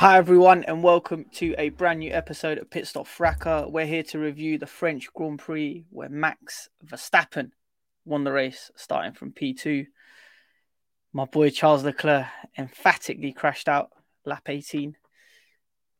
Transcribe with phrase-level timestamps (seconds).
[0.00, 3.66] Hi everyone, and welcome to a brand new episode of Pit Stop Fracas.
[3.68, 7.50] We're here to review the French Grand Prix, where Max Verstappen
[8.06, 9.88] won the race, starting from P2.
[11.12, 13.90] My boy Charles Leclerc emphatically crashed out
[14.24, 14.96] lap 18.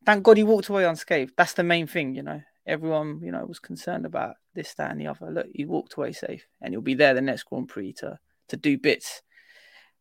[0.03, 1.33] Thank God he walked away unscathed.
[1.37, 2.41] That's the main thing, you know.
[2.65, 5.29] Everyone, you know, was concerned about this, that, and the other.
[5.29, 8.17] Look, he walked away safe, and he'll be there the next Grand Prix to
[8.47, 9.21] to do bits.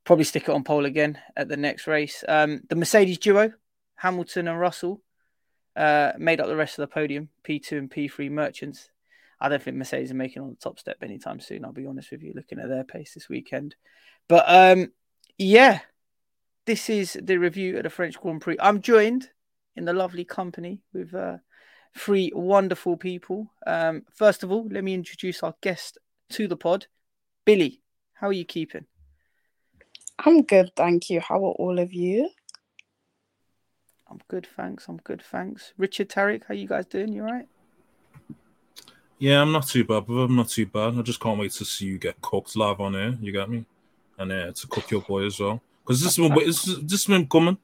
[0.04, 2.24] Probably stick it on pole again at the next race.
[2.26, 3.52] Um, the Mercedes duo,
[4.00, 5.02] Hamilton and Russell
[5.76, 8.88] uh, made up the rest of the podium, P2 and P3 merchants.
[9.38, 11.66] I don't think Mercedes are making on the top step anytime soon.
[11.66, 13.76] I'll be honest with you, looking at their pace this weekend.
[14.26, 14.92] But um,
[15.36, 15.80] yeah,
[16.64, 18.56] this is the review of the French Grand Prix.
[18.58, 19.28] I'm joined
[19.76, 21.36] in the lovely company with uh,
[21.94, 23.52] three wonderful people.
[23.66, 25.98] Um, first of all, let me introduce our guest
[26.30, 26.86] to the pod,
[27.44, 27.82] Billy.
[28.14, 28.86] How are you keeping?
[30.18, 31.20] I'm good, thank you.
[31.20, 32.30] How are all of you?
[34.10, 34.88] I'm good, thanks.
[34.88, 35.72] I'm good, thanks.
[35.78, 37.12] Richard Tarik, how you guys doing?
[37.12, 37.48] You all right?
[39.18, 40.98] Yeah, I'm not too bad, but I'm not too bad.
[40.98, 43.14] I just can't wait to see you get cooked live on air.
[43.20, 43.66] You got me,
[44.18, 45.60] and uh, to cook your boy as well.
[45.84, 47.58] Because this has been this, this has been coming.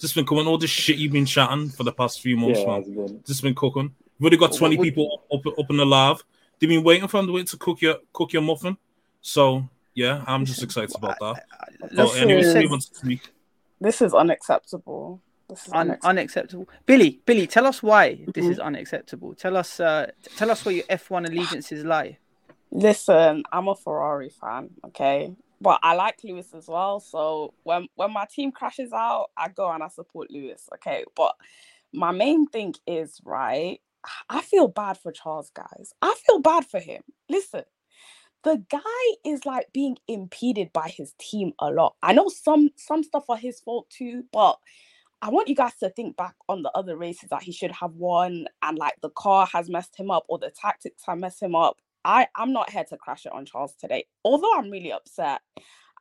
[0.00, 0.46] This has been coming.
[0.46, 2.78] All this shit you've been chatting for the past few months, Yeah, man.
[2.80, 3.94] it's been- This has been cooking.
[4.18, 6.24] We've already got 20 what- people up up in the live.
[6.58, 8.76] They've been waiting for them to cook your cook your muffin.
[9.20, 11.44] So yeah, I'm just excited about that.
[11.92, 12.66] Let's Oh, anyway, see.
[12.66, 13.28] who to speak?
[13.80, 15.20] This is unacceptable.
[15.54, 16.08] This Un- unacceptable.
[16.10, 16.68] unacceptable.
[16.86, 18.50] Billy, Billy, tell us why this Mhm.
[18.50, 19.34] is unacceptable.
[19.34, 22.18] Tell us, uh, tell us where your F1 allegiances lie.
[22.70, 25.34] Listen, I'm a Ferrari fan, okay?
[25.60, 27.00] But I like Lewis as well.
[27.00, 31.04] So when when my team crashes out, I go and I support Lewis, okay?
[31.14, 31.36] But
[31.92, 33.80] my main thing is right.
[34.28, 35.92] I feel bad for Charles, guys.
[36.02, 37.02] I feel bad for him.
[37.28, 37.64] Listen,
[38.42, 41.94] the guy is like being impeded by his team a lot.
[42.02, 44.58] I know some some stuff are his fault too, but
[45.24, 47.94] I want you guys to think back on the other races that he should have
[47.94, 51.54] won, and like the car has messed him up or the tactics have messed him
[51.54, 51.76] up.
[52.04, 54.06] I I'm not here to crash it on Charles today.
[54.24, 55.40] Although I'm really upset,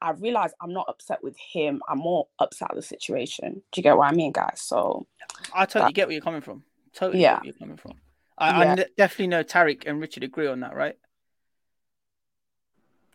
[0.02, 1.82] I realize I'm not upset with him.
[1.88, 3.62] I'm more upset at the situation.
[3.72, 4.60] Do you get what I mean, guys?
[4.60, 5.06] So
[5.54, 6.64] I totally That- get where you're coming from.
[6.94, 7.34] Totally Yeah.
[7.36, 7.94] get where you're coming from.
[8.40, 8.72] I, I Yeah.
[8.72, 10.98] n- definitely know Tarik and Richard agree on that, right?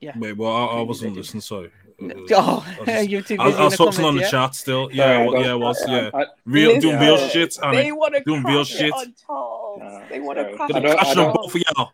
[0.01, 0.17] Yeah.
[0.17, 1.41] Wait, well, I, I wasn't listening.
[1.41, 1.73] Sorry.
[2.31, 4.31] Oh, I was- you're too I, busy I in was the focusing on the yeah?
[4.31, 4.91] chat still.
[4.93, 6.11] Yeah, I well, yeah, it was I- yeah.
[6.15, 8.93] I- Real, doing real uh, shit and they want to doing real it shit.
[8.93, 9.79] on Charles.
[9.81, 10.57] Nah, uh, they want to sorry.
[10.57, 11.93] crash I it don't- I Crashing on don't- both of y'all.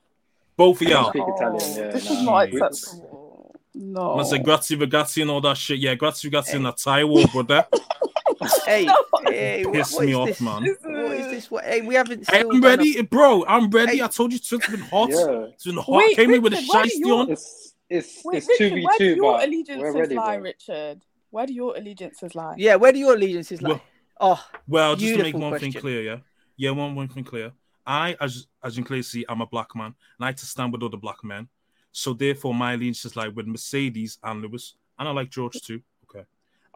[0.56, 1.10] Both of I don't y'all.
[1.10, 2.16] speak Italian, yeah, this nah.
[2.16, 3.54] is not We- acceptable.
[3.74, 4.16] No.
[4.16, 5.78] Man say grazie ragazzi and all that shit.
[5.78, 7.66] Yeah, grazie ragazzi in that Thai war, brother.
[8.66, 8.96] Hey, No.
[9.28, 10.40] hey, what, Piss what me is off, this?
[10.40, 10.62] man.
[10.82, 11.50] What is this?
[11.50, 12.28] What, hey, we haven't.
[12.28, 13.44] Hey, still I'm done a- ready, bro.
[13.46, 13.98] I'm ready.
[13.98, 14.02] Hey.
[14.02, 15.10] I told you it's been hot.
[15.10, 15.44] Yeah.
[15.54, 15.88] It's been hot.
[15.88, 17.30] Wait, Came in with a Richard, where do shiesty on.
[17.30, 20.14] It's it's Wait, it's two Richard, v where do two, your but we're allegiances ready,
[20.14, 20.42] lie, bro.
[20.44, 21.04] Richard?
[21.30, 22.54] Where do your allegiances lie?
[22.58, 23.70] Yeah, where do your allegiances lie?
[23.70, 23.82] Well-
[24.20, 26.16] oh, Well, just to make Beautiful one thing clear, yeah,
[26.56, 27.52] yeah, one one thing clear.
[27.86, 30.46] I, as as you can clearly see, I'm a black man, and I had to
[30.46, 31.48] stand with other black men.
[31.90, 35.80] So therefore, my allegiance is like with Mercedes and Lewis, and I like George too.
[36.08, 36.24] Okay,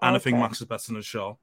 [0.03, 1.37] and I think Max is better than Charles.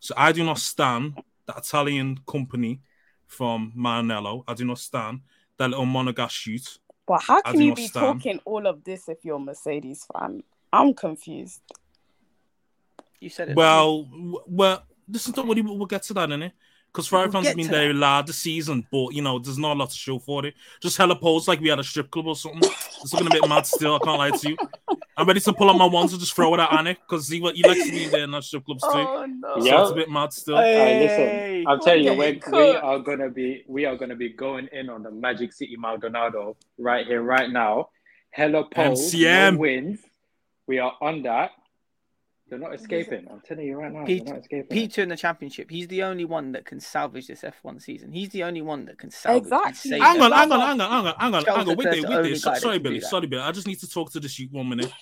[0.00, 2.80] So I do not stand the Italian company
[3.26, 4.44] from Maranello.
[4.48, 5.20] I do not stand
[5.58, 6.78] that little Monegasque shoot.
[7.06, 8.20] But how can you be stand.
[8.20, 10.42] talking all of this if you're a Mercedes fan?
[10.72, 11.60] I'm confused.
[13.20, 13.56] You said it.
[13.56, 16.52] Well, w- well, this is not what we'll get to that in it.
[16.94, 17.98] Because Ferrari We'll fans have been to there that.
[17.98, 20.54] lad this season, but you know, there's not a lot to show for it.
[20.80, 22.62] Just hella pose like we had a strip club or something.
[22.62, 24.56] It's looking a bit mad still, I can't lie to you.
[25.16, 27.38] I'm ready to pull out my ones and just throw it at Anik because he,
[27.40, 28.88] he likes to be there in that strip clubs too.
[28.92, 29.60] Oh no.
[29.60, 29.82] So Yeah.
[29.82, 30.56] it's a bit mad still.
[30.56, 31.62] Hey, Hey.
[31.64, 34.88] listen, I'm telling you, we're, we are gonna be we are gonna be going in
[34.88, 37.88] on the Magic City Maldonado right here, right now.
[38.30, 39.54] Hella poles, MCM.
[39.54, 40.00] no wins.
[40.68, 41.50] We are on that.
[42.48, 43.26] They're not escaping.
[43.30, 44.76] I'm telling you right now, Pete- they're not escaping.
[44.88, 45.70] P2 in the championship.
[45.70, 48.12] He's the only one that can salvage this F1 season.
[48.12, 49.50] He's the only one that can salvage.
[49.50, 49.98] and Exactly.
[49.98, 50.34] Hang on, F1.
[50.36, 51.76] hang on, hang on, hang on, hang on, hang on.
[51.76, 52.36] Wait there, the wait only there.
[52.38, 53.00] So- sorry, Billy.
[53.00, 53.42] Sorry, Billy.
[53.42, 54.92] I just need to talk to this you one minute.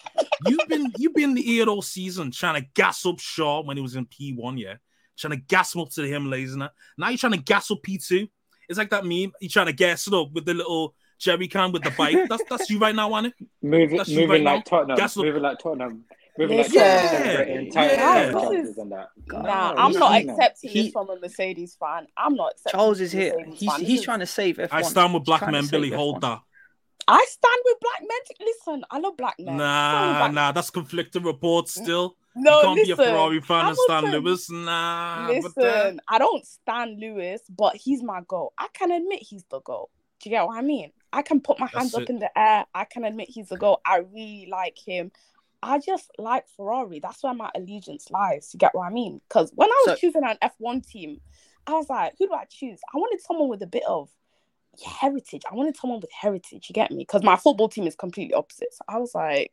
[0.47, 3.83] You've been you've been the ear all season trying to gas up Shaw when he
[3.83, 4.75] was in P1, yeah.
[5.19, 6.69] Trying to gas him up to the Himalayas and.
[6.97, 8.29] Now you're trying to gas up P2.
[8.69, 9.33] It's like that meme.
[9.41, 12.17] You're trying to gas it up with the little jerry can with the bike.
[12.29, 13.33] That's that's you right now, Annie.
[13.61, 14.79] Moving, That's you moving right like now.
[14.79, 15.25] Tottenham, Gas up.
[15.25, 16.05] moving like Tottenham,
[16.39, 16.81] moving like Listen.
[16.83, 17.73] Tottenham, Yeah, celebrating yeah.
[17.73, 19.09] title Guys, this challenges is- that.
[19.29, 19.43] Nah,
[19.73, 22.07] No, I'm not he- accepting he- this from a Mercedes fan.
[22.17, 23.35] I'm not accepting Charles this is from here.
[23.39, 23.81] Mercedes He's fan.
[23.85, 24.69] he's is- trying to save F1.
[24.73, 25.91] I stand with black men, Billy.
[25.91, 26.41] Hold that.
[27.09, 28.47] I stand with black men.
[28.47, 29.49] Listen, I love black men.
[29.49, 32.17] I stand with Nah, black- nah, that's conflicting reports still.
[32.35, 32.97] No, you can't listen.
[32.97, 34.51] be a Ferrari fan and stand Hamilton- Lewis.
[34.51, 38.53] Nah, but uh, Listen, I don't stand Lewis, but he's my goal.
[38.57, 39.91] I can admit he's the goal.
[40.21, 40.93] Do you get what I mean?
[41.13, 42.11] I can put my hands That's up it.
[42.11, 42.65] in the air.
[42.75, 43.81] I can admit he's the goal.
[43.85, 45.11] I really like him.
[45.63, 46.99] I just like Ferrari.
[47.01, 48.51] That's where my allegiance lies.
[48.53, 49.21] You get what I mean?
[49.29, 51.21] Because when I was So- choosing an F1 team,
[51.67, 52.81] I was like, who do I choose?
[52.93, 54.09] I wanted someone with a bit of
[54.85, 55.43] heritage.
[55.51, 56.69] I wanted someone with heritage.
[56.69, 56.99] You get me?
[56.99, 58.73] Because my football team is completely opposite.
[58.73, 59.53] So I was like,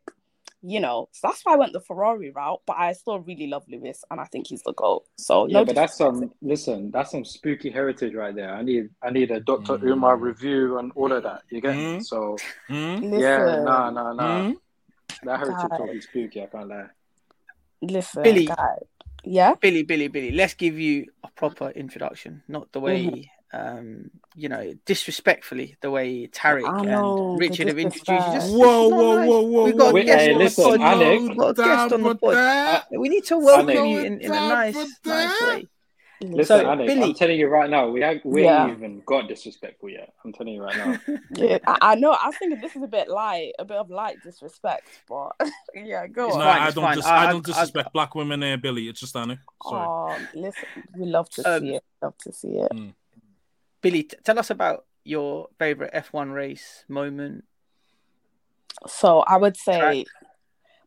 [0.62, 2.62] you know, so that's why I went the Ferrari route.
[2.66, 5.06] But I still really love Lewis, and I think he's the goal.
[5.18, 6.32] So Yeah, no but that's disrespect.
[6.32, 8.54] some listen, that's some spooky heritage right there.
[8.54, 9.78] I need I need a Dr.
[9.78, 9.92] Mm.
[9.92, 11.44] Umar review and all of that.
[11.50, 11.98] You get me?
[11.98, 12.04] Mm.
[12.06, 12.74] So hmm?
[12.96, 14.44] Listen, yeah, nah, nah, nah.
[14.48, 14.52] Hmm?
[15.24, 15.80] That heritage Guys.
[15.80, 16.86] will be spooky, I can't lie.
[17.82, 18.46] listen, Billy.
[18.46, 18.78] guy.
[19.24, 19.54] Yeah.
[19.60, 20.32] Billy, Billy, Billy.
[20.32, 26.28] Let's give you a proper introduction, not the way, um, you know, disrespectfully the way
[26.28, 28.34] Tarik know, and Richard have introduced you.
[28.34, 29.28] Just, Whoa, whoa, nice.
[29.28, 30.82] whoa, whoa, We've got a guest hey, on the listen, pod.
[30.82, 31.22] Alex.
[31.24, 32.84] We've got a guest on the pod.
[32.92, 35.68] We need to welcome you in, in a nice, nice way.
[36.22, 38.66] Listen, So, Anik, Billy- I'm telling you right now, we have, we Yeah.
[38.68, 40.14] ain't even got disrespectful yet.
[40.26, 41.00] I'm telling you right now.
[41.36, 42.12] Yeah, I, I know.
[42.12, 45.32] I was thinking this is a bit light, a bit of light disrespect, but
[45.74, 46.40] yeah, go It's on.
[46.42, 46.84] No, fine, I don't.
[46.84, 46.96] fine.
[46.98, 48.90] Dis- I- I, I- don't disrespect black women, there, Billy.
[48.90, 49.40] It's just Annie.
[49.64, 49.88] Sorry.
[49.88, 50.66] Oh, listen,
[50.98, 51.84] we love to Um, see it.
[52.02, 52.72] Love to see it.
[53.82, 57.46] Billy, t- tell us about your favorite F1 race moment.
[58.88, 60.06] So I would say Track.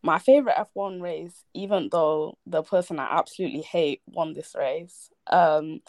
[0.02, 5.80] My favorite F1 race, even though the person I absolutely hate won this race, um,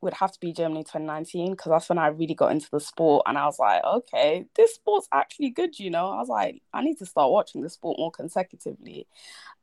[0.00, 3.24] would have to be Germany 2019 because that's when I really got into the sport
[3.26, 6.10] and I was like, okay, this sport's actually good, you know.
[6.10, 9.06] I was like, I need to start watching the sport more consecutively.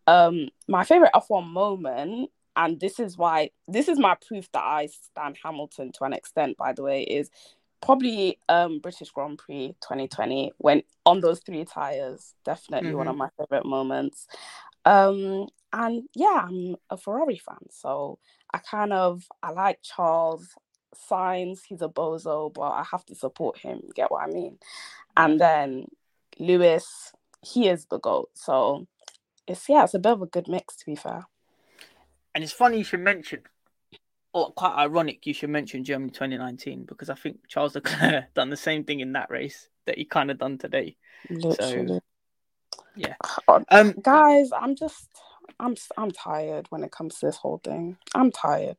[0.08, 4.88] Um, my favorite F1 moment, and this is why this is my proof that I
[4.88, 7.30] stand Hamilton to an extent, by the way, is
[7.81, 13.30] probably um British Grand Prix 2020 when on those three tires, definitely one of my
[13.38, 14.27] favorite moments.
[14.86, 18.20] Um and yeah, I'm a Ferrari fan, so
[18.53, 20.55] I kind of I like Charles
[20.96, 24.58] Sainz, he's a bozo, but I have to support him, get what I mean?
[25.17, 25.88] And then
[26.39, 28.29] Lewis, he is the GOAT.
[28.34, 28.88] So
[29.48, 31.25] it's yeah, it's a bit of a good mix to be fair.
[32.34, 33.41] And it's funny you should mention,
[34.44, 38.84] quite ironic you should mention Germany 2019 because I think Charles Leclerc done the same
[38.84, 40.98] thing in that race that he kind of done today.
[41.30, 42.01] Literally.
[42.96, 43.15] yeah.
[43.70, 45.08] Um, guys, I'm just,
[45.60, 47.98] I'm, s- I'm tired when it comes to this whole thing.
[48.13, 48.77] I'm tired.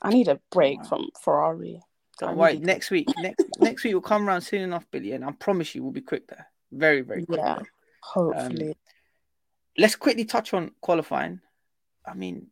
[0.00, 1.80] I need a break from Ferrari.
[2.20, 2.52] I Don't worry.
[2.52, 2.66] really do.
[2.66, 5.82] Next week, next next week will come around soon enough, Billy, and I promise you
[5.82, 6.46] we'll be quick there.
[6.70, 7.40] Very, very quick.
[7.40, 7.66] Yeah, there.
[8.02, 8.68] hopefully.
[8.68, 8.74] Um,
[9.78, 11.40] let's quickly touch on qualifying.
[12.06, 12.48] I mean,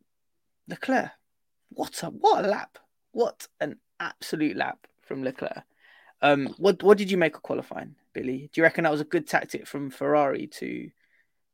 [0.67, 1.11] Leclerc,
[1.73, 2.77] what a what a lap!
[3.11, 5.63] What an absolute lap from Leclerc.
[6.21, 8.49] Um, what what did you make of qualifying, Billy?
[8.53, 10.89] Do you reckon that was a good tactic from Ferrari to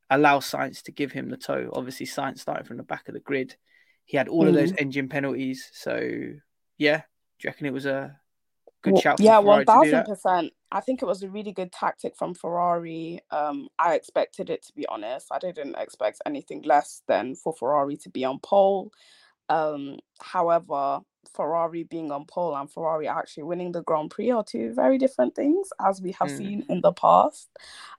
[0.10, 1.70] allow Sainz to give him the toe?
[1.74, 3.56] Obviously, Sainz started from the back of the grid.
[4.06, 4.82] He had all of those Mhm.
[4.82, 5.70] engine penalties.
[5.74, 5.98] So,
[6.78, 7.04] yeah, do
[7.44, 8.20] you reckon it was a
[8.82, 9.20] good Well, shout?
[9.20, 10.54] Yeah, one thousand percent.
[10.72, 13.22] I think it was a really good tactic from Ferrari.
[13.32, 15.28] Um, I expected it to be honest.
[15.32, 18.92] I didn't expect anything less than for Ferrari to be on pole.
[19.50, 21.02] Um, however,
[21.34, 25.36] Ferrari being on pole and Ferrari actually winning the Grand Prix are two very different
[25.36, 26.38] things, as we have Mm.
[26.38, 27.50] seen in the past.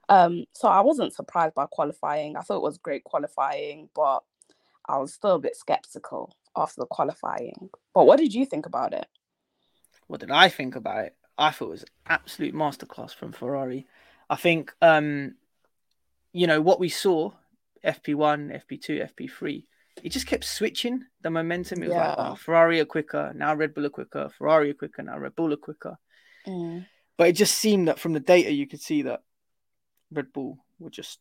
[0.08, 2.36] Um, so I wasn't surprised by qualifying.
[2.36, 4.24] I thought it was great qualifying, but
[4.86, 7.70] I was still a bit skeptical after the qualifying.
[7.94, 9.06] But what did you think about it?
[10.06, 11.16] What did I think about it?
[11.36, 13.86] I thought it was absolute masterclass from Ferrari.
[14.30, 15.36] I think, um,
[16.32, 17.32] you know, what we saw,
[17.84, 19.66] FP1, FP2, FP3,
[20.02, 21.82] it just kept switching the momentum.
[21.82, 25.02] It was like, oh, Ferrari are quicker, now Red Bull are quicker, Ferrari are quicker,
[25.02, 25.98] now Red Bull are quicker.
[26.46, 26.86] Mm.
[27.16, 29.22] But it just seemed that from the data, you could see that
[30.10, 31.18] Red Bull were just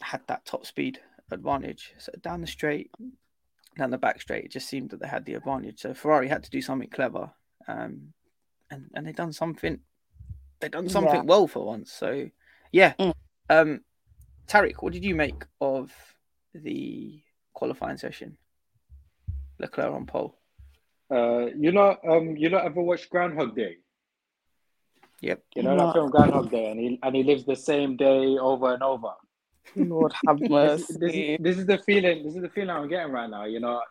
[0.00, 0.98] had that top speed
[1.30, 1.92] advantage.
[1.98, 2.90] So down the straight,
[3.78, 5.80] down the back straight, it just seemed that they had the advantage.
[5.80, 7.30] So Ferrari had to do something clever,
[7.68, 8.12] um,
[8.70, 9.80] and and they done something.
[10.60, 11.22] They done something Yeah.
[11.22, 11.92] well for once.
[11.92, 12.30] So
[12.72, 13.14] yeah, Mm.
[13.50, 13.84] um,
[14.46, 15.92] Tarik, what did you make of
[16.54, 17.22] the
[17.60, 18.38] qualifying session?
[19.58, 20.34] Leclerc on pole.
[21.12, 23.76] Uh, you know, um, you not ever watched Groundhog Day?
[25.20, 25.42] Yep.
[25.54, 25.86] You know No.
[25.86, 29.12] that film Groundhog Day, and he and he lives the same day over and over.
[29.76, 30.94] Lord have This, mercy.
[30.98, 32.24] this, is, this is the feeling.
[32.24, 33.44] This is the feeling I'm getting right now.
[33.44, 33.82] You know,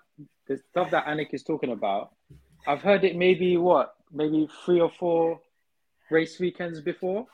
[0.47, 2.15] the stuff that Anik is talking about.
[2.67, 5.39] I've heard it maybe what, maybe three or four
[6.09, 7.27] race weekends before.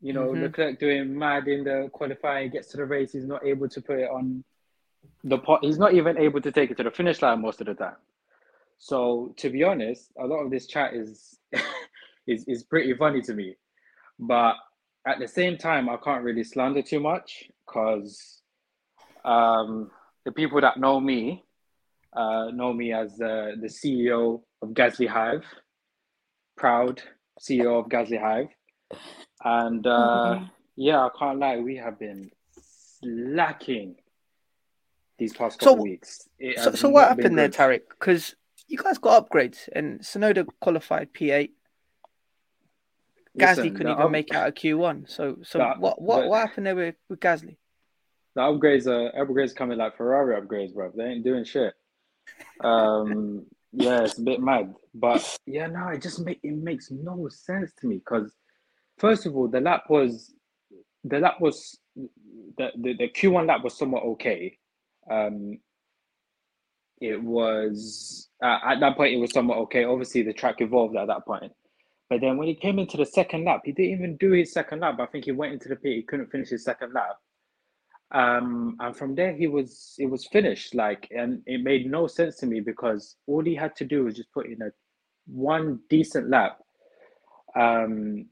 [0.00, 0.42] You know, Mhm.
[0.42, 3.98] Leclerc doing mad in the qualifying, gets to the race, he's not able to put
[4.00, 4.44] it on
[5.24, 5.60] the pot.
[5.62, 7.96] He's not even able to take it to the finish line most of the time.
[8.78, 11.38] So to be honest, a lot of this chat is
[12.26, 13.56] is is pretty funny to me.
[14.18, 14.56] But
[15.06, 18.42] at the same time, I can't really slander too much because
[19.24, 19.90] um,
[20.24, 21.44] the people that know me
[22.14, 25.44] uh, know me as uh, the CEO of Gasly Hive,
[26.56, 27.02] proud
[27.40, 28.48] CEO of Gasly Hive,
[29.44, 30.50] and uh, Mhm.
[30.76, 33.96] yeah, I can't lie, we have been slacking
[35.18, 36.28] these past So- couple weeks.
[36.56, 37.48] So, so what happened there.
[37.48, 37.88] Tarik?
[37.90, 38.34] Because
[38.68, 41.50] you guys got upgrades and Tsunoda qualified P8.
[43.38, 45.08] Gasly Listen, couldn't even up- make out a Q1.
[45.10, 47.56] So, so the- what, what, what happened there with, with Gasly?
[48.34, 50.92] The upgrades are upgrades coming like Ferrari upgrades, bro.
[50.94, 51.74] They ain't doing shit.
[52.60, 57.28] Um, yeah, it's a bit mad, but yeah, no, it just make it makes no
[57.28, 58.32] sense to me because
[58.98, 60.32] first of all, the lap was
[61.04, 64.56] the lap was the the, the Q one lap was somewhat okay.
[65.10, 65.58] Um,
[67.00, 69.84] it was uh, at that point it was somewhat okay.
[69.84, 71.52] Obviously, the track evolved at that point.
[72.10, 74.80] But then when he came into the second lap, he didn't even do his second
[74.80, 74.98] lap.
[74.98, 77.18] I think he went into the pit, he couldn't finish his second lap
[78.12, 82.36] um and from there he was it was finished like and it made no sense
[82.36, 84.70] to me because all he had to do was just put in a
[85.26, 86.58] one decent lap
[87.54, 88.24] um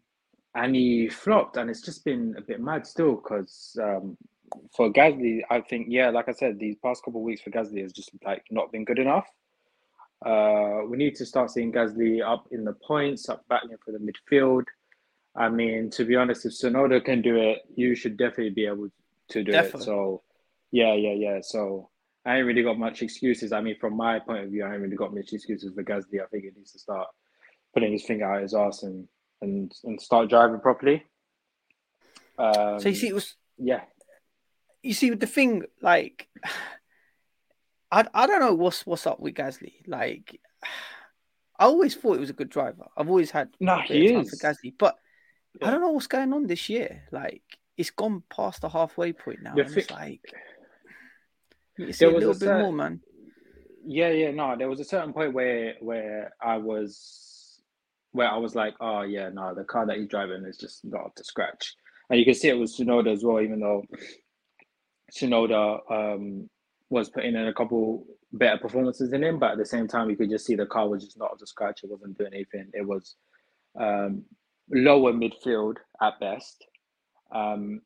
[0.54, 4.16] and he flopped and it's just been a bit mad still because um
[4.74, 7.82] for Gasly I think yeah like I said these past couple of weeks for Gasly
[7.82, 9.26] has just like not been good enough
[10.24, 13.98] uh we need to start seeing Gasly up in the points up battling for the
[13.98, 14.64] midfield
[15.34, 18.88] I mean to be honest if Tsunoda can do it you should definitely be able
[19.28, 19.80] to do Definitely.
[19.80, 19.84] it.
[19.84, 20.22] So
[20.72, 21.38] yeah, yeah, yeah.
[21.42, 21.90] So
[22.24, 23.52] I ain't really got much excuses.
[23.52, 26.22] I mean, from my point of view, I ain't really got much excuses for Gasly.
[26.22, 27.08] I think he needs to start
[27.72, 29.06] putting his finger out his ass and
[29.42, 31.04] and and start driving properly.
[32.38, 33.82] Um, So you see, it was yeah,
[34.86, 36.28] you see the thing like
[37.90, 39.74] I I don't know what's what's up with Gasly.
[39.86, 40.40] Like
[41.58, 42.86] I always thought he was a good driver.
[42.96, 44.30] I've always had No, he time is.
[44.30, 44.96] for Gasly, but
[45.62, 47.02] I don't know what's going on this year.
[47.10, 47.42] Like
[47.76, 50.20] it's gone past the halfway point now, The and it's like
[51.78, 53.00] you see a was a bit more, man.
[53.86, 54.30] yeah, yeah.
[54.30, 57.60] No, there was a certain point where where I was
[58.12, 61.06] where I was like, oh yeah, no, the car that he's driving is just not
[61.06, 61.74] up to scratch.
[62.08, 63.84] And you can see it was Tsunoda as well, even though
[65.12, 66.48] Tsunoda um,
[66.90, 70.16] was putting in a couple better performances in him, but at the same time, you
[70.16, 71.80] could just see the car was just not up to scratch.
[71.82, 72.70] It wasn't doing anything.
[72.72, 73.16] It was
[73.78, 74.24] um,
[74.70, 76.64] lower midfield at best.
[77.32, 77.82] Um,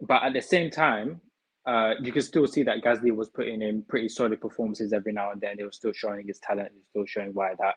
[0.00, 1.20] but at the same time,
[1.66, 5.32] uh, you could still see that Gasly was putting in pretty solid performances every now
[5.32, 5.58] and then.
[5.58, 6.70] He was still showing his talent.
[6.72, 7.74] He was still showing why that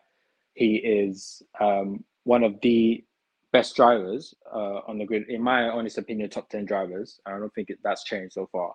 [0.53, 3.03] he is um, one of the
[3.51, 5.29] best drivers uh, on the grid.
[5.29, 7.20] In my honest opinion, top ten drivers.
[7.25, 8.74] I don't think it, that's changed so far.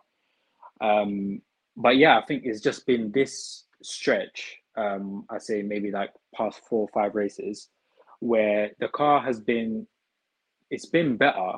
[0.81, 1.41] Um,
[1.77, 4.57] but yeah, I think it's just been this stretch.
[4.77, 7.69] Um, I say maybe like past four or five races,
[8.21, 9.87] where the car has been,
[10.71, 11.53] it's been better.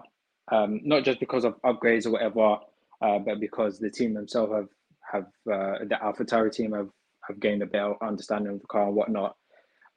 [0.51, 2.57] Um, not just because of upgrades or whatever,
[3.03, 4.69] uh, but because the team themselves have
[5.13, 6.89] have uh, the AlphaTauri team have
[7.27, 9.37] have gained a better understanding of the car and whatnot.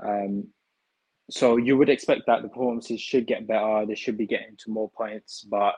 [0.05, 0.47] Um,
[1.31, 3.85] so you would expect that the performances should get better.
[3.87, 5.75] They should be getting to more points, but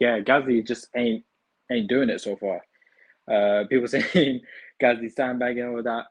[0.00, 1.24] yeah, Gasly just ain't
[1.70, 2.64] ain't doing it so far.
[3.30, 4.40] Uh, people saying
[4.82, 6.04] Gasly sandbagging all that.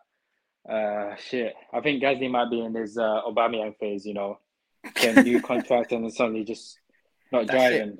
[0.71, 1.53] Uh, shit.
[1.73, 4.05] I think Gasly might be in his uh, Aubameyang phase.
[4.05, 4.39] You know,
[4.95, 6.79] getting new contract and then suddenly just
[7.31, 7.97] not That's driving,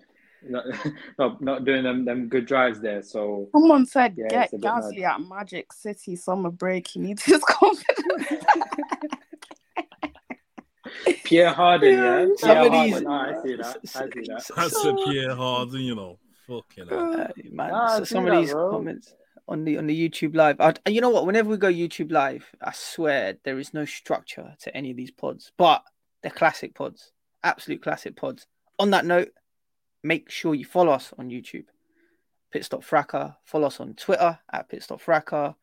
[0.47, 0.65] not,
[1.19, 3.01] not not doing them them good drives there.
[3.01, 4.83] So Someone said Yeah, get it's a bit mad.
[4.83, 6.87] Gasly at Magic City summer break.
[6.87, 8.45] He needs his confidence.
[11.23, 13.07] Pierre Harden, yeah, Some Pierre of these- Harden.
[13.07, 13.65] Ah, I see that.
[13.65, 14.51] I see that.
[14.55, 16.19] That's a Pierre Harden, you know.
[16.47, 16.89] Fucking.
[16.91, 18.69] Uh, man, Nah, so see some of that, these bro.
[18.71, 19.13] comments
[19.49, 20.59] on the on the YouTube live.
[20.61, 21.25] I, you know what?
[21.25, 25.11] Whenever we go YouTube live, I swear there is no structure to any of these
[25.11, 25.83] pods, but
[26.21, 27.11] they're classic pods,
[27.43, 28.47] absolute classic pods.
[28.79, 29.29] On that note,
[30.03, 31.65] make sure you follow us on YouTube,
[32.53, 33.33] Pitstop Fracas.
[33.43, 35.55] Follow us on Twitter at Pitstop Fracas.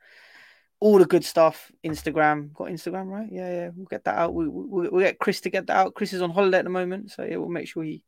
[0.81, 1.71] All the good stuff.
[1.85, 3.29] Instagram, got Instagram right?
[3.31, 3.71] Yeah, yeah.
[3.75, 4.35] We'll get that out.
[4.35, 5.95] We, we, we'll get Chris to get that out.
[5.95, 8.05] Chris is on holiday at the moment, so yeah, we'll make sure he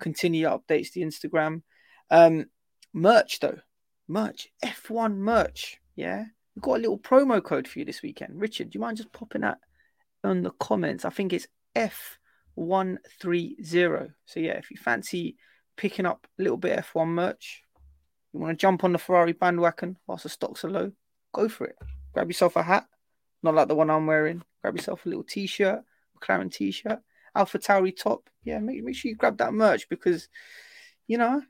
[0.00, 1.62] continue updates the Instagram.
[2.10, 2.46] Um,
[2.92, 3.58] merch though,
[4.08, 5.80] merch F1 merch.
[5.96, 6.24] Yeah,
[6.54, 8.40] we've got a little promo code for you this weekend.
[8.40, 9.58] Richard, do you mind just popping that
[10.24, 11.04] on the comments?
[11.04, 11.46] I think it's
[11.76, 14.12] F130.
[14.26, 15.36] So yeah, if you fancy
[15.76, 17.62] picking up a little bit of F1 merch,
[18.32, 20.92] you want to jump on the Ferrari bandwagon whilst the stocks are low,
[21.32, 21.76] go for it.
[22.12, 22.86] Grab yourself a hat,
[23.42, 24.42] not like the one I'm wearing.
[24.62, 25.82] Grab yourself a little t-shirt,
[26.18, 27.00] McLaren t-shirt,
[27.34, 28.28] Alpha Tauri top.
[28.44, 30.28] Yeah, make, make sure you grab that merch because,
[31.06, 31.42] you know,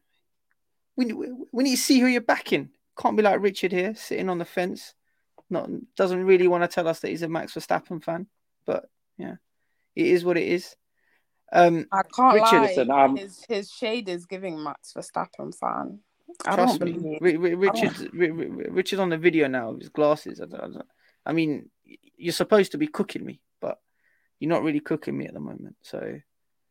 [0.97, 2.71] we, we, we need to see who you're backing.
[2.99, 4.95] Can't be like Richard here, sitting on the fence.
[5.49, 8.29] Not doesn't really want to tell us that he's a Max Verstappen fan,
[8.67, 8.89] but
[9.19, 9.35] yeah,
[9.97, 10.77] it is what it is.
[11.53, 12.67] Um, I can't Richard, lie.
[12.67, 16.01] listen, um, his his shade is giving Max Verstappen fan.
[16.47, 17.19] I Trust don't me, believe.
[17.21, 20.41] Ri- Ri- I don't- Richard's, Ri- Ri- Richard's on the video now with his glasses.
[20.41, 20.89] I, don't- I don't-
[21.27, 21.69] I mean,
[22.17, 23.79] you're supposed to be cooking me, but
[24.39, 25.77] you're not really cooking me at the moment.
[25.83, 26.19] So,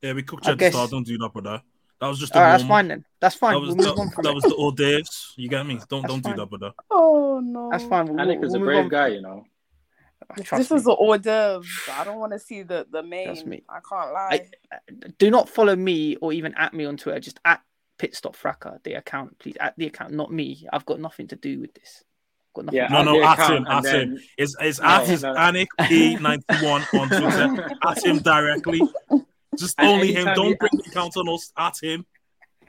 [0.02, 0.92] Yeah, we cooked I you at the start.
[0.92, 1.62] Don't do that, brother.
[2.02, 2.78] That was just all a right, that's warm-up.
[2.78, 3.06] fine then.
[3.20, 3.54] That's fine.
[3.56, 4.36] That was we'll move the, on from that it.
[4.36, 5.34] was the hors d'oeuvres.
[5.36, 5.74] You get me?
[5.90, 6.34] Don't That's don't fine.
[6.36, 6.74] do that, brother.
[6.90, 7.70] Oh no.
[7.72, 8.06] That's fine.
[8.06, 8.90] We'll, Alec is we'll a brave on.
[8.90, 9.44] guy, you know.
[10.44, 11.68] Trust this is the hors d'oeuvres.
[11.92, 13.26] I don't want to see the the main.
[13.26, 13.64] Trust me.
[13.70, 14.48] I can't lie.
[14.72, 14.78] Uh,
[15.18, 17.20] do not follow me or even at me on Twitter.
[17.20, 17.62] Just at
[18.00, 19.56] Pitstop Fracas, the account, please.
[19.60, 20.66] At the account, not me.
[20.72, 22.04] I've got nothing to do with this.
[22.56, 22.78] Got nothing.
[22.78, 24.10] Yeah, No, no, at him, and at him.
[24.16, 25.34] then- It's, it's No, at his no.
[25.36, 27.70] Anik A91 on Twitter.
[27.86, 28.82] at him directly.
[29.58, 30.26] Just And only him.
[30.34, 31.52] Don't you- bring the account on us.
[31.58, 32.06] At him.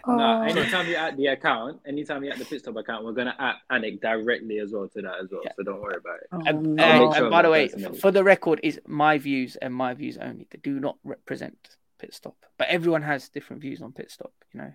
[0.06, 0.16] Oh.
[0.16, 3.36] No, anytime you're at the account, anytime you're at the pit stop account, we're gonna
[3.38, 5.42] at Anik directly as well to that as well.
[5.54, 6.26] So don't worry about it.
[6.32, 6.82] Oh, And, no.
[6.82, 7.98] uh, and sure by the way, personally.
[7.98, 10.46] for the record, is my views and my views only.
[10.50, 12.34] They do not represent pit stop.
[12.56, 14.32] But everyone has different views on pit stop.
[14.54, 14.72] You know,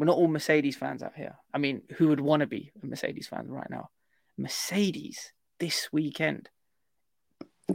[0.00, 1.36] we're not all Mercedes fans out here.
[1.52, 3.90] I mean, who would want to be a Mercedes fan right now?
[4.38, 6.48] Mercedes this weekend.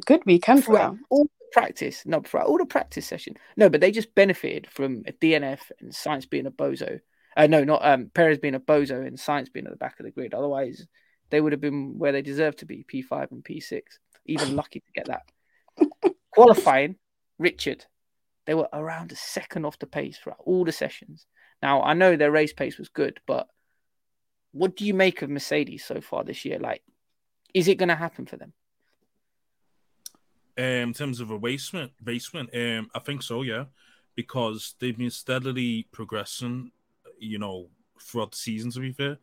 [0.07, 1.01] Good weekend for them.
[1.11, 3.35] all the practice, no, throughout all the practice session.
[3.55, 6.99] No, but they just benefited from a DNF and Sainz being a bozo.
[7.37, 10.05] Uh, no, not um, Perez being a bozo and Sainz being at the back of
[10.05, 10.33] the grid.
[10.33, 10.87] Otherwise,
[11.29, 13.81] they would have been where they deserve to be, P5 and P6.
[14.25, 16.11] Even lucky to get that.
[16.31, 16.95] Qualifying,
[17.37, 17.85] Richard,
[18.47, 21.27] they were around a second off the pace throughout all the sessions.
[21.65, 23.47] Now, I know their race pace was good, but
[24.51, 26.59] what do you make of Mercedes so far this year?
[26.59, 26.83] Like,
[27.55, 28.53] is it going to happen for them?
[30.59, 33.65] Um, in terms of a basement, basement, um, I think so, yeah,
[34.13, 36.69] because they've been steadily progressing,
[37.17, 38.69] you know, throughout the season.
[38.69, 39.17] To be fair, a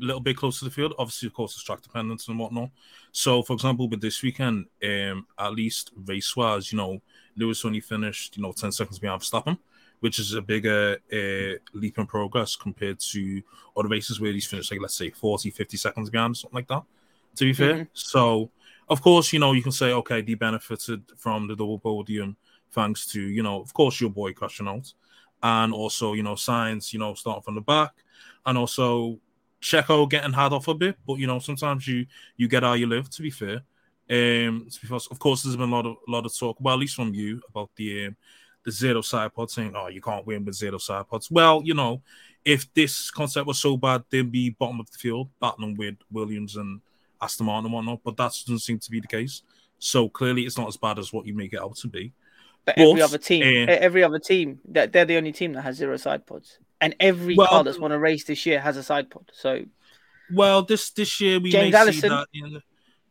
[0.00, 0.94] little bit closer to the field.
[0.98, 2.70] Obviously, of course, it's track dependence and whatnot.
[3.12, 7.02] So, for example, with this weekend, um, at least race wise, you know,
[7.36, 9.58] Lewis only finished, you know, ten seconds behind Verstappen,
[10.02, 13.40] which is a bigger uh, leap in progress compared to
[13.76, 16.82] other races where he's finished, like let's say 40, 50 seconds behind, something like that.
[17.36, 17.88] To be fair, Mhm.
[17.92, 18.50] so
[18.88, 22.36] of course, you know, you can say, okay, he benefited from the double podium
[22.72, 24.92] thanks to, you know, of course, your boy crashing out.
[25.42, 27.92] And also, you know, Sainz, you know, starting from the back.
[28.44, 29.18] And also
[29.62, 30.96] Checo getting hard off a bit.
[31.06, 33.62] But, you know, sometimes you you get how you live, to be fair.
[34.10, 36.80] Um, because, of course, there's been a lot of a lot of talk, well, at
[36.80, 38.16] least from you, about the um,
[38.64, 41.30] the zero side pod saying, oh, you can't win with zero side pods.
[41.30, 42.02] Well, you know,
[42.44, 46.56] if this concept was so bad, they'd be bottom of the field battling with Williams
[46.56, 46.80] and
[47.20, 49.42] Aston Martin and whatnot, but that doesn't seem to be the case.
[49.78, 52.12] So clearly, it's not as bad as what you make it out to be.
[52.64, 55.76] But every other team, uh, every other team, that they're the only team that has
[55.76, 58.84] zero side pods, and every Well, car that's won a race this year has a
[58.84, 59.30] side pod.
[59.32, 59.64] So
[60.32, 62.00] Well, this this year we James may Allison.
[62.00, 62.26] see that.
[62.32, 62.62] In,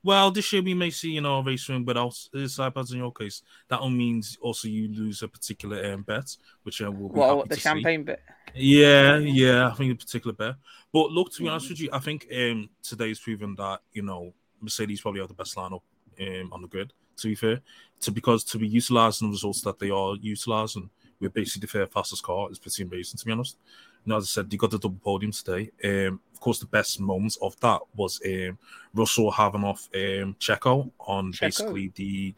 [0.04, 2.92] well, this year we may see you know a race win without uh, side pods
[2.92, 3.44] in your case.
[3.68, 7.38] That all means also you lose a particular um, bet, which uh, will be well,
[7.38, 7.70] happy the to see.
[7.70, 8.22] champagne bit.
[8.56, 10.56] Yeah, yeah, I think a particular bet.
[10.92, 14.34] But look, to be honest with you, I think um today's proven that you know
[14.60, 15.82] Mercedes probably have the best lineup
[16.20, 16.94] um on the grid.
[17.18, 17.62] To be fair,
[18.02, 21.86] to because to be utilizing the results that they are utilizing, we're basically the fair
[21.88, 23.18] fastest car is pretty amazing.
[23.20, 23.58] To be honest,
[24.06, 25.72] know, as I said, they got the double podium today.
[25.84, 28.58] Um, of course, the best moments of that was um,
[28.94, 31.40] Russell having off um, Checo on Checo.
[31.42, 32.34] basically the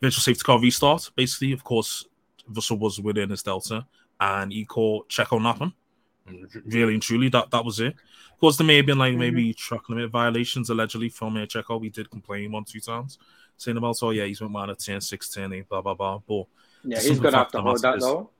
[0.00, 1.10] virtual safety car restart.
[1.16, 2.06] Basically, of course,
[2.48, 3.86] Russell was within his delta,
[4.20, 5.72] and he caught Checo napping.
[6.64, 7.94] Really and truly, that that was it.
[8.32, 11.80] Of course, there may have been like maybe track limit violations allegedly from uh, Checo.
[11.80, 13.18] We did complain one two times,
[13.56, 16.18] saying about oh yeah, he's went mad at 10, 6, 10, 8, blah blah blah.
[16.18, 16.44] But
[16.84, 18.30] Yeah, he's gonna have to hold that though.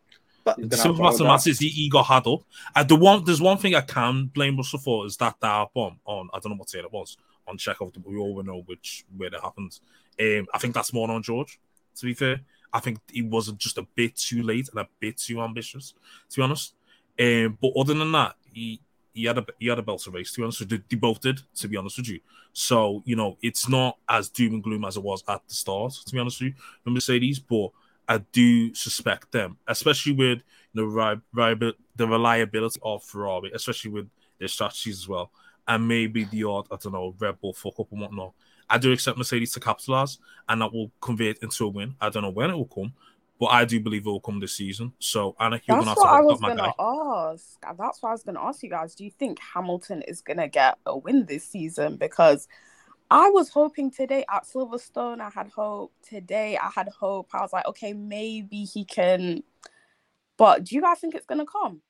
[0.56, 2.42] Simple to fact the hold matter is he, he got had up.
[2.74, 5.98] And the one there's one thing I can blame Russell for is that dive bomb
[6.04, 7.92] on I don't know what day it was on Checo.
[8.04, 9.78] We all know which where that happened.
[10.20, 11.58] Um, I think that's more on George.
[11.96, 12.40] To be fair,
[12.72, 15.94] I think he wasn't just a bit too late and a bit too ambitious.
[16.30, 16.74] To be honest,
[17.18, 18.80] um, but other than that, he
[19.12, 20.32] he had a he had a belt to race.
[20.32, 20.82] To be honest, with you.
[20.88, 21.40] they both did.
[21.56, 22.20] To be honest with you,
[22.52, 25.92] so you know it's not as doom and gloom as it was at the start.
[26.06, 27.70] To be honest with you, with Mercedes, but
[28.10, 30.40] I do suspect them, especially with
[30.74, 35.30] the ri- ri- the reliability of Ferrari, especially with their strategies as well,
[35.68, 38.32] and maybe the odd I don't know Red Bull fuck up and whatnot.
[38.68, 40.18] I do expect Mercedes to capitalize,
[40.48, 41.94] and that will convert into a win.
[42.00, 42.92] I don't know when it will come,
[43.38, 44.92] but I do believe it will come this season.
[44.98, 47.32] So, Anna, you're That's gonna have to what I was my gonna guy.
[47.32, 47.60] ask.
[47.78, 48.96] That's what I was gonna ask you guys.
[48.96, 51.94] Do you think Hamilton is gonna get a win this season?
[51.96, 52.48] Because
[53.10, 55.92] I was hoping today at Silverstone, I had hope.
[56.02, 57.30] Today, I had hope.
[57.34, 59.42] I was like, okay, maybe he can.
[60.38, 61.82] But do you guys think it's gonna come?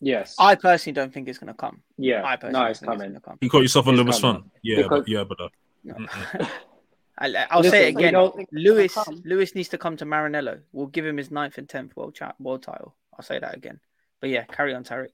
[0.00, 0.36] Yes.
[0.38, 1.80] I personally don't think it's going to come.
[1.96, 2.22] yeah.
[2.22, 3.10] I personally no, it's coming.
[3.14, 4.42] It's gonna You caught yourself on It's Lewis coming.
[4.42, 5.48] fan, yeah, Because- but yeah, but uh,
[5.90, 6.08] come.
[7.18, 8.12] I, I'll Listen, say it again.
[8.12, 9.24] know- think it's gonna Lewis?
[9.24, 10.60] Lewis needs to come to Maranello.
[10.72, 12.94] We'll give him his ninth and tenth world cha- world title.
[13.18, 13.80] I'll say that again.
[14.20, 15.12] But yeah, carry on, Tarik.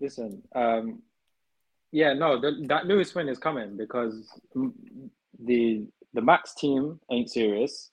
[0.00, 1.02] Listen, um,
[2.00, 4.14] yeah, no, the, that Lewis win is coming because
[5.38, 7.90] the the Max team ain't serious,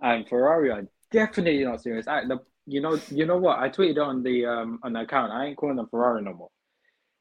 [0.00, 2.06] and Ferrari are definitely not serious.
[2.06, 3.58] I, the, you know, you know what?
[3.58, 5.32] I tweeted on the um on the account.
[5.32, 6.50] I ain't calling them Ferrari no more.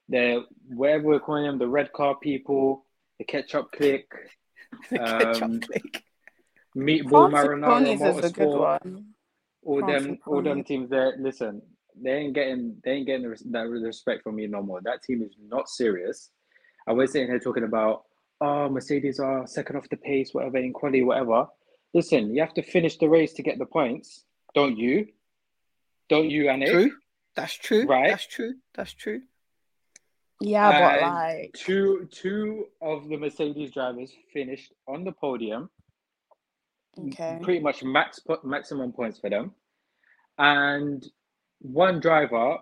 [0.09, 2.85] They're wherever we're calling them, the red car people,
[3.19, 4.07] the ketchup click,
[4.91, 6.03] The ketchup Um, click.
[6.75, 8.81] meatball marinara is a good motorsport.
[8.83, 9.05] one.
[9.63, 11.61] all them Fancy all them teams there listen
[12.01, 15.03] they ain't getting they ain't getting the res- that respect from me no more that
[15.03, 16.31] team is not serious
[16.85, 18.03] and we're sitting here talking about
[18.41, 21.45] oh mercedes are second off the pace whatever in quality whatever
[21.93, 25.07] listen you have to finish the race to get the points don't you
[26.09, 26.71] don't you Anik?
[26.71, 26.91] True.
[27.35, 27.85] That's true.
[27.85, 28.09] Right.
[28.09, 28.55] That's true.
[28.73, 29.21] That's true.
[30.39, 35.69] Yeah, but like two two of the mercedes drivers finished on the podium
[37.07, 37.39] okay.
[37.41, 39.53] pretty much max maximum points for them.
[40.37, 41.03] And
[41.59, 42.57] one driver,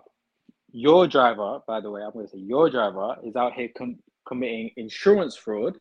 [0.72, 3.98] your driver, by the way, I'm going to say your driver is out here com-
[4.26, 5.78] committing insurance fraud,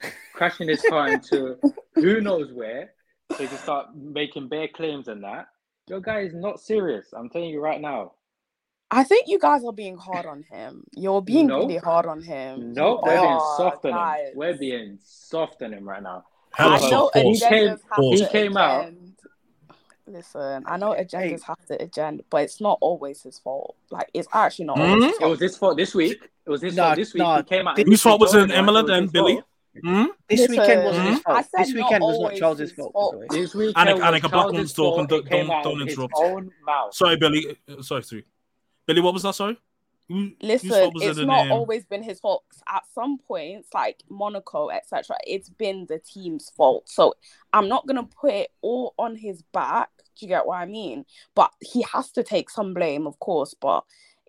[0.34, 1.56] crashing his car into
[1.94, 2.92] who knows where,
[3.32, 5.46] so he can start making bare claims and that.
[5.88, 7.06] Your guy is not serious.
[7.16, 8.12] I'm telling you right now.
[8.90, 10.84] I think you guys are being hard on him.
[10.94, 11.58] You're being No.
[11.60, 12.72] really hard on him.
[12.72, 14.28] No, You we're being are, soft on guys.
[14.28, 14.32] him.
[14.36, 16.24] We're being soft on him right now.
[16.54, 17.10] Hell I of know.
[17.14, 18.20] He came- agendas have pause.
[18.20, 19.07] he came out- agend.
[20.10, 23.76] Listen, I know agendas have to agenda, but it's not always his fault.
[23.90, 24.84] Like it's actually not Hmm?
[24.84, 26.18] always his It was his fault this week.
[26.46, 27.22] It was his No, fault this week.
[27.22, 27.36] no.
[27.36, 27.78] He came out.
[27.78, 29.34] Whose fault was it in It Imola then, Billy?
[29.34, 29.44] fault.
[29.84, 30.04] Hmm?
[30.28, 31.36] This Listen, weekend wasn't his fault.
[31.38, 32.92] I said This weekend not was not always Charles' fault.
[32.92, 33.14] fault.
[33.20, 33.40] by the.
[33.40, 34.94] This weekend Annika- was Annika, black Charles's woman's fault.
[34.96, 36.14] talking, don't- came don't- don't interrupt.
[36.16, 36.94] own mouth.
[36.94, 37.56] Sorry, Billy.
[37.68, 38.24] Uh, Sorry, sorry.
[38.86, 39.34] Billy, what was that?
[39.34, 39.58] Sorry.
[40.10, 42.44] Listen, it's not always been his fault.
[42.66, 46.88] At some points, like Monaco, etc., it's been the team's fault.
[46.88, 47.14] So
[47.52, 49.90] I'm not gonna put it all on his back.
[50.18, 51.04] Do you get what I mean?
[51.34, 53.54] But he has to take some blame, of course.
[53.60, 53.84] But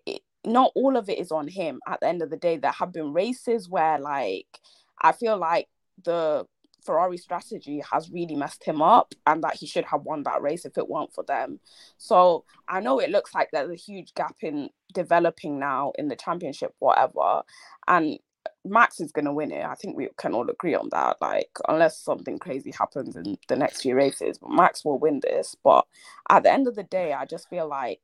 [0.06, 1.80] it, not all of it is on him.
[1.86, 4.60] At the end of the day, there have been races where, like,
[5.00, 5.68] I feel like
[6.04, 6.46] the
[6.84, 10.64] Ferrari strategy has really messed him up, and that he should have won that race
[10.64, 11.60] if it weren't for them.
[11.98, 16.16] So I know it looks like there's a huge gap in developing now in the
[16.16, 17.42] championship, whatever.
[17.86, 18.18] And
[18.64, 19.64] Max is gonna win it.
[19.64, 21.18] I think we can all agree on that.
[21.20, 25.56] Like, unless something crazy happens in the next few races, but Max will win this.
[25.62, 25.86] But
[26.28, 28.00] at the end of the day, I just feel like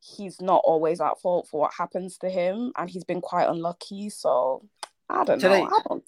[0.00, 4.10] he's not always at fault for what happens to him, and he's been quite unlucky.
[4.10, 4.64] So
[5.08, 5.66] I don't Today- know.
[5.66, 6.04] I don't.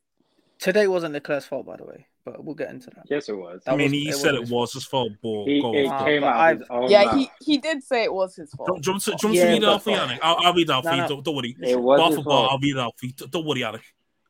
[0.59, 3.05] Today wasn't Leclerc's fault, by the way, but we'll get into that.
[3.11, 3.61] Yes, it was.
[3.67, 5.75] That I mean, was- he it said wasn't it was his fault, but He, go
[5.75, 7.15] it off came out of his own Yeah, mouth.
[7.19, 8.69] he he did say it was his fault.
[8.69, 10.19] Don't jump to, jump Yeah, to read it out for you, Yannick.
[10.23, 11.03] I'll, I'll read it out for No, you.
[11.03, 11.09] no.
[11.09, 11.57] Don't, don't worry.
[11.61, 12.53] It was Bar his for bar, fault.
[12.53, 13.13] I'll read it out for you.
[13.13, 13.83] Don't worry, Yannick.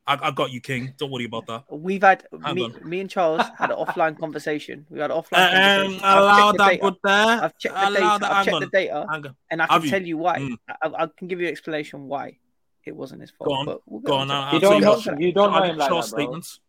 [0.08, 0.94] I, I got you, King.
[0.98, 1.64] Don't worry about that.
[1.68, 2.88] We've had Hang me, on.
[2.88, 4.86] me and Charles had an offline conversation.
[4.88, 6.04] We had an offline Um, conversation.
[6.04, 6.82] I've allow checked the that data.
[6.82, 7.42] good there.
[7.44, 8.18] I've checked the Allow data.
[8.20, 8.32] that.
[8.32, 8.60] I've checked on.
[8.62, 9.06] the data,
[9.50, 9.90] and I can you?
[9.90, 10.38] tell you why.
[10.38, 10.56] Mm.
[10.82, 12.38] I, I can give you an explanation why
[12.86, 13.48] it wasn't his fault.
[13.48, 13.66] Go on.
[13.66, 14.54] But we'll get Go onto on.
[14.54, 15.20] You don't know- that.
[15.20, 16.00] you don't know him like that, bro.
[16.02, 16.60] statements.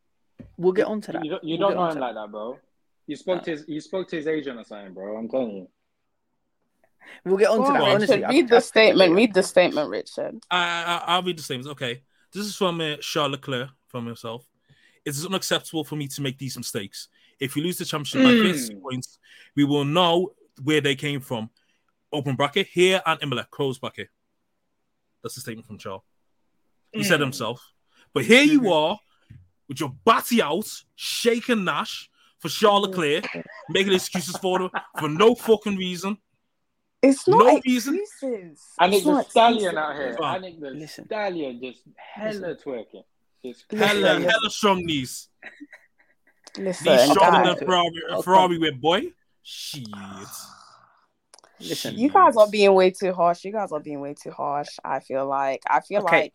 [0.58, 1.24] We'll get onto that.
[1.24, 2.60] You don't, you We'll don't know him like that, bro.
[3.08, 5.16] You spoke to his, you spoke to his agent or something, bro.
[5.18, 5.68] I'm telling you.
[7.24, 7.82] We'll get on to that.
[7.82, 9.14] on, Honestly, Richard, I- read I- the statement.
[9.16, 10.36] Read the statement, Richard.
[10.52, 11.70] I, I, I'll read the statements.
[11.70, 12.02] Okay.
[12.34, 14.46] This is from uh, Charles Leclerc from himself.
[15.06, 17.08] It is unacceptable for me to make these mistakes.
[17.40, 18.82] If we lose the championship by 30 Mm.
[18.82, 19.20] points,
[19.56, 21.50] we will know where they came from.
[22.12, 24.10] Open bracket here and Imola, close bracket.
[25.28, 26.02] That's the statement from Char.
[26.94, 27.24] He said Mm.
[27.24, 27.62] himself.
[28.14, 28.98] But here you are
[29.68, 32.10] with your batty out, shaking Nash
[32.40, 33.26] for Charles Leclerc,
[33.68, 36.18] making excuses for them for no fucking reason.
[37.04, 37.96] It's not No reason.
[37.96, 38.64] excuses.
[38.80, 39.78] I think It's the not stallion excuses.
[39.78, 40.14] out here.
[40.14, 40.42] I Fine.
[40.44, 41.06] think the Listen.
[41.06, 43.04] stallion just hella twerking.
[43.44, 45.28] Just Hella, Listen, hella strong knees.
[46.58, 49.12] Listen, These stronger guys, than Ferrari, Ferrari with boy.
[49.44, 49.88] Shit.
[51.60, 53.44] Listen, you guys are being way too harsh.
[53.44, 54.78] You guys are being way too harsh.
[54.84, 55.64] I feel like.
[55.70, 56.16] I feel Okay.
[56.24, 56.34] like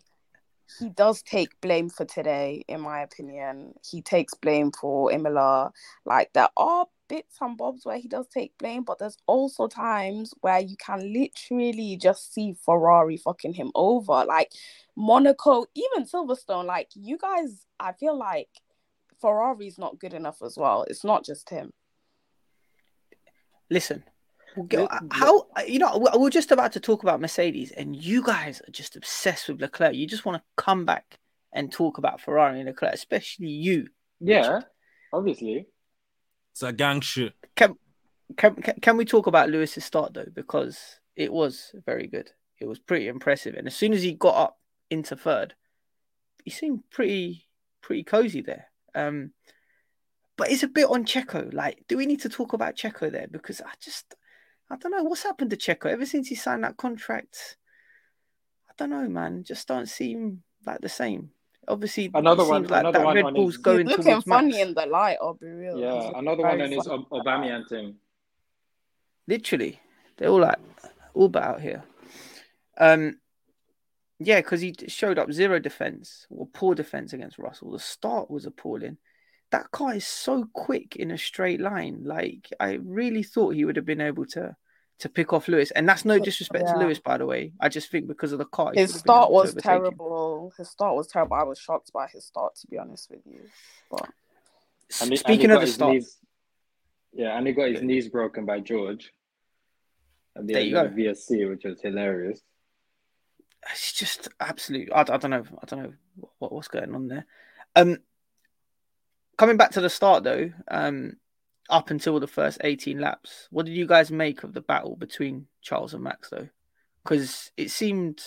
[0.78, 3.74] he does take blame for today, in my opinion.
[3.88, 5.72] He takes blame for Imola.
[6.04, 10.32] Like there are bits and bobs where he does take blame, but there's also times
[10.40, 14.24] where you can literally just see Ferrari fucking him over.
[14.26, 14.52] Like
[14.96, 18.48] Monaco, even Silverstone, like you guys, I feel like
[19.20, 20.84] Ferrari's not good enough as well.
[20.88, 21.72] It's not just him.
[23.70, 24.04] listen.
[24.56, 28.22] We'll get, how you know we- we're just about to talk about Mercedes, and you
[28.22, 29.94] guys are just obsessed with Leclerc.
[29.94, 31.18] You just want to come back
[31.52, 33.88] and talk about Ferrari and Leclerc, especially you.
[34.20, 34.60] yeah,
[35.12, 35.66] obviously.
[36.52, 37.32] It's a gang shit.
[37.56, 37.76] Can
[38.36, 40.26] can can- can we talk about Lewis's start though?
[40.32, 42.30] Because it was very good.
[42.60, 44.58] It was pretty impressive, and as soon as he got up
[44.90, 45.54] into third,
[46.44, 47.48] he seemed pretty
[47.80, 48.66] pretty cozy there.
[48.94, 49.32] Um,
[50.36, 51.52] but it's a bit on Checo.
[51.52, 53.26] Like, do we need to talk about Checo there?
[53.30, 54.14] Because I just
[54.72, 57.58] I don't know what's happened to Checo ever since he signed that contract.
[58.70, 59.44] I don't know, man.
[59.44, 61.30] Just don't seem like the same.
[61.68, 64.20] Obviously, Another it one- like another that one Red on Bull's his- going He's looking
[64.22, 64.62] funny Max.
[64.62, 65.78] in the light, I'll be real.
[65.78, 67.26] Yeah, looking another one very on his funny Ob- in the light.
[67.26, 67.96] Aubameyang thing.
[69.28, 69.80] Literally,
[70.16, 70.58] they're all like
[71.14, 71.84] all but out here.
[72.78, 73.20] Um,
[74.18, 77.72] yeah, because he showed up zero defense or poor defense against Russell.
[77.72, 78.96] The start was appalling.
[79.52, 82.02] That car is so quick in a straight line.
[82.04, 84.56] Like I really thought he would have been able to
[84.98, 87.52] to pick off Lewis, and that's no disrespect to Lewis, by the way.
[87.60, 89.80] I just think because of the car, His should start was overtake him.
[89.80, 90.52] terrible.
[90.56, 91.34] His start was terrible.
[91.36, 93.40] I was shocked by his start, to be honest with you.
[93.90, 94.08] But
[94.90, 96.18] S- And he- and Speaking of the his start, knees-
[97.12, 99.12] yeah, and he got his knees broken by George
[100.36, 102.40] at the There end you of the VSC, which was hilarious.
[103.70, 104.88] it's just absolute.
[104.94, 105.44] I, I don't know.
[105.62, 105.92] I don't know
[106.38, 107.26] what, what's going on there.
[107.74, 107.98] Um,
[109.36, 111.16] coming back to the start though, um,
[111.70, 115.46] up until the first eighteen laps, what did you guys make of the battle between
[115.60, 116.48] Charles and Max though?
[117.02, 118.22] Because it seemed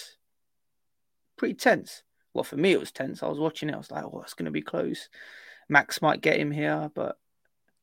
[1.38, 2.04] pretty tense.
[2.34, 3.24] Well, for me, it was tense.
[3.24, 3.76] I was watching it.
[3.76, 5.10] I was like, "Oh, it's going to be close.
[5.70, 7.18] Max might get him here," but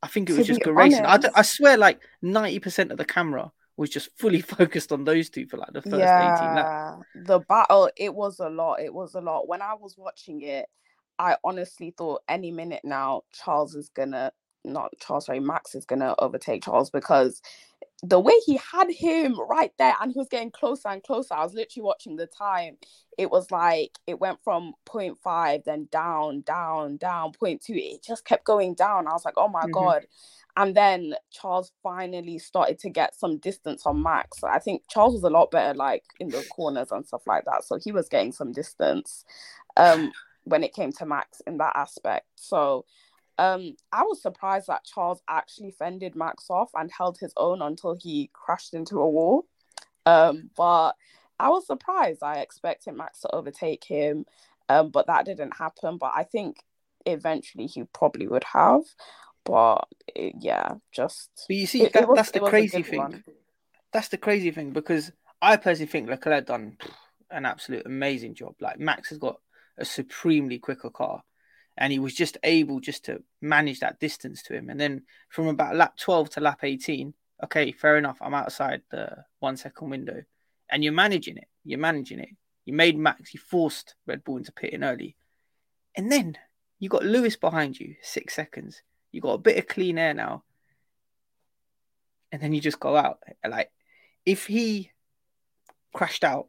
[0.02, 1.04] I think it was just good racing.
[1.06, 5.04] I, d- I swear, like ninety percent of the camera was just fully focused on
[5.04, 7.06] those two for like the first eighteen laps.
[7.14, 8.80] the battle, it was a lot.
[8.80, 9.48] It was a lot.
[9.48, 10.66] When I was watching it,
[11.18, 14.32] I honestly thought any minute now, Charles is gonna,
[14.64, 17.40] not Charles, sorry, Max is gonna overtake Charles because
[18.02, 21.34] the way he had him right there and he was getting closer and closer.
[21.34, 22.76] I was literally watching the time.
[23.16, 27.60] It was like it went from 0.5, then down, down, down, 0.2.
[27.68, 29.06] It just kept going down.
[29.06, 29.72] I was like, oh my Mhm.
[29.72, 30.06] God.
[30.56, 34.42] And then Charles finally started to get some distance on Max.
[34.44, 37.64] I think Charles was a lot better, like in the corners and stuff like that.
[37.64, 39.24] So he was getting some distance
[39.76, 40.12] um,
[40.44, 42.26] when it came to Max in that aspect.
[42.36, 42.84] So
[43.38, 47.94] um, I was surprised that Charles actually fended Max off and held his own until
[47.94, 49.46] he crashed into a wall.
[50.04, 50.92] Um, but
[51.38, 52.22] I was surprised.
[52.22, 54.26] I expected Max to overtake him,
[54.68, 55.96] um, but that didn't happen.
[55.98, 56.58] But I think
[57.06, 58.82] eventually he probably would have.
[59.44, 62.98] But it, yeah, just But you see, it- it was- that's the crazy thing.
[62.98, 63.24] one.
[63.92, 66.78] That's the crazy thing because I personally think Leclerc done
[67.30, 68.54] an absolute amazing job.
[68.60, 69.40] Like Max has got
[69.78, 71.22] a supremely quicker car,
[71.76, 74.68] and he was just able just to manage that distance to him.
[74.70, 78.18] And then from about lap twelve to lap eighteen, okay, fair enough.
[78.20, 80.22] I'm outside the one second window,
[80.70, 81.48] and you're managing it.
[81.64, 82.30] You're managing it.
[82.64, 83.34] You made Max.
[83.34, 85.16] You forced Red Bull into pitting early,
[85.96, 86.36] and then
[86.78, 88.82] you got Lewis behind you, six seconds.
[89.10, 90.44] You got a bit of clean air now,
[92.30, 93.20] and then you just go out.
[93.46, 93.70] Like
[94.24, 94.90] if he
[95.92, 96.48] crashed out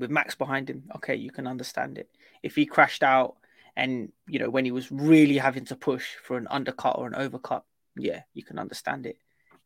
[0.00, 2.10] with Max behind him, okay, you can understand it.
[2.42, 3.36] If he crashed out
[3.76, 7.12] and you know when he was really having to push for an undercut or an
[7.12, 7.62] overcut,
[7.96, 9.16] yeah, you can understand it.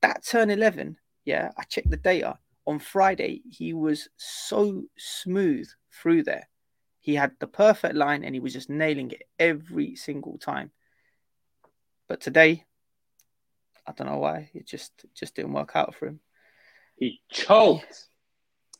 [0.02, 3.42] That turn eleven, yeah, I checked the data on Friday.
[3.48, 6.48] He was so smooth through there.
[7.00, 10.70] He had the perfect line and he was just nailing it every single time.
[12.08, 12.64] But today,
[13.86, 16.20] I don't know why it just just didn't work out for him.
[16.96, 18.08] He choked.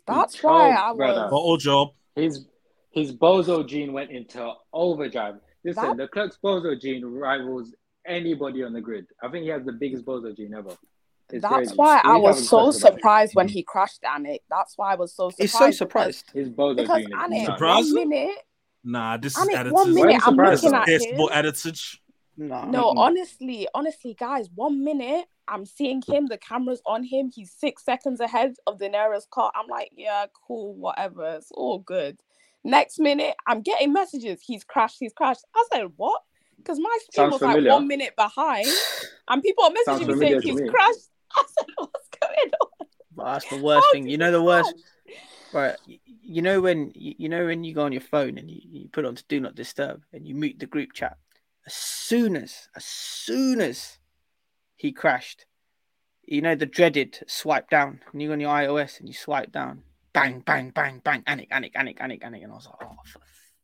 [0.06, 0.96] That's He why choked, I was.
[0.96, 1.28] brother.
[1.30, 1.88] Bottle job.
[2.16, 2.46] His
[2.90, 5.36] his bozo gene went into overdrive.
[5.64, 7.74] Listen, That- Leclerc's bozo gene rivals
[8.06, 9.06] anybody on the grid.
[9.22, 10.70] I think he has the biggest bozo gene ever.
[11.32, 11.72] It's That's crazy.
[11.74, 12.96] why You I was so discussion it.
[12.98, 14.40] surprised when he crashed Anik.
[14.50, 15.40] That's why I was so surprised.
[15.40, 16.30] He's so surprised.
[16.32, 17.44] His bozo Because gene is Anik, nuts.
[17.46, 17.94] Surprised?
[17.96, 18.36] one minute,
[18.86, 19.72] Nah, this is Anik, attitude.
[19.72, 21.18] one minute I'm looking at This him.
[21.20, 21.78] is attitude.
[22.37, 27.53] No, No, honestly, honestly, guys, one minute I'm seeing him, the camera's on him, he's
[27.53, 29.53] six seconds ahead of the nearest car.
[29.55, 32.18] I'm like, yeah, cool, whatever, it's all good.
[32.64, 35.44] Next minute, I'm getting messages, he's crashed, he's crashed.
[35.55, 36.23] I said, what?
[36.57, 37.70] Because my stream Sounds was familiar.
[37.70, 38.68] like one minute behind,
[39.29, 40.68] and people are Sounds messaging me saying he's me.
[40.68, 41.11] crashed.
[41.37, 42.87] I said, what's going on?
[43.16, 44.09] But that's the worst How thing.
[44.09, 44.75] You know the worst,
[45.53, 45.77] crash?
[45.79, 45.99] right?
[46.23, 48.88] You know when you, you know when you go on your phone and you, you
[48.88, 51.18] put on to do not disturb and you mute the group chat.
[51.66, 53.98] As soon as, as soon as
[54.77, 55.46] he crashed,
[56.27, 58.00] you know the dreaded swipe down.
[58.12, 61.48] And you go on your iOS and you swipe down, bang, bang, bang, bang, Anik,
[61.50, 63.20] Anik, Anik, Anik, Anik, and I was like, oh, for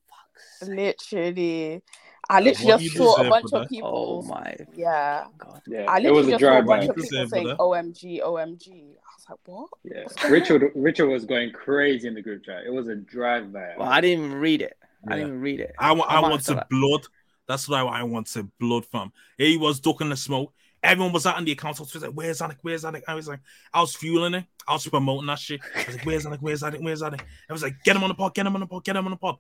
[0.09, 0.69] fuck's sake.
[0.69, 1.83] Literally.
[2.29, 4.23] I literally just saw a bunch of people.
[4.25, 5.25] Oh my Yeah.
[5.37, 5.63] god.
[5.67, 6.91] Yeah, I it was literally a just saw a drive bunch by.
[6.91, 7.57] of people saying.
[7.59, 8.71] OMG, OMG.
[8.71, 9.69] I was like, what?
[9.83, 12.65] Yeah, Richard Richard was going crazy in the group chat.
[12.67, 13.75] It was a drive by.
[13.77, 14.77] Well, I didn't even read it.
[15.09, 15.75] I didn't read it.
[15.79, 17.07] I, wa- I want to, to blood.
[17.51, 19.13] That's why I want to blood from.
[19.37, 20.53] He was ducking the smoke.
[20.83, 21.79] Everyone was out in the account.
[21.79, 22.57] I was like, "Where's Anik?
[22.63, 23.41] Where's Anik?" I was like,
[23.75, 24.45] I was fueling it.
[24.67, 25.61] I was promoting that shit.
[25.77, 26.41] I was like, "Where's Anik?
[26.41, 26.83] Where's Anik?
[26.83, 28.35] Where's Anik?" I was like, "Get him on the pod.
[28.35, 28.85] Get him on the pod.
[28.85, 29.37] Get him on the pod."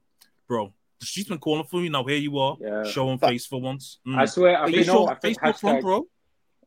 [0.48, 1.88] Bro, the street's been calling for you.
[1.90, 2.82] Now here you are, Yeah.
[2.84, 4.00] showing But- face for once.
[4.06, 4.18] Mm.
[4.18, 6.06] I swear, I But think, you know, I think Facebook front, hashtag, bro.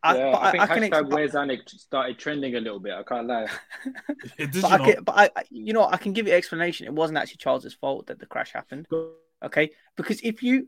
[0.06, 2.60] I, yeah, but I think I, I can hashtag ex- Where's Anik started trending a
[2.60, 2.94] little bit.
[2.94, 3.48] I can't lie.
[4.38, 4.84] Did but you I know?
[4.86, 6.88] can, but I, I- you know, I can give you explanation.
[6.88, 8.88] It wasn't actually Charles's fault that the crash happened.
[9.46, 10.68] Okay, because if you,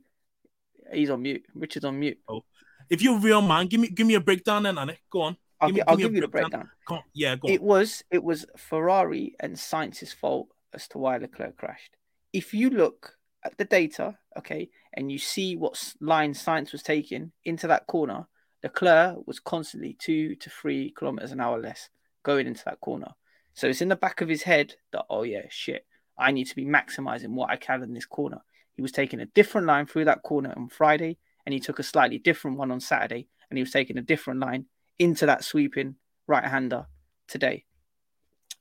[0.93, 1.45] he's on mute.
[1.53, 2.19] Richard's on mute.
[2.27, 2.43] Oh.
[2.89, 4.97] If you're a real man, give me give me a breakdown then, Anik.
[5.11, 5.37] Go on.
[5.59, 6.49] I'll, Give me- I'll give give you the breakdown.
[6.51, 6.69] breakdown.
[6.87, 7.03] Come on.
[7.13, 7.53] Yeah, go on.
[7.53, 11.95] It was it was Ferrari and Sainz's fault as to why Leclerc crashed.
[12.33, 17.31] If you look at the data, okay, and you see what line Sainz was taking
[17.45, 18.27] into that corner,
[18.63, 21.89] Leclerc was constantly two to three kilometers an hour less
[22.23, 23.13] going into that corner.
[23.53, 25.85] So it's in the back of his head that oh yeah, shit,
[26.17, 28.41] I need to be maximizing what I can in this corner.
[28.75, 31.83] He was taking a different line through that corner on Friday, and he took a
[31.83, 34.65] slightly different one on Saturday, and he was taking a different line
[34.99, 35.95] into that sweeping
[36.27, 36.87] right hander
[37.27, 37.65] today.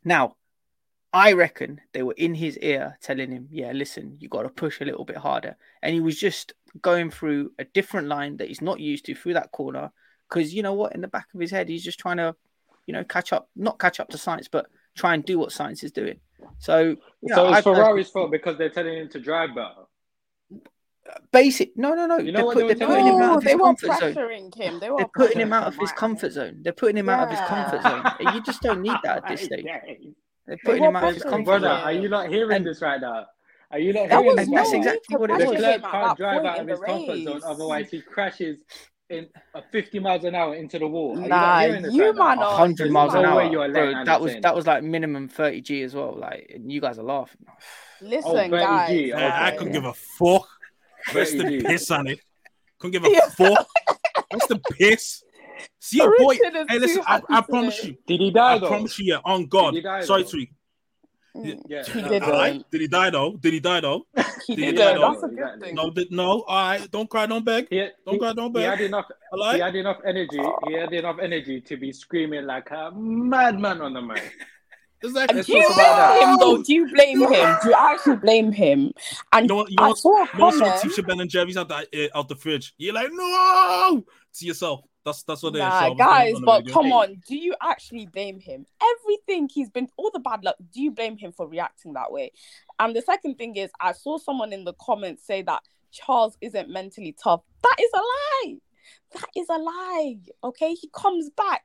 [0.05, 0.37] Now,
[1.13, 4.81] I reckon they were in his ear telling him, yeah, listen, you got to push
[4.81, 5.57] a little bit harder.
[5.81, 9.35] And he was just going through a different line that he's not used to through
[9.35, 9.93] that corner.
[10.29, 10.95] Because you know what?
[10.95, 12.35] In the back of his head, he's just trying to,
[12.87, 15.85] you know, catch up, not catch up to Sainz, but try and do what Sainz
[15.85, 16.19] is doing.
[16.59, 19.85] So, know, so I it's Ferrari's fault because they're telling him to drive better.
[21.33, 21.77] Basic.
[21.77, 22.19] No, no, no.
[22.19, 23.23] You know they're put- they were they're putting him him?
[23.23, 24.51] out of they his were comfort zone.
[24.57, 24.81] him.
[24.81, 26.59] They were They're putting him out of his comfort zone.
[26.63, 28.35] They're putting him out of his comfort zone.
[28.35, 29.65] You just don't need that at this stage.
[30.47, 31.81] They're putting were him out of his pressuring comfort Brother, zone.
[31.81, 33.27] are you not hearing And- this right now?
[33.71, 35.57] Are you not That hearing was this that's right exactly what it pressure was.
[35.57, 38.59] him Leclerc can't that drive out of his comfort zone, otherwise he crashes
[39.11, 41.19] in uh, 50 miles an hour into the wall.
[41.19, 42.35] Are you Nah, not you right now?
[42.37, 43.37] man hundred miles an hour.
[43.39, 44.41] way you're Bro, that was Anderson.
[44.43, 46.15] that was like minimum thirty G as well.
[46.17, 47.45] Like, and you guys are laughing.
[48.01, 48.91] Listen, Oh, 30G, guys.
[48.91, 49.11] okay.
[49.13, 50.47] Nah, I couldn't give a fuck.
[51.13, 52.21] What's the piss on it?
[52.79, 53.29] Couldn't give a Yeah.
[53.31, 53.67] fuck.
[54.31, 55.23] What's the piss?
[55.81, 56.37] See your boy.
[56.69, 57.97] Hey, listen, I, I promise you.
[58.07, 58.69] Did he die I though?
[58.69, 59.75] promise you, yeah, on God.
[59.75, 60.29] Did die, Sorry, though?
[60.31, 60.51] Tweak.
[61.37, 62.23] Mm, Yeah, He didn't.
[62.25, 62.63] All right.
[62.71, 63.37] Did he die though?
[63.37, 64.07] Did he die though?
[64.47, 64.77] He Did didn't.
[64.77, 65.11] die, though?
[65.13, 65.75] That's a good thing.
[65.75, 66.43] No, did, no.
[66.43, 66.91] All right.
[66.91, 67.67] Don't cry, don't beg.
[67.71, 68.63] He, Don't he, cry, don't beg.
[68.63, 68.79] he beg.
[68.79, 69.07] had enough.
[69.33, 70.43] All He had enough energy.
[70.67, 74.33] He had enough energy to be screaming like a madman on the mic.
[75.05, 75.37] Exactly.
[75.37, 76.23] Let's Do you blame that.
[76.23, 76.63] him though?
[76.63, 77.57] Do you blame him?
[77.63, 78.93] Do you actually blame him?
[79.33, 79.71] And You know what?
[79.71, 79.99] You know I what?
[79.99, 80.83] saw a You know what's.
[80.83, 81.75] Teacher Ben and Jerry's out the
[82.15, 82.75] uh, out the fridge.
[82.79, 84.05] You're like, no,
[84.39, 84.81] to yourself.
[85.05, 87.21] That's that's what they're Nah, shouting guys, but come on.
[87.29, 88.65] Do you actually blame him?
[88.99, 92.33] Everything he's been, all the bad luck, do you blame him for reacting that way?
[92.79, 95.61] And the second thing is, I saw someone in the comments say that
[95.93, 97.43] Charles isn't mentally tough.
[97.63, 98.57] That is a lie.
[99.13, 100.17] That is a lie.
[100.43, 100.73] Okay.
[100.73, 101.65] He comes back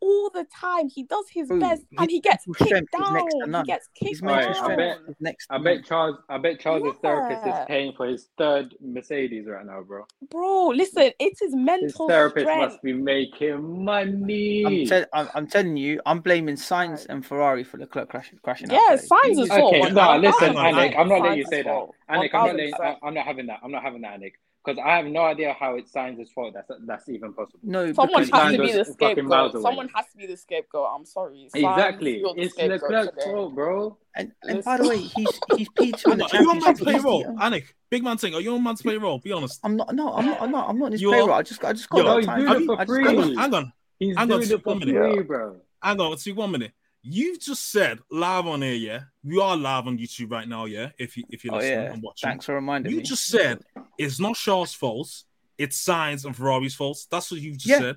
[0.00, 0.88] all the time.
[0.88, 3.64] He does his Bro, best and he gets kicked strength is next to down.
[3.64, 5.06] He gets kicked mental Alright, I down.
[5.06, 5.46] bet- next.
[5.50, 5.84] I bet.
[5.84, 6.16] Charles.
[6.28, 7.64] I bet Charles' therapist is Yeah.
[7.66, 10.04] paying for his third Mercedes right now, bro.
[10.30, 12.72] Bro, listen, it is His mental therapist strength.
[12.72, 14.64] must be making money.
[14.66, 18.38] I'm, tell- I'm, I'm telling you, I'm blaming Sainz and Ferrari for Leclerc crashing.
[18.42, 19.02] crashing Yeah, today.
[19.10, 19.74] Sainz You is just- fault.
[19.74, 20.54] Okay, no, listen.
[20.54, 21.86] Anik, I'm not letting you say that.
[22.10, 22.72] Anik, I'm not letting.
[23.02, 23.60] I'm not having that.
[23.62, 24.32] I'm not having that, Anik,
[24.64, 26.54] because I have no idea how it's Sainz's fault.
[26.54, 27.60] That's that's even possible.
[27.62, 29.62] No, Someone because has to be the is fucking miles scapegoat.
[29.62, 30.88] Someone has to be the scapegoat.
[30.94, 31.48] I'm sorry.
[31.54, 33.96] Sainz, Exactly, it's Leclerc's fault, bro.
[34.16, 36.58] and, and by the way, he's he's P two in Hang the Are you on
[36.58, 36.94] man's championship.
[36.94, 37.64] He's payroll, the- Anik?
[37.90, 38.34] Big man thing.
[38.34, 39.18] Are you on man's payroll?
[39.18, 39.60] Be honest.
[39.64, 39.94] I'm not.
[39.94, 40.40] No, I'm not.
[40.42, 40.68] I'm not.
[40.68, 41.32] I'm not in his You are- payroll.
[41.32, 42.40] I just I just got Yo, a lot he's of time.
[42.40, 43.04] doing it I for just free.
[43.04, 43.72] got- Hang on, hang on.
[43.98, 45.14] He's I'm doing gonna it for one minute.
[45.14, 45.56] free, bro.
[45.82, 46.18] hang on.
[46.18, 46.72] See one minute.
[47.02, 49.00] You've just said live on air, yeah.
[49.24, 50.90] We are live on YouTube right now, yeah.
[50.98, 51.92] If you if you're Oh, listening yeah.
[51.92, 53.02] and watching, Thanks for reminding you me.
[53.02, 53.62] You just said
[53.98, 55.10] it's not Charles' fault.
[55.56, 57.06] It's Sainz and Ferrari's fault.
[57.10, 57.78] That's what you just Yeah.
[57.78, 57.96] said.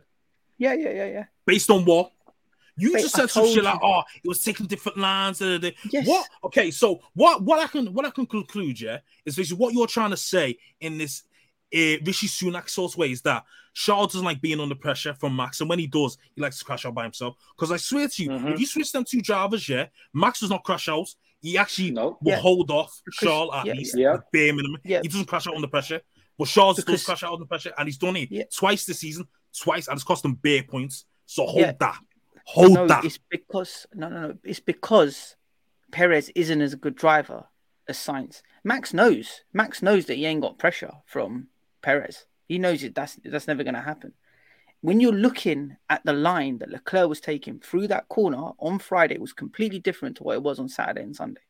[0.58, 1.26] Yeah, yeah, yeah, yeah.
[1.46, 2.12] Based on what?
[2.78, 3.62] You Mate, just said some shit you.
[3.62, 6.08] like, "Oh, it was taking different lines." da, da, da." Yes.
[6.08, 6.28] What?
[6.46, 7.42] Okay, so what?
[7.44, 10.58] What I can what I can conclude, yeah, is basically what you're trying to say
[10.80, 11.24] in this
[11.74, 13.44] uh, Rishi Sunak sort of way is that
[13.74, 16.66] Charles doesn't like being under pressure from Max, and when he does, he likes to
[16.66, 17.36] crash out by himself.
[17.56, 18.48] Because I swear to you, Mm-hmm.
[18.50, 21.08] if you switch them two drivers, yeah, Max does not crash out.
[21.42, 22.20] He actually Nope.
[22.22, 22.40] will Yeah.
[22.40, 24.18] hold off Charles at yeah, least, yeah.
[24.18, 24.80] the bare minimum.
[24.86, 25.00] Yeah.
[25.02, 26.02] He doesn't crash out under pressure.
[26.38, 28.44] But Charles Because- does crash out under pressure, and he's done it Yeah.
[28.56, 29.28] twice this season,
[29.60, 31.06] twice, and it's cost him bare points.
[31.26, 31.74] So hold Yeah.
[31.80, 32.00] that.
[32.46, 33.06] Hold no, that.
[33.06, 34.38] it's because no, no, no.
[34.44, 35.36] It's because
[35.92, 37.48] Perez isn't as a good driver
[37.88, 38.42] as Sainz.
[38.64, 39.42] Max knows.
[39.54, 41.48] Max knows that he ain't got pressure from
[41.84, 42.26] Perez.
[42.48, 42.96] He knows it.
[42.96, 44.14] That's that's never going to happen.
[44.82, 49.16] When you're looking at the line that Leclerc was taking through that corner on Friday,
[49.16, 51.42] it was completely different to what it was on Saturday and Sunday.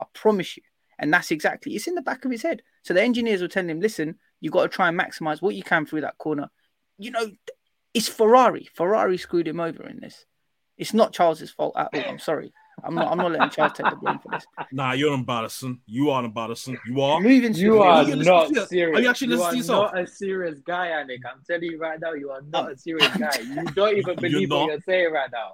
[0.00, 0.62] I promise you.
[0.98, 2.62] And that's exactly it's in the back of his head.
[2.82, 5.62] So the engineers were telling him, listen, you've got to try and maximize what you
[5.62, 6.50] can through that corner.
[6.98, 7.30] You know,
[7.94, 8.68] it's Ferrari.
[8.74, 10.26] Ferrari screwed him over in this.
[10.76, 12.02] It's not Charles's fault at all.
[12.06, 12.52] I'm sorry.
[12.82, 13.10] I'm not.
[13.12, 14.46] I'm not letting Charles take the blame for this.
[14.72, 15.80] Nah, you're embarrassing.
[15.86, 16.76] You are embarrassing.
[16.86, 17.20] You are.
[17.20, 17.78] Moving You swiftly.
[17.78, 18.68] are you not to it?
[18.68, 18.98] serious.
[18.98, 19.92] Are you actually you listening are to yourself?
[19.94, 21.18] not a serious guy, Anik.
[21.30, 23.38] I'm telling you right now, you are not a serious guy.
[23.40, 24.60] You don't even believe not.
[24.62, 25.52] what you're saying right now.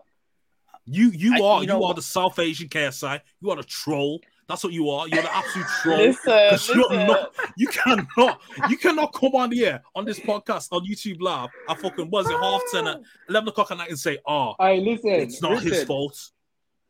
[0.87, 3.21] You you I- are you you, are the South Asian KSI.
[3.41, 4.21] You are the troll.
[4.49, 5.07] That's what you are.
[5.07, 5.97] You're the absolute troll.
[5.99, 7.07] Listen, 'Cause you're listen.
[7.07, 11.79] not- you cannot you cannot come on here on this podcast on YouTube Live at
[11.81, 12.99] fucking was it half ten at
[13.29, 15.11] eleven o'clock at night and say, ah, oh, Hey, listen.
[15.11, 16.19] it's not his fault.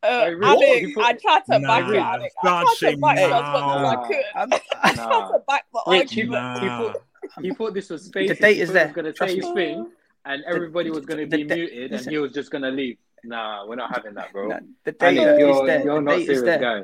[0.02, 2.34] Uh, Hey, Rick, Alex, you put- I tried to Nah, back it, nah, Alex.
[2.42, 3.36] I tried to shame back it now.
[3.38, 4.24] as much as I could.
[4.34, 4.50] I'm-
[4.82, 6.58] I tried to back the Rich, he, argument.
[6.60, 6.78] he, Nah.
[6.92, 7.02] thought,
[7.42, 8.28] he thought this was space.
[8.30, 8.84] The date is there.
[8.86, 9.54] He was going to Trust say his me.
[9.54, 9.90] thing,
[10.24, 12.70] and everybody was going to the be da- muted, and he was just going to
[12.70, 12.96] leave.
[13.24, 14.48] Nah, we're not having that, bro.
[14.48, 15.84] No, the date Anik, is you're, there.
[15.84, 16.58] you're the not a date is there.
[16.58, 16.82] guy.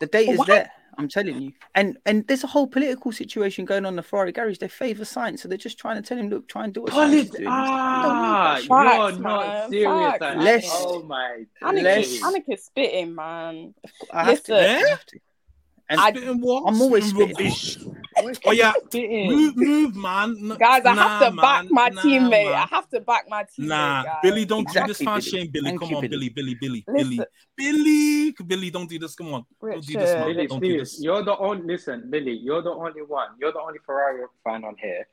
[0.00, 0.48] The date is What?
[0.48, 0.72] there.
[1.00, 1.52] I'm telling you.
[1.74, 4.58] And and there's a whole political situation going on in the Ferrari garage.
[4.58, 6.92] They favour Sainz, so they're just trying to tell him, look, try and do what
[6.92, 7.48] Sainz is doing.
[7.48, 9.22] ah, Facts, you're man.
[9.22, 10.18] not serious.
[10.18, 11.44] Facts, Less- Oh my.
[11.62, 13.74] Anik, Less- is, spitting, man.
[14.12, 14.52] I have to.
[14.52, 14.84] Listen.
[14.84, 15.18] I have to.
[15.88, 16.64] And I- Spitting what?
[16.68, 17.46] I'm always Spitting spitting.
[17.46, 17.78] rubbish.
[18.46, 20.36] Oh yeah, move, move, man.
[20.52, 22.30] N- Guys, I nah, have to back my Nah, teammate.
[22.30, 22.46] man.
[22.54, 23.68] I have to back my teammate.
[23.68, 24.14] Nah, guys.
[24.22, 25.20] Billy, don't do this fan Billy.
[25.22, 25.66] shame, Billy.
[25.70, 26.28] Thank Come you, on, Billy.
[26.28, 27.20] Billy, Billy, Billy, Billy,
[27.56, 28.70] Billy, Billy.
[28.70, 29.14] Don't do this.
[29.14, 30.26] Come on, don't do this, man.
[30.34, 31.00] Billy, Don't do this.
[31.02, 32.32] you're the only listen, Billy.
[32.32, 33.28] You're the only one.
[33.38, 35.06] You're the only Ferrari fan on here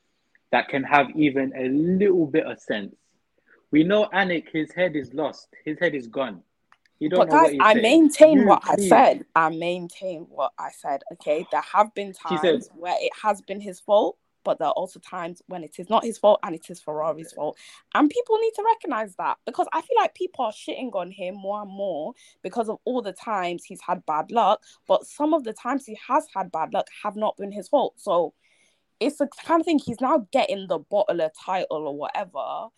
[0.51, 2.95] that can have even a little bit of sense.
[3.71, 5.49] We know Anik, his head is lost.
[5.65, 6.41] His head is gone.
[6.99, 7.83] You don't But guys, I saying.
[7.83, 9.25] maintain You, what I said.
[9.35, 11.03] I maintain what I said.
[11.13, 14.73] Okay, there have been times said- where it has been his fault, but there are
[14.73, 17.57] also times when it is not his fault and it is Ferrari's fault.
[17.93, 21.35] And people need to recognize that because I feel like people are shitting on him
[21.35, 24.63] more and more because of all the times he's had bad luck.
[24.87, 27.93] But some of the times he has had bad luck have not been his fault.
[27.97, 28.33] So
[28.99, 32.69] it's the kind of thing he's now getting the bottler title or whatever.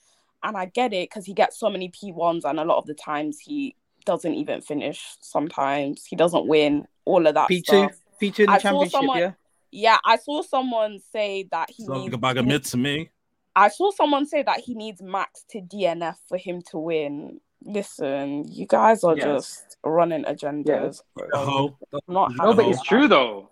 [0.43, 2.93] And I get it because he gets so many P1s, and a lot of the
[2.93, 3.75] times he
[4.09, 4.99] doesn't even finish.
[5.21, 7.91] Sometimes he doesn't win all of that P2, stuff.
[8.21, 9.31] P2 in the I championship, someone- yeah.
[9.71, 12.15] Yeah, I saw someone say that he It's like needs.
[12.15, 13.11] a bag of mid to me.
[13.55, 17.39] I saw someone say that he needs Max to DNF for him to win.
[17.63, 19.25] Listen, you guys are Yes.
[19.27, 21.03] just running agendas.
[21.35, 23.49] Oh, I'm not No, but having it's true though.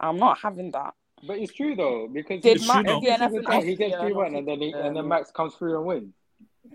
[0.00, 0.94] I'm not having that.
[1.24, 4.12] But it's true though because Did he- Max every DNF single he gets Austria three
[4.14, 6.12] one and and then he, and then Max comes through and wins.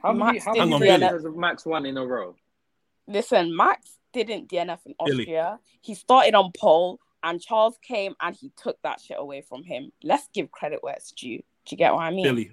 [0.01, 2.35] How many Max how didn't many Hang has Max won in a row?
[3.07, 4.93] Listen, Max didn't DNF in.
[4.99, 5.59] Austria.
[5.81, 9.91] He started on pole, and Charles came and he took that shit away from him.
[10.03, 11.37] Let's give credit where it's due.
[11.37, 12.23] Do you get what I mean?
[12.23, 12.51] Billy,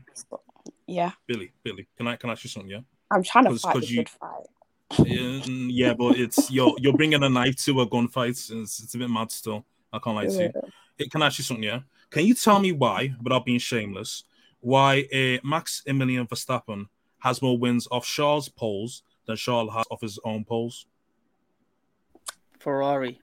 [0.86, 1.86] Yeah, Billy, Billy.
[1.96, 2.70] Can I can I ask you something?
[2.70, 2.80] Yeah.
[3.10, 4.46] I'm trying to fight the you- good fight.
[5.04, 8.30] Yeah, yeah, but it's you're you're bringing a knife to a gunfight.
[8.30, 9.64] It's, it's a bit mad still.
[9.92, 10.52] I can't lie to you.
[10.96, 11.64] Hey, Can I ask you something?
[11.64, 11.80] Yeah.
[12.10, 14.24] Can you tell me why, without being shameless,
[14.60, 16.86] why uh, Max Emilian Verstappen
[17.18, 20.86] has more wins off Charles' poles than Charles has off his own poles?
[22.58, 23.20] Ferrari.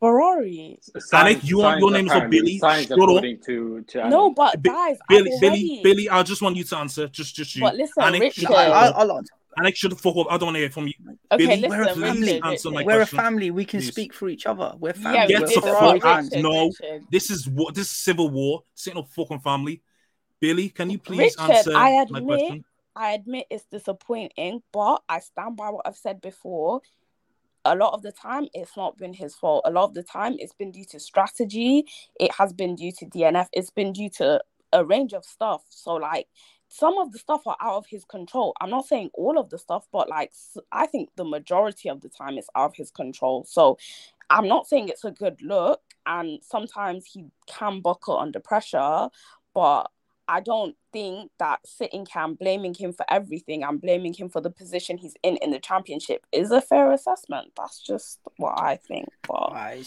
[0.00, 0.78] Ferrari.
[1.12, 2.58] Anik, you want your name is Billy?
[2.58, 3.22] Shut up.
[3.46, 5.80] to to No, but guys, Billy, I've Billy, already...
[5.82, 6.08] Billy.
[6.10, 7.08] I just want you to answer.
[7.08, 7.62] Just, just you.
[7.62, 8.96] But listen, Anik, Richard- shut I, up.
[8.96, 9.32] I'll answer.
[9.58, 10.26] Anik, shut the fuck up.
[10.28, 10.92] I don't want to hear from you.
[11.32, 12.42] Okay, Billy, listen, we're a Richard, family.
[12.42, 13.50] Answer my We're a family.
[13.50, 13.88] We can please.
[13.88, 14.74] speak for each other.
[14.78, 15.20] We're family.
[15.20, 16.24] we Get We're the fuck out.
[16.24, 16.66] Richard, No.
[16.66, 17.02] Richard.
[17.10, 18.64] This is what this is civil war.
[18.74, 19.80] This ain't no fucking family.
[20.40, 22.64] Billy, can you please Richard, answer I my question?
[22.96, 26.80] I admit it's disappointing, but I stand by what I've said before.
[27.64, 29.62] A lot of the time, it's not been his fault.
[29.66, 31.84] A lot of the time, it's been due to strategy.
[32.18, 33.48] It has been due to DNF.
[33.52, 34.40] It's been due to
[34.72, 35.62] a range of stuff.
[35.68, 36.28] So, like,
[36.68, 38.54] some of the stuff are out of his control.
[38.60, 40.32] I'm not saying all of the stuff, but like
[40.72, 43.44] I think the majority of the time it's out of his control.
[43.48, 43.78] So
[44.30, 49.08] I'm not saying it's a good look, and sometimes he can buckle under pressure,
[49.54, 49.90] but
[50.28, 54.50] I don't think that sitting can blaming him for everything and blaming him for the
[54.50, 57.52] position he's in in the championship is a fair assessment.
[57.56, 59.06] That's just what I think.
[59.28, 59.84] But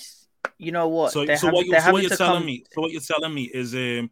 [0.58, 1.12] you know what?
[1.12, 2.64] So, so hav- what, you, they're so what you're telling come- me?
[2.74, 4.10] So what you're telling me is um,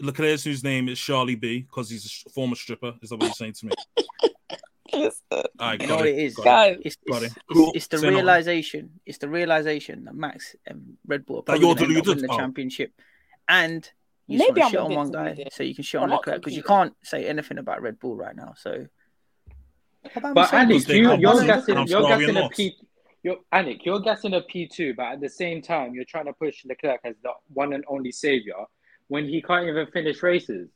[0.00, 2.94] Leclerc's whose name is Charlie B because he's a sh- former stripper.
[3.02, 3.72] Is that what you're saying to me?
[4.92, 5.12] All
[5.60, 6.34] right, You got know it, it is?
[6.36, 7.42] got it, It's, got it's, it.
[7.52, 7.68] Cool.
[7.68, 8.16] it's, it's the Say no.
[8.16, 8.90] realization.
[9.04, 12.28] It's the realization that Max and Red Bull are probably you're going to win the
[12.30, 12.36] Oh.
[12.36, 12.92] championship,
[13.48, 13.88] and
[14.28, 16.00] you Maybe just I'm want a to shit on one guy so you can shit
[16.00, 18.54] on not Leclerc because you can't say anything about Red Bull right now.
[18.56, 18.86] So,
[20.14, 22.52] But I'm Anik, you, you're sorry, guessing, you're sorry, guessing I'm a not.
[22.52, 22.76] P.
[23.22, 26.32] You're Anik, you're guessing a P two, but at the same time, you're trying to
[26.32, 28.54] push Leclerc as the one and only savior
[29.08, 30.68] when he can't even finish races.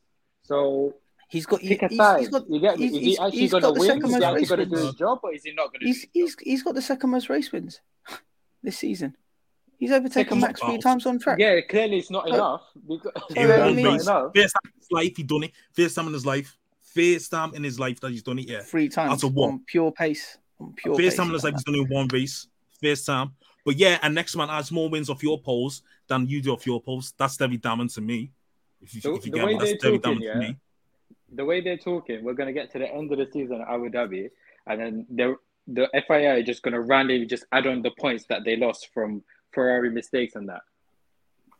[0.43, 0.95] So
[1.29, 2.19] he's got pick a he's- side.
[2.19, 2.87] he's got- you get me?
[2.89, 3.87] he's- Is he actually he's going got to the win?
[3.87, 5.71] second Is he most actually race going to do his job, or is he not
[5.71, 5.85] going to?
[5.85, 7.79] he's he's he's got the second most race wins
[8.63, 9.15] this season.
[9.79, 11.37] He's overtaken Max mo- three times on track.
[11.39, 12.61] Yeah, clearly it's not So- enough.
[12.87, 15.51] Because So, In I one mean- race, first time in his life, he done it.
[15.73, 18.47] First time in his life, first time in his life that he's done it.
[18.49, 19.49] Yeah, three times That's a one.
[19.49, 20.37] on pure pace.
[20.59, 21.15] On pure First pace.
[21.17, 22.47] time in his life, he's done it in one race.
[22.81, 23.31] First time.
[23.65, 26.65] But yeah, and next man has more wins off your poles than you do off
[26.65, 27.13] your poles.
[27.17, 28.31] That's very damning to me.
[28.81, 30.57] If you, The- if you the get way that's they're very talking, to yeah, me.
[31.33, 33.67] the way they're talking, we're going to get to the end of the season at
[33.69, 34.29] Abu Dhabi,
[34.67, 35.35] and then the
[35.67, 38.89] the FIA are just going to randomly just add on the points that they lost
[38.93, 40.61] from Ferrari mistakes and that.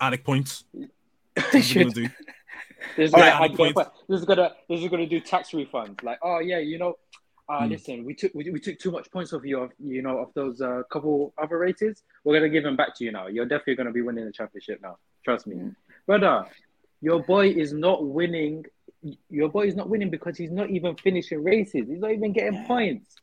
[0.02, 0.66] Attic points.
[0.74, 0.88] They
[1.36, 1.76] What are should.
[1.78, 2.10] you gonna do?
[2.98, 3.82] This is, All gonna, right, add- points.
[4.10, 6.04] this is gonna this is gonna do tax refunds.
[6.04, 6.98] Like, oh yeah, you know,
[7.48, 7.70] uh, Hmm.
[7.70, 10.34] listen, we took we, we took too much points off you, of, you know, of
[10.34, 12.04] those uh, couple other races.
[12.26, 13.28] We're gonna give them back to you now.
[13.28, 14.98] You're definitely gonna be winning the championship now.
[15.24, 15.72] Trust me,
[16.06, 16.46] brother.
[17.00, 18.66] Your boy is not winning.
[19.30, 21.88] Your boy is not winning because he's not even finishing races.
[21.88, 23.16] He's not even getting points.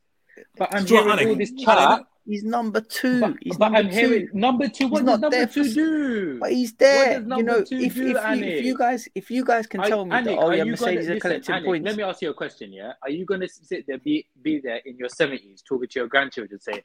[0.57, 1.39] But I'm Do hearing what, all Anik?
[1.39, 2.01] this Anik, chat.
[2.31, 3.21] He's number two.
[3.21, 4.39] But, he's but number I'm hearing two.
[4.39, 4.87] number two.
[4.87, 6.39] What He's does not number there two for- do?
[6.39, 7.21] But he's there.
[7.21, 10.05] You know, if, if, do, you, if you guys if you guys can Are- tell
[10.05, 11.87] me that oh yeah, Mercedes gonna, are collecting listen, Anik, points.
[11.87, 12.73] Let me ask you a question.
[12.73, 15.99] Yeah, are you going to sit there, be be there in your seventies, talking to
[15.99, 16.83] your grandchildren, saying,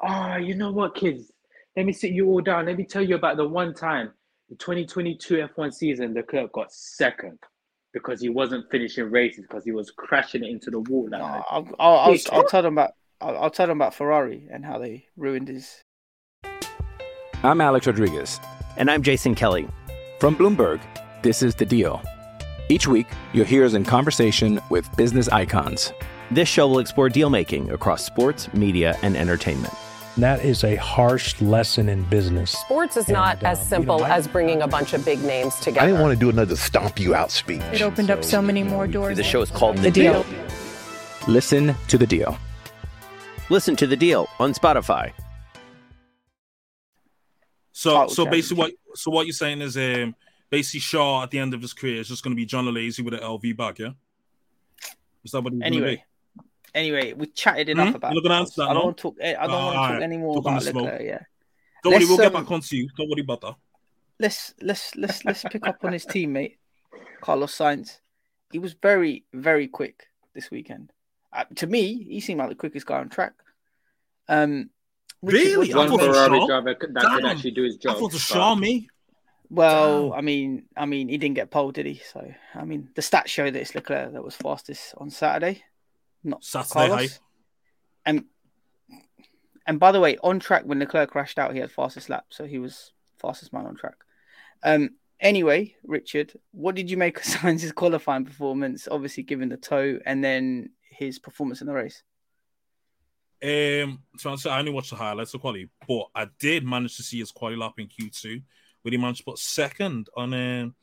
[0.00, 1.32] "Oh, ah, you know what, kids?
[1.76, 2.66] Let me sit you all down.
[2.66, 4.12] Let me tell you about the one time,
[4.48, 7.40] the 2022 F1 season, the club got second
[7.92, 11.42] because he wasn't finishing races because he was crashing it into the wall." That night.
[11.50, 12.92] I'll, I'll, I'll, I'll tell them about
[13.24, 15.82] I'll, I'll tell them about Ferrari and how they ruined his.
[17.42, 18.38] I'm Alex Rodriguez.
[18.76, 19.66] And I'm Jason Kelly.
[20.20, 20.80] From Bloomberg,
[21.22, 22.02] this is The Deal.
[22.68, 25.92] Each week, you'll hear us in conversation with business icons.
[26.30, 29.72] This show will explore deal making across sports, media, and entertainment.
[30.18, 32.50] That is a harsh lesson in business.
[32.52, 35.02] Sports is And, not uh, as you simple know, I- as bringing a bunch of
[35.04, 35.80] big names together.
[35.80, 37.62] I didn't want to do another stomp you out speech.
[37.72, 39.16] It opened up so many more doors.
[39.16, 40.24] The show is called The deal.
[41.26, 42.38] Listen to The Deal.
[43.50, 45.12] Listen to the deal on Spotify.
[47.72, 50.14] So, so basically, what so what you're saying is, um,
[50.48, 53.02] basically Shaw at the end of his career is just going to be John Lazy
[53.02, 53.90] with an LV bag, yeah?
[55.24, 56.04] Is that what he's going Anyway,
[56.74, 57.96] anyway, we chatted enough Hmm?
[57.96, 58.12] about.
[58.14, 58.84] You're gonna answer that, I don't no?
[58.86, 59.16] want to talk.
[59.20, 60.02] eh, I don't Ah, want to talk alright.
[60.02, 60.82] any more Talk about the smoke.
[60.84, 61.02] Leclerc.
[61.02, 61.18] Yeah.
[61.82, 62.88] Don't worry, Let's, we'll get um, back onto you.
[62.96, 63.54] Don't worry about that.
[64.20, 66.56] let's let's let's let's pick up on his teammate
[67.20, 67.98] Carlos Sainz.
[68.52, 70.92] He was very very quick this weekend.
[71.34, 73.32] Uh, to me, he seemed like the quickest guy on track.
[74.28, 74.70] Um,
[75.22, 75.72] Richard, Really?
[75.72, 77.14] I One thought it Ferrari driver that Damn.
[77.16, 77.96] could actually do his job.
[77.96, 78.88] I thought it Shaw, me.
[79.50, 80.18] Well, Damn.
[80.18, 82.00] I mean, I mean, he didn't get pole, did he?
[82.12, 85.62] So, I mean, the stats show that it's Leclerc that was fastest on Saturday,
[86.22, 87.12] not Saturday Carlos.
[87.12, 87.20] hype.
[88.06, 88.24] And
[89.66, 92.44] and by the way, on track when Leclerc crashed out, he had fastest lap, so
[92.44, 93.96] he was fastest man on track.
[94.62, 94.90] Um.
[95.20, 98.88] Anyway, Richard, what did you make of Sainz's qualifying performance?
[98.90, 102.02] Obviously, given the tow, and then his performance in the race.
[103.42, 107.02] Um, to answer, I only watched the highlights of quality, but I did manage to
[107.02, 108.42] see his quality lap in Q2,
[108.82, 110.74] where he managed to put second on um,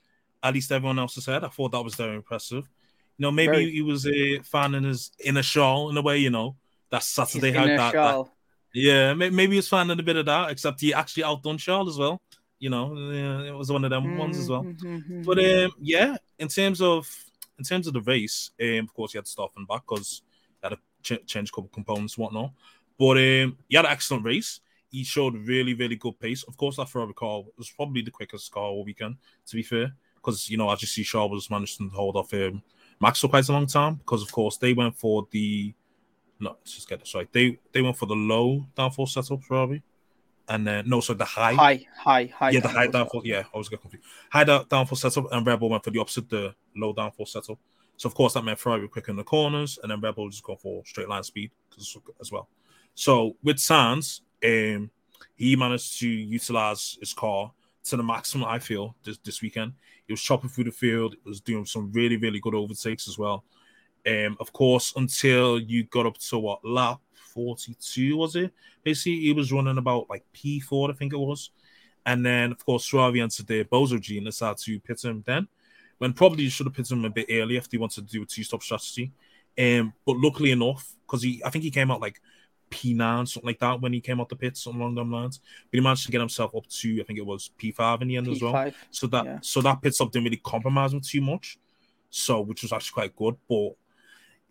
[0.43, 1.43] at least everyone else's head.
[1.43, 2.69] I thought that was very impressive.
[3.17, 3.71] You know, maybe Very.
[3.71, 6.17] he was a fan in his inner shawl in a way.
[6.17, 6.55] You know,
[6.89, 8.25] that Saturday inner That, that,
[8.73, 10.49] yeah, maybe he was finding a bit of that.
[10.49, 12.21] Except he actually outdone Charles as well.
[12.59, 14.63] You know, it was one of them ones as well.
[14.63, 15.25] Mhm.
[15.25, 17.07] But um, yeah, in terms of
[17.57, 20.21] in terms of the race, um, of course, he had to stop and back because
[20.61, 22.51] he had to ch- change a couple components, whatnot.
[22.97, 24.59] But um, he had an excellent race.
[24.89, 26.43] He showed really, really good pace.
[26.43, 29.15] Of course, that Ferrari car was probably the quickest car all weekend.
[29.47, 32.33] To be fair, because you know, as you see, Charles was managing to hold off
[32.33, 32.61] um,
[32.99, 33.95] Max for quite a long time.
[33.95, 35.73] Because of course, they went for the
[36.39, 37.31] no, let's just get this right.
[37.31, 39.81] They they went for the low downforce setup, Ferrari,
[40.51, 42.49] and then no, so the high high, high, high.
[42.49, 43.21] yeah, the high downforce.
[43.23, 44.05] Yeah, I was getting confused.
[44.29, 47.57] High down, downforce setup, and Red Bull went for the opposite, the low downforce setup.
[47.95, 50.43] So of course that meant Ferrari quick in the corners, and then Red Bull just
[50.43, 51.51] go for straight line speed
[52.19, 52.49] as well.
[52.95, 54.91] So with Sainz, um,
[55.35, 57.53] he managed to utilize his car
[57.85, 58.47] to the maximum.
[58.47, 59.71] I feel this this weekend,
[60.05, 61.15] he was chopping through the field.
[61.23, 63.45] He was doing some really really good overtakes as well.
[64.05, 66.99] Um, of course, until you got up to what lap
[67.33, 68.51] 42 was it?
[68.83, 71.51] Basically, he was running about like P4, I think it was.
[72.05, 75.47] And then, of course, Ferrari entered the Bozo G and decided to pit him then,
[75.99, 78.23] when probably you should have pit him a bit earlier if they wanted to do
[78.23, 79.11] a two stop strategy.
[79.59, 82.19] Um, but luckily enough, because he, I think he came out like
[82.71, 85.39] P9, something like that, when he came out the pits, along them lines.
[85.69, 88.17] But he managed to get himself up to, I think it was P5 in the
[88.17, 88.71] end P5, as well.
[88.89, 89.39] So that yeah.
[89.41, 91.59] so that pit stop didn't really compromise him too much.
[92.09, 93.35] So, which was actually quite good.
[93.47, 93.73] But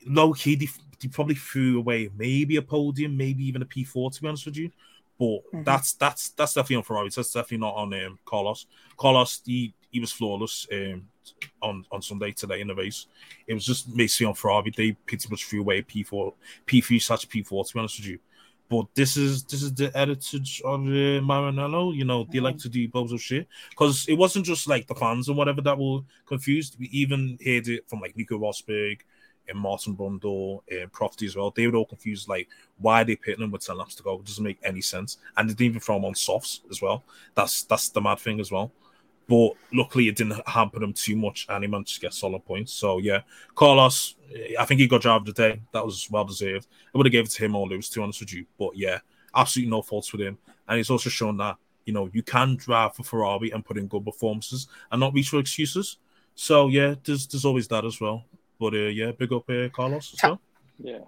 [0.06, 0.68] low key, they,
[1.00, 4.56] they probably threw away maybe a podium, maybe even a P4, to be honest with
[4.56, 4.70] you.
[5.18, 5.62] But mm-hmm.
[5.64, 7.10] that's that's that's definitely on Ferrari.
[7.14, 8.66] That's definitely not on um, Carlos.
[8.96, 11.08] Carlos, he, he was flawless um,
[11.60, 13.06] on on Sunday today in the race.
[13.46, 14.72] It was just basically on Ferrari.
[14.74, 16.32] They pretty much threw away P4,
[16.66, 17.68] P3 such P4.
[17.68, 18.18] To be honest with you,
[18.70, 21.94] but this is this is the heritage of uh, Maranello.
[21.94, 22.44] You know, they mm-hmm.
[22.44, 25.76] like to do bozo shit because it wasn't just like the fans and whatever that
[25.76, 26.76] were confused.
[26.78, 29.00] We even heard it from like Nico Rosberg
[29.50, 31.50] and Martin Brundle and Property as well.
[31.50, 32.48] They were all confused, like
[32.78, 34.14] why are they pitting them with 10 laps to go?
[34.14, 35.18] It doesn't make any sense.
[35.36, 37.04] And they didn't even throw them on softs as well.
[37.34, 38.72] That's that's the mad thing as well.
[39.30, 42.72] But luckily, it didn't hamper him too much, and he managed to get solid points.
[42.72, 43.20] So yeah,
[43.54, 44.16] Carlos,
[44.58, 45.62] I think he got job of the day.
[45.72, 46.66] That was well deserved.
[46.92, 48.44] I would have gave it to him or Lewis, to be honest with you.
[48.58, 48.98] But yeah,
[49.36, 50.36] absolutely no faults with him,
[50.68, 53.86] and he's also shown that you know you can drive for Ferrari and put in
[53.86, 55.98] good performances and not reach for excuses.
[56.34, 58.24] So yeah, there's there's always that as well.
[58.60, 60.40] But uh, yeah, big up uh, Carlos as well.
[60.78, 60.98] Yeah,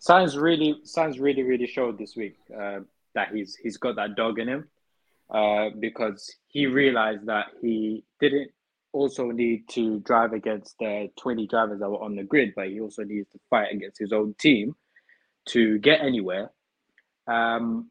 [0.00, 2.80] Sainz really, Sainz really, really showed this week uh,
[3.14, 4.68] that he's he's got that dog in him
[5.30, 8.50] uh, because he realized that he didn't
[8.92, 12.80] also need to drive against the 20 drivers that were on the grid, but he
[12.80, 14.74] also needs to fight against his own team
[15.48, 16.50] to get anywhere.
[17.26, 17.90] Um,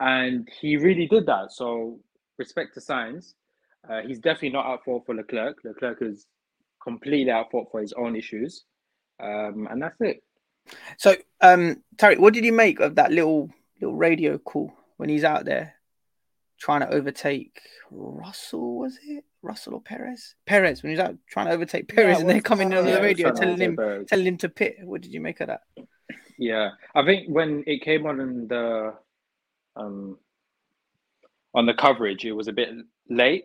[0.00, 1.52] and he really did that.
[1.52, 2.00] So
[2.38, 3.34] respect to Sainz.
[3.88, 5.58] Uh, he's definitely not out for for Leclerc.
[5.64, 6.26] Leclerc is
[6.88, 8.64] completely out fault for his own issues.
[9.20, 10.22] Um, and that's it.
[10.96, 15.24] So, um, Tarik, what did you make of that little little radio call when he's
[15.24, 15.74] out there
[16.58, 17.60] trying to overtake
[17.90, 18.78] Russell?
[18.78, 20.34] Was it Russell or Perez?
[20.46, 22.96] Perez when he's out trying to overtake Perez, yeah, and they're coming in on yeah,
[22.96, 24.06] the radio telling him Perez.
[24.08, 24.76] telling him to pit.
[24.82, 25.62] What did you make of that?
[26.38, 28.94] Yeah, I think when it came on in the
[29.76, 30.18] um
[31.54, 32.70] on the coverage, it was a bit
[33.08, 33.44] late.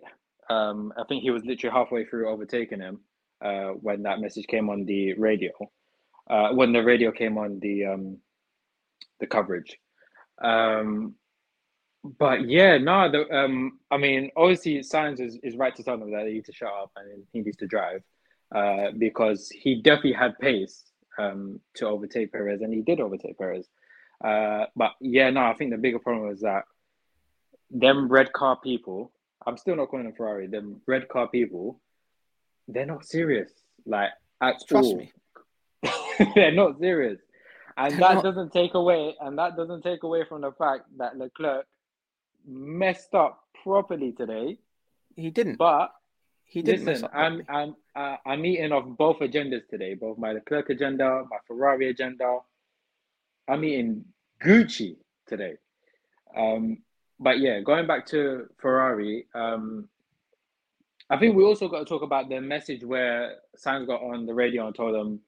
[0.49, 2.99] Um, I think he was literally halfway through overtaking him,
[3.43, 5.51] uh, when that message came on the radio,
[6.29, 8.17] uh, when the radio came on the um,
[9.19, 9.77] the coverage.
[10.41, 11.15] Um,
[12.03, 16.11] but yeah, no, the, um, I mean, obviously, Sainz is, is right to tell them
[16.11, 18.03] that they need to shut up and he needs to drive
[18.53, 20.83] uh, because he definitely had pace
[21.17, 23.67] um, to overtake Perez and he did overtake Perez.
[24.23, 26.63] Uh, but yeah, no, I think the bigger problem is that
[27.71, 29.11] them red car people,
[29.45, 31.79] I'm still not calling them Ferrari, them red car people
[32.67, 33.51] they're not serious.
[33.85, 34.11] Like
[34.41, 34.97] at Trust all.
[34.97, 35.11] me.
[36.35, 37.19] they're not serious.
[37.75, 41.65] And that doesn't take away and that doesn't take away from the fact that Leclerc
[42.47, 44.59] messed up properly today.
[45.15, 45.57] He didn't.
[45.57, 45.91] But
[46.45, 46.85] he didn't.
[46.85, 51.37] Listen, I'm I'm uh, I'm eating off both agendas today, both my Leclerc agenda, my
[51.47, 52.39] Ferrari agenda.
[53.47, 54.05] I'm eating
[54.43, 54.97] Gucci
[55.27, 55.55] today.
[56.35, 56.79] Um,
[57.19, 59.89] but yeah, going back to Ferrari, um,
[61.09, 64.33] I think we also got to talk about the message where Sainz got on the
[64.33, 65.19] radio and told them,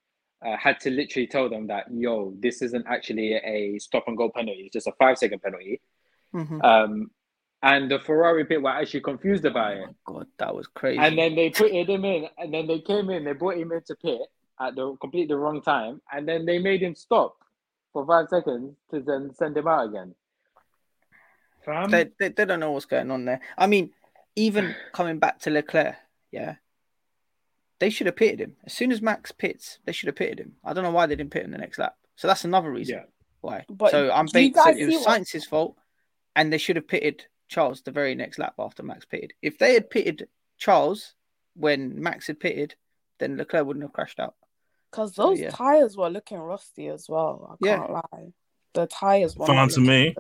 [0.45, 4.29] uh, had to literally tell them that, yo, this isn't actually a stop and go
[4.29, 4.61] penalty.
[4.61, 5.81] It's just a five second penalty.
[6.33, 6.61] Mm-hmm.
[6.61, 7.11] Um,
[7.61, 9.95] and the Ferrari pit were actually confused about oh it.
[10.05, 10.99] God, that was crazy.
[10.99, 13.95] And then they put him in, and then they came in, they brought him into
[13.95, 14.21] pit
[14.59, 17.35] at the complete the wrong time, and then they made him stop
[17.91, 20.13] for five seconds to then send him out again.
[21.89, 23.39] They, they, they don't know what's going on there.
[23.57, 23.91] I mean,
[24.35, 25.95] even coming back to Leclerc,
[26.31, 26.55] yeah,
[27.79, 29.79] they should have pitted him as soon as Max pits.
[29.85, 30.53] They should have pitted him.
[30.63, 31.95] I don't know why they didn't pit him the next lap.
[32.15, 33.03] So that's another reason yeah.
[33.41, 33.65] why.
[33.69, 34.55] But so I'm based.
[34.55, 35.75] So it was Sainz's fault,
[36.35, 39.33] and they should have pitted Charles the very next lap after Max pitted.
[39.41, 40.27] If they had pitted
[40.57, 41.13] Charles
[41.55, 42.75] when Max had pitted,
[43.19, 44.35] then Leclerc wouldn't have crashed out.
[44.91, 45.49] Because those so, yeah.
[45.49, 47.57] tires were looking rusty as well.
[47.61, 48.33] I can't lie.
[48.73, 49.45] The tires were.
[49.45, 50.15] Fine to me.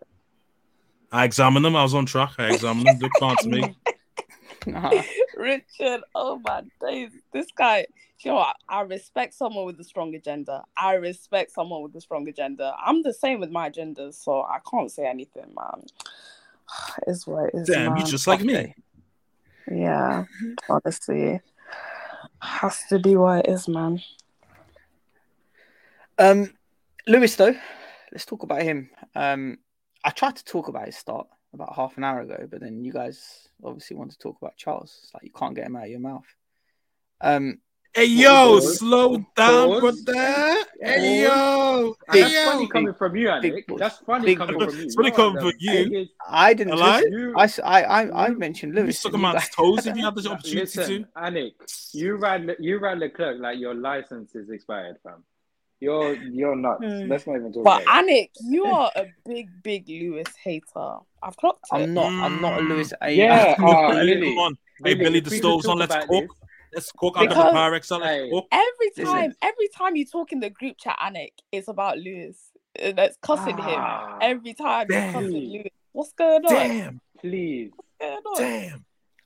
[1.11, 1.75] I examined them.
[1.75, 2.33] I was on track.
[2.37, 2.99] I examined them.
[2.99, 3.75] They fine to me.
[5.35, 7.11] Richard, oh my days.
[7.31, 7.85] This guy,
[8.19, 8.55] you know what?
[8.67, 10.63] I respect someone with a strong agenda.
[10.75, 12.73] I respect someone with a strong agenda.
[12.83, 15.83] I'm the same with my agenda, so I can't say anything, man.
[17.07, 17.67] It's what it is.
[17.67, 18.73] Damn, you just like me.
[19.69, 20.25] Yeah,
[20.69, 21.41] honestly.
[22.41, 24.01] Has to be what it is, man.
[26.17, 26.53] Um,
[27.07, 27.55] Lewis, though,
[28.11, 28.89] let's talk about him.
[29.15, 29.59] Um,
[30.03, 32.91] I tried to talk about his start about half an hour ago, but then you
[32.93, 34.99] guys obviously want to talk about Charles.
[35.03, 36.25] It's like you can't get him out of your mouth.
[37.21, 37.59] Um,
[37.97, 38.79] Hey yo, Pause.
[38.79, 40.01] slow down, Pause.
[40.03, 40.63] brother.
[40.81, 41.37] Hey Pause.
[41.37, 42.67] yo, And hey that's funny yo.
[42.67, 43.67] coming from you, big Anik.
[43.67, 43.79] pause.
[43.79, 44.67] That's funny Big coming pause.
[44.67, 44.85] from you.
[44.85, 46.07] It's funny coming are from you.
[46.27, 46.73] I didn't.
[46.73, 46.91] Hello?
[46.97, 47.63] listen.
[47.63, 47.83] I
[48.23, 48.99] I you- mentioned You Lewis.
[48.99, 51.07] suck a and you man's toes if you had the opportunity Listen, to.
[51.17, 51.51] Anik,
[51.93, 55.23] you ran you ran Leclerc like your license is expired, fam.
[55.81, 56.83] You're you're nuts.
[56.83, 57.07] Hmm.
[57.09, 58.09] Let's not even talk But about it.
[58.09, 60.95] Anik, you are a big, big Lewis hater.
[61.21, 61.75] I've clocked it.
[61.75, 62.05] I'm not.
[62.11, 62.93] I'm not a Lewis.
[63.01, 64.57] I, Yeah, uh, Hey, Lily, come on.
[64.83, 65.77] Hey, Lily, Billy, the stove's on.
[65.79, 66.21] Let's about cook.
[66.29, 66.39] this-
[66.73, 67.91] Let's cook under the Because- Pyrex.
[67.91, 68.29] Let's Hey.
[68.29, 68.47] cook.
[68.51, 69.05] Every Listen.
[69.05, 72.51] time, every time you talk in the group chat, Anik, it's about Lewis.
[72.83, 74.17] Uh, That's cussing Ah, him.
[74.21, 75.13] Every time you're damn.
[75.13, 75.67] cussing Lewis.
[75.93, 76.53] What's going on?
[76.53, 77.71] Damn, Please.
[77.97, 78.41] What's going on?
[78.41, 78.85] damn.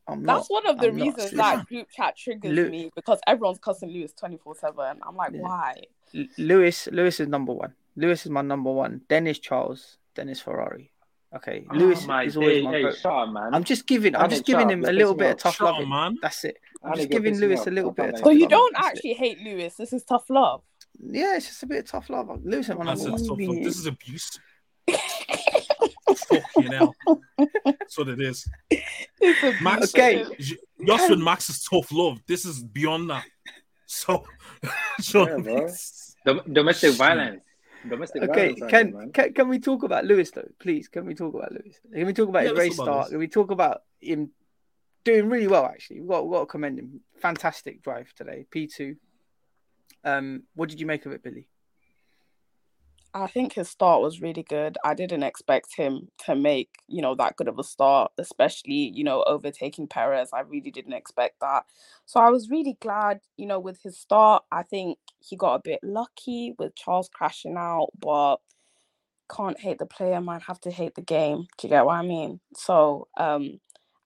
[0.09, 0.37] I'm not.
[0.37, 3.59] That's one of the I'm reasons Listen, that group chat triggers Lu- me because everyone's
[3.59, 4.99] cussing Lewis 24 7.
[5.07, 5.39] I'm like, Yeah.
[5.41, 5.75] why?
[6.15, 6.87] L- Lewis.
[6.91, 7.73] Lewis is number one.
[7.95, 9.01] Lewis is my number one.
[9.09, 9.97] Then is Charles.
[10.15, 10.91] Then is Ferrari.
[11.35, 11.65] Okay.
[11.71, 12.61] Oh Lewis oh my is always day.
[12.63, 12.71] my.
[12.71, 13.53] Hey, go- shut up, man.
[13.53, 14.15] I'm just giving.
[14.15, 15.87] I'm Anik, just giving him a little bit of tough Shut love.
[15.87, 16.17] man.
[16.21, 16.57] That's it.
[16.83, 18.87] I'm Anik, just giving Lewis a little bit of let tough So you don't That's
[18.87, 18.91] it.
[18.97, 19.75] actually hate Lewis.
[19.75, 20.63] This is tough love.
[21.01, 22.29] Yeah, it's just a bit of tough love.
[22.43, 23.19] Lewis is my number one.
[23.27, 23.63] tough love.
[23.63, 24.39] This is abuse.
[26.29, 26.95] Fucking hell.
[27.65, 28.47] That's what it is.
[29.61, 30.25] Max, Okay.
[30.77, 32.19] Yours with Max is tough love.
[32.27, 33.25] This is beyond that.
[33.85, 34.23] So,
[34.99, 35.67] so Yeah, bro.
[36.25, 37.41] Dom- domestic violence.
[37.87, 38.69] Domestic Okay, violence.
[38.71, 39.11] can, man.
[39.11, 40.47] can can we talk about Lewis though?
[40.59, 41.79] Please, can we talk about Lewis?
[41.93, 42.97] Can we talk about Yeah, his race about start?
[42.97, 43.09] Lewis.
[43.11, 44.29] Can we talk about him
[45.05, 45.65] doing really well?
[45.65, 46.99] Actually, we've got we've got to commend him.
[47.21, 48.95] Fantastic drive today, P two.
[50.03, 51.47] Um, what did you make of it, Billy?
[53.13, 54.77] I think his start was really good.
[54.83, 59.03] I didn't expect him to make, you know, that good of a start, especially, you
[59.03, 60.29] know, overtaking Perez.
[60.31, 61.65] I really didn't expect that.
[62.05, 64.43] So I was really glad, you know, with his start.
[64.51, 68.37] I think he got a bit lucky with Charles crashing out, but
[69.35, 70.41] can't hate the player, man.
[70.41, 71.47] Have to hate the game.
[71.57, 72.39] Do you get what I mean?
[72.55, 73.59] So, um,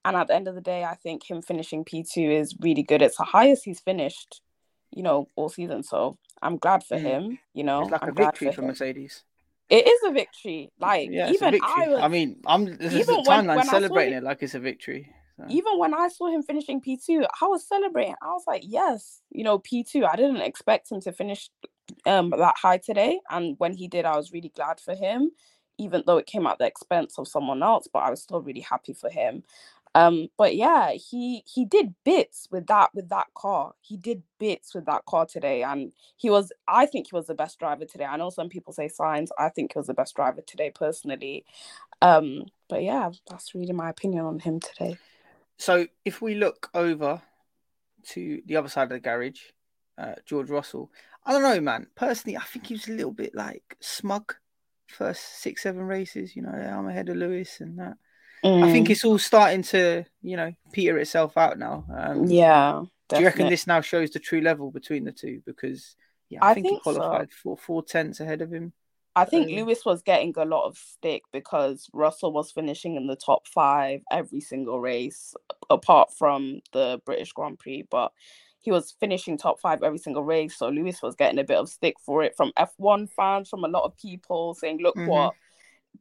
[0.06, 3.02] and at the end of the day, I think him finishing P2 is really good.
[3.02, 4.42] It's the highest he's finished,
[4.96, 5.84] you know, all season.
[5.84, 7.02] So I'm glad for Mm.
[7.02, 7.82] him, you know.
[7.82, 8.68] It's like I'm a victory for him.
[8.68, 9.24] Mercedes.
[9.70, 10.72] It is a victory.
[10.80, 11.72] Like Yeah, even victory.
[11.76, 14.56] I was, I mean, I'm this is the timeline when celebrating him- it like it's
[14.56, 15.10] a victory.
[15.38, 15.46] So.
[15.50, 18.16] even when I saw him finishing P two, I was celebrating.
[18.22, 20.06] I was like, yes, you know, P two.
[20.06, 21.50] I didn't expect him to finish
[22.06, 25.32] um that high today, and when he did, I was really glad for him,
[25.80, 27.88] even though it came at the expense of someone else.
[27.92, 29.44] But I was still really happy for him.
[29.96, 33.74] Um, but yeah, he he did bits with that with that car.
[33.82, 36.52] He did bits with that car today, and he was.
[36.68, 38.06] I think he was the best driver today.
[38.06, 39.30] I know some people say Sainz.
[39.38, 41.46] I think he was the best driver today personally.
[42.02, 44.98] Um, but yeah, that's really my opinion on him today.
[45.58, 47.22] So if we look over
[48.08, 49.40] to the other side of the garage,
[49.98, 50.92] uh, George Russell,
[51.26, 51.88] I don't know, man.
[51.96, 54.36] Personally, I think he was a little bit like smug
[54.88, 56.36] first six, seven races.
[56.36, 57.98] You know, I'm ahead of Lewis and that.
[58.44, 58.92] I think Mm.
[58.92, 61.86] it's all starting to, you know, peter itself out now.
[61.96, 62.84] Um, Yeah.
[63.10, 65.42] Do you reckon this now shows the true level between the two?
[65.46, 65.96] Because
[66.30, 67.00] yeah, I, I think, think he so.
[67.00, 68.74] qualified for four tenths ahead of him.
[69.16, 73.06] I think So- Lewis was getting a lot of stick because Russell was finishing in
[73.08, 75.36] the top five every single race,
[75.70, 77.84] apart from the British Grand Prix.
[77.92, 78.12] But
[78.62, 81.70] he was finishing top five every single race, so Lewis was getting a bit of
[81.70, 85.08] stick for it from F1 fans, from a lot of people saying, "Look Mhm.
[85.08, 85.34] what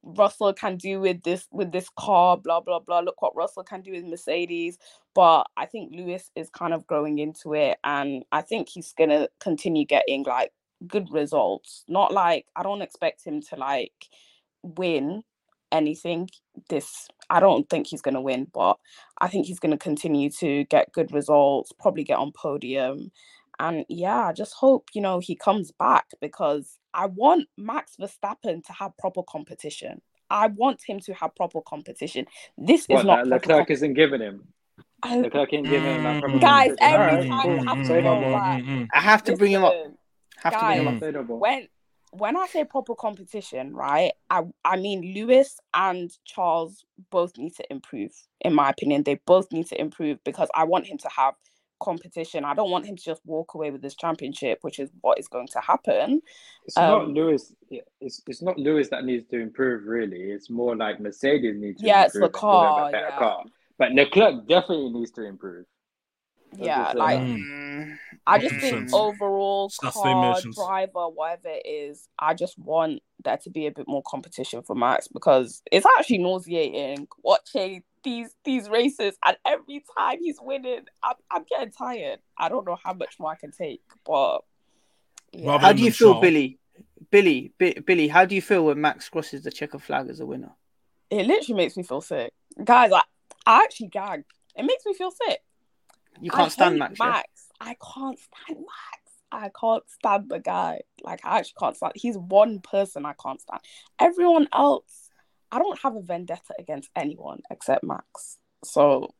[0.02, 3.00] Russell can do with this with this car, blah blah blah.
[3.00, 4.78] Look what Russell can do with Mercedes."
[5.14, 9.28] But I think Lewis is kind of growing into it, and I think he's gonna
[9.40, 10.52] continue getting like
[10.86, 11.84] good results.
[11.88, 14.08] Not like I don't expect him to like
[14.62, 15.22] win
[15.72, 16.28] anything
[16.68, 18.78] this I don't think he's going to win, but
[19.18, 23.10] I think he's going to continue to get good results, probably get on podium.
[23.58, 28.64] And yeah, I just hope, you know, he comes back because I want Max Verstappen
[28.66, 30.00] to have proper competition.
[30.30, 32.26] I want him to have proper competition.
[32.56, 34.48] This is not Leclerc com- isn't giving him.
[35.02, 36.78] I- Leclerc ain't giving him that proper Guys, competition.
[36.80, 38.40] every Alright, time you have to Say no go more.
[38.40, 38.62] back.
[38.92, 39.74] I have to bring him up.
[39.74, 39.98] Listen,
[40.38, 41.00] Have to bring him guys, up.
[41.00, 41.38] Say no more.
[41.38, 41.68] when
[42.14, 44.12] when I say proper competition, right?
[44.28, 48.12] I I mean Lewis and Charles both need to improve.
[48.42, 51.34] In my opinion, they both need to improve because I want him to have
[51.82, 52.44] competition.
[52.44, 55.28] I don't want him to just walk away with this championship, which is what is
[55.28, 56.22] going to happen.
[56.64, 57.52] It's not Um, Lewis.
[58.00, 59.86] It's it's not Lewis that needs to improve.
[59.86, 63.18] Really, it's more like Mercedes needs to Yeah, it's the and a car, better yeah.
[63.18, 63.44] car.
[63.78, 65.66] But Leclerc definitely needs to improve.
[66.52, 67.18] Let's Yeah, like.
[67.18, 68.92] Mm, I just think 100%.
[68.92, 73.70] overall That's the car driver, whatever it is, I just want there to be a
[73.72, 79.84] bit more competition for Max because it's actually nauseating watching these these races and every
[79.98, 82.20] time he's winning, I'm I'm getting tired.
[82.38, 84.40] I don't know how much more I can take, but
[85.32, 85.58] yeah.
[85.58, 86.22] How do you feel, Charles.
[86.22, 86.58] Billy?
[87.10, 90.26] Billy, B- Billy, how do you feel when Max crosses the checker flag as a
[90.26, 90.52] winner?
[91.10, 92.32] It literally makes me feel sick,
[92.62, 92.92] guys.
[92.92, 93.02] I,
[93.46, 94.24] I actually gag.
[94.56, 95.40] It makes me feel sick.
[96.20, 96.98] You can't I stand hate Max.
[97.00, 97.06] yeah?
[97.06, 97.28] Max.
[97.60, 99.02] I can't stand Max.
[99.30, 100.82] I can't stand the guy.
[101.02, 101.92] Like I actually can't stand.
[101.96, 103.60] He's one person I can't stand.
[103.98, 105.01] Everyone else,
[105.52, 108.38] I don't have a vendetta against anyone except Max.
[108.64, 109.14] So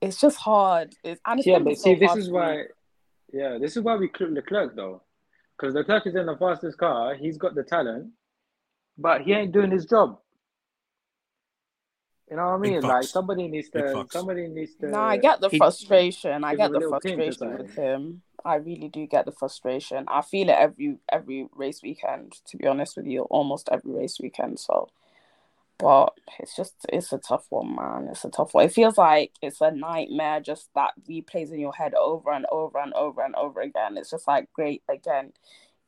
[0.00, 0.94] it's just hard.
[1.04, 2.56] It's and it's Yeah, gonna be but so see, this is for why.
[2.56, 2.62] me.
[3.32, 5.02] Yeah, this is why we clip the Leclerc though,
[5.56, 7.14] because the Leclerc is in the fastest car.
[7.14, 8.10] He's got the talent,
[8.98, 10.18] but he ain't doing his job.
[12.30, 12.82] You know what I mean?
[12.82, 14.06] Like somebody needs to.
[14.10, 14.86] Somebody needs to.
[14.88, 16.42] No, I get the He- frustration.
[16.42, 17.84] I get the little pinch or frustration with something.
[17.84, 18.22] him.
[18.46, 20.04] I really do get the frustration.
[20.08, 22.34] I feel it every every race weekend.
[22.46, 24.60] To be honest with you, almost every race weekend.
[24.60, 24.88] So,
[25.78, 28.08] but it's just it's a tough one, man.
[28.10, 28.64] It's a tough one.
[28.64, 30.40] It feels like it's a nightmare.
[30.40, 33.96] Just that replays in your head over and over and over and over again.
[33.96, 35.32] It's just like great again.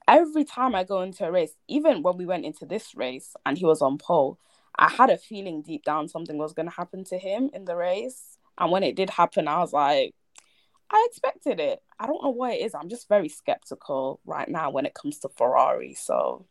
[0.09, 3.57] Every time I go into a race, even when we went into this race and
[3.57, 4.39] he was on pole,
[4.77, 7.77] I had a feeling deep down something was going to happen to him in the
[7.77, 8.39] race.
[8.57, 10.15] And when it did happen, I was like,
[10.91, 11.83] I expected it.
[12.01, 12.74] I don't know what it is.
[12.74, 15.94] I'm just very skeptical right now when it comes to Ferrari.
[15.94, 16.46] So,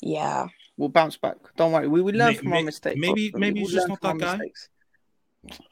[0.00, 0.48] yeah.
[0.76, 1.36] We'll bounce back.
[1.56, 1.88] Don't worry.
[1.88, 2.96] We will learn May- from our mistakes.
[3.00, 4.36] maybe- maybe will he's just not that guy.
[4.36, 4.68] mistakes.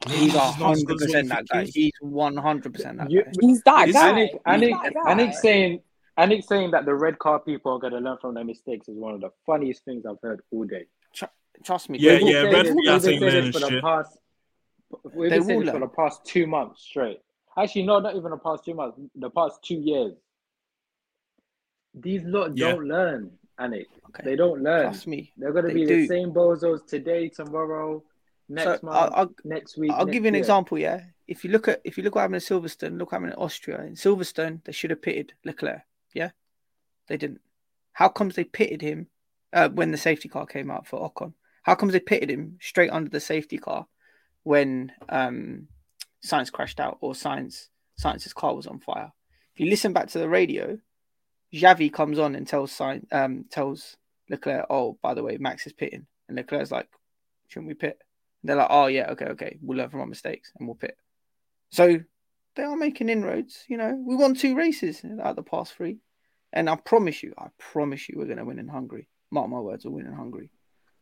[0.07, 1.63] He's he's hundred good as what percent that guy.
[1.65, 3.31] He's one hundred percent that guy.
[3.41, 4.11] He's that Is guy.
[4.13, 5.13] Anik, He's Anik, that guy.
[5.13, 5.81] Anik saying,
[6.17, 9.13] Anik saying that the red car people are gonna learn from their mistakes is one
[9.13, 10.85] of the funniest things I've heard all day.
[11.13, 11.25] Tr-
[11.63, 11.99] Trust me.
[11.99, 13.81] Yeah, they yeah, We've red been people saying this- ain't saying learning this for the
[13.81, 14.17] past.
[15.13, 17.19] We've been saying this for the past two months straight.
[17.57, 18.99] Actually, no, not even the past two months.
[19.15, 20.13] The past two years.
[21.93, 22.71] These lot Yeah.
[22.73, 23.85] don't learn, Anik.
[24.09, 24.23] Okay.
[24.23, 24.83] They don't learn.
[24.83, 25.33] Trust me.
[25.37, 26.01] They're gonna They be do.
[26.01, 28.03] the same bozos today, tomorrow,
[28.47, 29.91] next So, month, I'll- I'll- next week.
[29.91, 30.41] I'll next give you an year.
[30.41, 30.77] example.
[30.77, 33.33] Yeah, if you look at if you look what happened in Silverstone, look what happened
[33.33, 33.81] in Austria.
[33.81, 35.81] In Silverstone, they should have pitted Leclerc.
[36.13, 36.31] Yeah,
[37.07, 37.41] they didn't.
[37.93, 39.07] How comes they pitted him
[39.53, 41.33] uh, when the safety car came out for Ocon?
[41.63, 43.87] How comes they pitted him straight under the safety car
[44.43, 45.67] when um,
[46.27, 47.67] Sainz crashed out or Sainz
[47.99, 49.11] Sainz's car was on fire?
[49.53, 50.77] If you listen back to the radio,
[51.53, 53.97] Xavi comes on and tells Sainz um, tells
[54.29, 56.89] Leclerc, "Oh, by the way, Max is pitting," and Leclerc's like,
[57.47, 58.01] "Shouldn't we pit?"
[58.43, 60.97] They're like, oh yeah, okay, okay, we'll learn from our mistakes and we'll pit.
[61.69, 61.99] So
[62.55, 63.65] they are making inroads.
[63.67, 65.97] You know, we won two races out of the past three,
[66.53, 69.09] and I promise you, I promise you, we're going to win in Hungary.
[69.31, 70.49] Mark my words, we'll win in Hungary.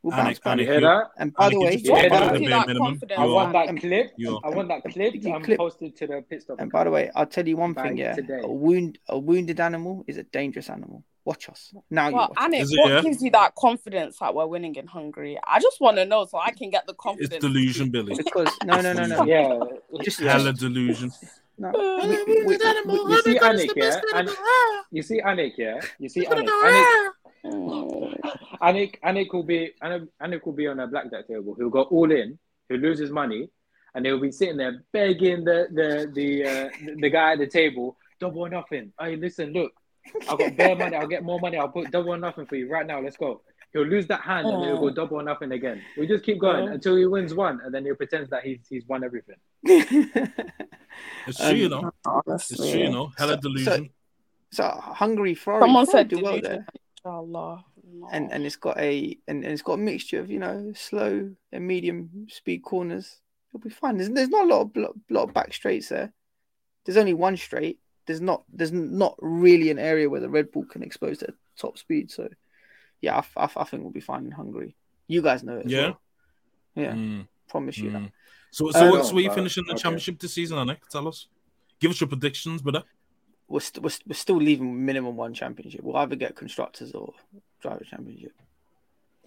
[0.05, 0.59] We'll Anik, bounce back.
[0.59, 1.03] You hear that?
[1.17, 2.87] And by Anik, the way, just Yeah, that- about the Give bare that minimum.
[2.89, 4.11] confidence, I want that and- clip.
[4.43, 5.13] I want that clip.
[5.15, 6.59] You I'm um, clip- posted to the pit stop.
[6.59, 7.97] and by the way, I'll tell you one thing.
[7.97, 8.39] Yeah, today.
[8.43, 11.03] a wound, a wounded animal is a dangerous animal.
[11.23, 12.09] Watch us now.
[12.09, 12.45] You Well, watch us.
[12.53, 13.01] Anik, it, what yeah?
[13.01, 15.39] gives you that confidence that we're winning in Hungary?
[15.43, 17.33] I just want to know so I can get the confidence.
[17.33, 18.13] It's delusion, Billy.
[18.15, 19.25] because no, no, no, no.
[19.25, 19.57] Yeah.
[20.03, 21.11] Just, Hella delusion.
[21.57, 21.69] no.
[21.69, 22.57] Uh, we, You
[23.23, 23.99] see Anik, yeah?
[24.91, 25.81] You see Anik, yeah?
[25.97, 27.09] You see Anik.
[27.45, 28.19] Anik,
[28.61, 31.55] Anik, Anik will be Anik, Anik will be on a blackjack table.
[31.57, 32.37] He'll go all in.
[32.69, 33.49] He'll lose his money,
[33.93, 37.47] and he'll be sitting there begging the the the uh, the, the guy at the
[37.47, 38.91] table double or nothing.
[38.99, 39.71] Hey, listen, look,
[40.29, 40.95] I've got bare money.
[40.95, 41.57] I'll get more money.
[41.57, 43.01] I'll put double or nothing for you right now.
[43.01, 43.41] Let's go.
[43.73, 45.81] He'll lose that hand and he'll go double or nothing again.
[45.97, 48.85] We just keep going until he wins one, and then he'll pretend that he's he's
[48.87, 49.35] won everything.
[51.27, 51.87] It's true, you know.
[51.87, 52.71] It's Honestly.
[52.71, 53.11] true, you know.
[53.17, 53.89] Hella delusion.
[54.51, 56.65] so Hungary, Ferrari, Someone Ferrari said do well there.
[57.05, 57.63] Inshallah.
[57.93, 58.07] No.
[58.11, 61.29] and and it's got a and, and it's got a mixture of you know slow
[61.51, 63.19] and medium speed corners.
[63.49, 63.97] It'll be fine.
[63.97, 66.11] There's, there's not a lot of lot, lot of back straights there.
[66.83, 67.79] There's only one straight.
[68.07, 71.77] There's not there's not really an area where the Red Bull can expose their top
[71.77, 72.09] speed.
[72.11, 72.27] So
[73.01, 74.75] yeah, I, I, I think we'll be fine in Hungary.
[75.07, 75.67] You guys know it.
[75.67, 75.81] as Yeah?
[75.81, 75.99] well.
[76.75, 76.91] yeah.
[76.93, 78.01] Mm, Promise you that.
[78.01, 78.11] mm.
[78.51, 79.81] So, Uh, so what's where you but- finishing the okay.
[79.83, 80.77] championship this season, Anik?
[80.89, 81.27] Tell us.
[81.79, 82.83] Give us your predictions, brother.
[83.47, 85.81] We're, st- we're, st- we're still leaving minimum one championship.
[85.83, 87.13] We'll either get constructors or
[87.61, 88.33] driver championship.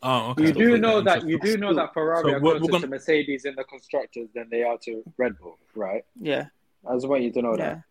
[0.02, 0.46] Oh, okay.
[0.46, 2.70] You do okay, know that you do know that Ferrari So are we're- we're closer
[2.72, 6.04] gonna- to Mercedes in the constructors than they are to Red Bull, right?
[6.20, 6.46] Yeah,
[6.88, 7.74] I just want you to know yeah.
[7.74, 7.82] that.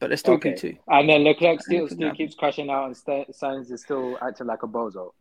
[0.00, 0.52] But they're still Okay.
[0.52, 0.78] P2.
[0.88, 2.16] And then Leclerc still Look at still that.
[2.16, 5.12] keeps crashing out, and st- Sainz is still acting like a bozo.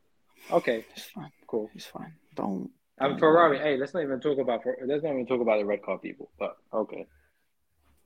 [0.52, 1.32] Okay, It's fine.
[1.48, 1.70] cool.
[1.76, 2.14] It's fine.
[2.36, 2.72] Don't.
[2.98, 3.74] And don't Ferrari, worry.
[3.74, 5.98] hey, let's not even talk about Fer- let's not even talk about the red car
[6.00, 6.30] people.
[6.40, 7.06] But okay,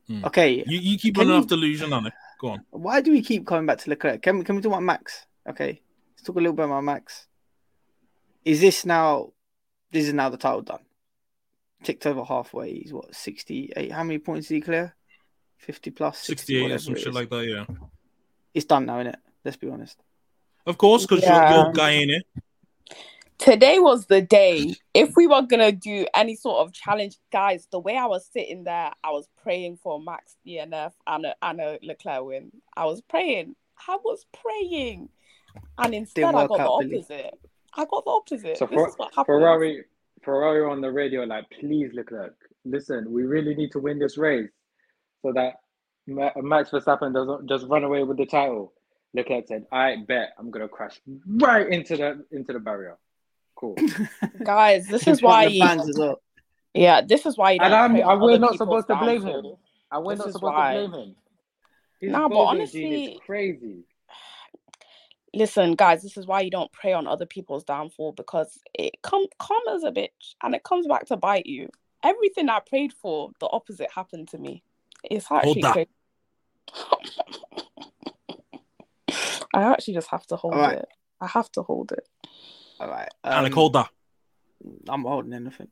[0.08, 0.24] hmm.
[0.26, 0.64] Okay.
[0.68, 2.12] You, you keep Can running you- off delusion, Anik.
[2.40, 2.66] Go on.
[2.72, 4.22] Why do we keep coming back to Leclerc?
[4.22, 5.26] Can we, can we talk about Max?
[5.48, 5.82] Okay,
[6.14, 7.28] let's talk a little bit about Max.
[8.46, 9.34] Is this now?
[9.92, 10.80] This is now the title done.
[11.84, 12.74] Ticked over halfway.
[12.80, 13.92] He's what sixty-eight.
[13.92, 14.96] How many points did he clear?
[15.58, 16.20] Fifty plus.
[16.20, 17.66] 60, 68 or whatever some shit like that, yeah.
[18.54, 19.20] It's done now, isn't it?
[19.44, 20.02] Let's be honest.
[20.66, 21.54] Of course, because Yeah.
[21.54, 22.26] you're, you're guy in it.
[23.40, 24.76] Today was the day.
[24.94, 28.66] If we were gonna do any sort of challenge, guys, the way I was sitting
[28.66, 32.52] there, I was praying for Max DNF and a, and a Leclerc win.
[32.76, 33.56] I was praying.
[33.88, 35.10] I was praying.
[35.78, 37.34] and instead I got the opposite.
[37.76, 38.58] I got the opposite.
[38.58, 39.26] So this for, is what happens.
[39.26, 39.86] Ferrari,
[40.22, 42.36] Ferrari on the radio, like, please, Leclerc,
[42.66, 44.50] listen, we really need to win this race
[45.22, 45.62] so that
[46.08, 48.74] Ma- Max Verstappen doesn't just run away with the title.
[49.14, 52.98] Leclerc said, "I bet I'm gonna crash right into the into the barrier."
[53.60, 53.76] Cool.
[54.44, 55.60] Guys, this is why you.
[55.60, 56.22] fans as well.
[56.74, 59.34] Yeah, this is why you and I'm, pray and we're not supposed to blame him.
[59.34, 59.60] downfall.
[59.92, 60.74] And we're This not is supposed why.
[60.74, 61.16] to blame him.
[62.00, 63.84] His Nah, but Bobo gene is honestly- crazy.
[65.34, 69.26] Listen, guys, this is why you don't prey on other people's downfall because it come
[69.40, 71.68] karma's a bitch and it comes back to bite you.
[72.02, 74.64] Everything I prayed for, the opposite happened to me.
[75.04, 75.74] It's actually that.
[75.74, 75.90] crazy.
[79.54, 80.78] I actually just have to hold Alright.
[80.80, 80.88] it.
[81.22, 82.08] I have to hold it.
[82.80, 83.10] All right.
[83.24, 83.90] um, that.
[84.90, 85.68] I'm holding anything.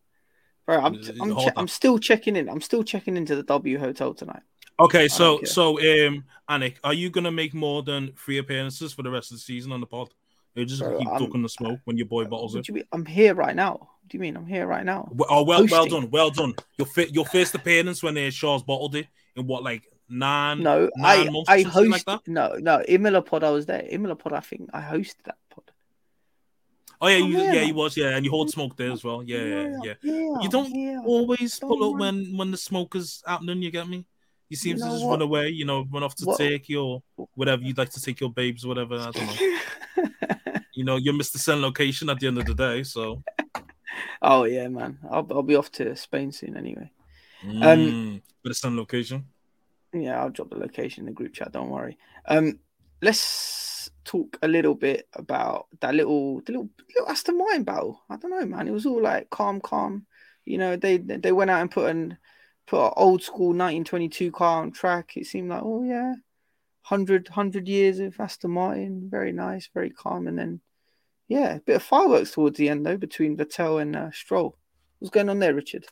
[0.65, 2.49] Bro, I'm I'm, che- I'm still checking in.
[2.49, 4.41] I'm still checking into the W hotel tonight.
[4.79, 9.09] Okay, so so um, Anik, are you gonna make more than three appearances for the
[9.09, 10.09] rest of the season on the pod?
[10.55, 12.67] You just Bro, keep I'm- ducking the smoke when your boy bottles it.
[12.91, 13.73] I'm here right now.
[13.73, 14.35] What do you mean?
[14.35, 15.07] I'm here right now.
[15.11, 16.53] Well, oh, well, well done, well done.
[16.77, 20.89] Your fi- your first appearance when uh, Shaw's bottled it in what like nine No,
[20.95, 22.83] nine I months I something like no, no.
[22.87, 23.43] Imola pod.
[23.43, 23.85] I was there.
[23.89, 24.33] Imola pod.
[24.33, 25.71] I think I hosted that pod.
[26.99, 29.21] Oh yeah, I'm you, yeah, he was, yeah, and you hold smoke there as well.
[29.23, 29.93] Yeah, yeah, yeah.
[30.01, 31.01] Yeah, You don't yeah.
[31.05, 33.61] always Don't pull up when when the smoke is happening.
[33.61, 34.05] You get me?
[34.49, 35.11] You seem You to just what?
[35.11, 35.49] run away.
[35.49, 37.03] You know, run off to What- Turkey or
[37.35, 38.95] whatever you'd like to take your babes, or whatever.
[38.95, 40.53] I don't know.
[40.73, 41.37] you know, you're Mr.
[41.37, 42.81] Send location at the end of the day.
[42.83, 43.23] So,
[44.21, 44.97] oh yeah, man.
[45.11, 46.89] I'll I'll be off to Spain soon anyway.
[47.43, 49.25] mm, but it's send location.
[49.93, 51.51] Yeah, I'll drop the location in the group chat.
[51.51, 51.97] Don't worry.
[52.25, 52.59] Um,
[53.01, 53.19] let's
[54.07, 58.01] talk a little bit about that little, the little, little Aston Martin battle.
[58.09, 58.67] I don't know, man.
[58.67, 60.05] It was all like calm, calm.
[60.45, 62.17] You know, they they went out and put an
[62.65, 65.17] put an old school 1922 car on track.
[65.17, 66.15] It seemed like, oh yeah,
[66.87, 69.09] 100, 100 years of Aston Martin.
[69.11, 70.27] Very nice, very calm.
[70.27, 70.61] And then,
[71.27, 74.57] yeah, a bit of fireworks towards the end though between Vettel and uh, Stroll.
[74.99, 75.85] What's going on there, Richard?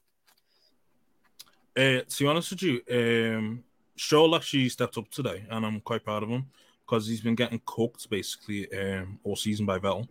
[1.78, 3.63] Uh, to be honest with you, um,
[3.97, 6.47] Stroll actually stepped up today, and I'm quite proud of him
[6.86, 10.07] because he's been getting cooked basically um, all season by Vettel.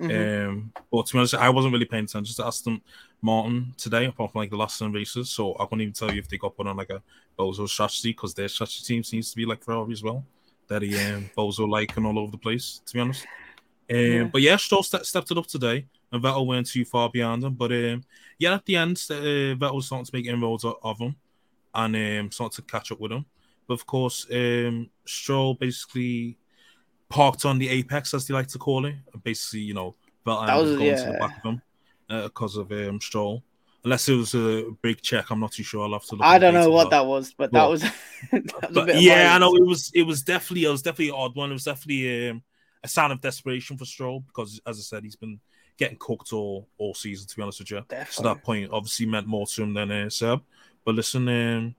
[0.00, 0.48] Mhm.
[0.48, 2.80] Um, but to be honest, I wasn't really paying attention to Aston
[3.20, 5.28] Martin today, apart from like the last 10 races.
[5.28, 7.02] So I couldn't even tell you if they got put on like a
[7.38, 10.24] Bozo strategy because their strategy team seems to be like Ferrari as well.
[10.68, 13.26] That he um, Bozo like and all over the place, to be honest.
[13.90, 14.24] Um, Yeah.
[14.24, 17.54] But yeah, Stroll ste- stepped it up today, and Vettel weren't too far behind him.
[17.54, 18.04] But um,
[18.38, 19.14] yeah, at the end, uh,
[19.60, 21.14] Vettel was starting to make inroads of, of him
[21.74, 23.26] and um, starting to catch up with him.
[23.70, 26.36] But of course, um, Stroll basically
[27.08, 28.96] parked on the apex, as they like to call it.
[29.22, 29.94] Basically, you know,
[30.26, 31.62] That ended was- going to the back of him
[32.08, 33.44] because of um, Stroll.
[33.84, 35.84] Unless it was a big check, I'm not too sure.
[35.84, 36.24] I'll have to look.
[36.26, 37.82] I don't know what but- that was, but that was,
[38.32, 39.92] that was but yeah, I know it was.
[39.94, 40.64] It was definitely.
[40.64, 41.50] It was definitely an odd one.
[41.50, 42.42] It was definitely um,
[42.82, 45.38] a sign of desperation for Stroll because, as I said, he's been
[45.76, 47.28] getting cooked all all season.
[47.28, 50.10] To be honest with you, so that point obviously meant more to him than uh,
[50.10, 50.40] Seb.
[50.84, 51.76] But listen, um,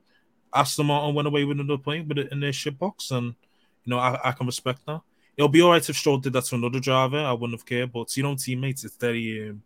[0.53, 3.27] Aston Martin went away with another point with it in their shit box, and
[3.83, 5.01] you know I, I can respect that.
[5.37, 7.17] It'll be all right if Stroll did that to another driver.
[7.17, 9.61] I wouldn't have cared, but you know, teammates, it's very um,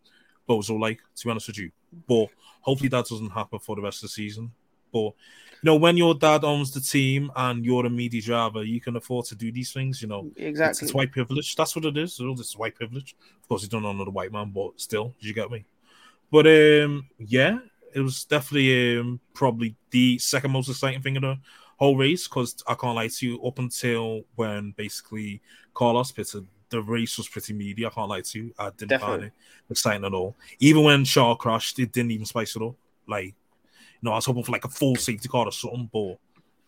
[0.48, 1.00] bozo like.
[1.16, 1.70] To be honest with you,
[2.08, 2.28] but
[2.60, 4.52] hopefully that doesn't happen for the rest of the season.
[4.92, 5.12] But
[5.62, 8.94] you know, when your dad owns the team and you're a media driver, you can
[8.96, 10.00] afford to do these things.
[10.00, 10.86] You know, Exactly.
[10.86, 11.56] it's white privilege.
[11.56, 12.18] That's what it is.
[12.20, 13.16] It's white privilege.
[13.42, 15.64] Of course, you don't honor the white man, but still, you get me.
[16.30, 17.58] But um, yeah,
[17.96, 21.38] it was definitely um, probably the second most exciting thing of the
[21.78, 23.42] whole race because I can't lie to you.
[23.42, 25.40] Up until when basically
[25.72, 27.86] Carlos pitted, the race was pretty media.
[27.86, 28.54] I can't lie to you.
[28.58, 29.32] I didn't find it
[29.70, 30.36] exciting at all.
[30.58, 32.74] Even when Shaw crashed, it didn't even spice it up.
[33.08, 36.18] Like, you know, I was hoping for like a full safety car or something, but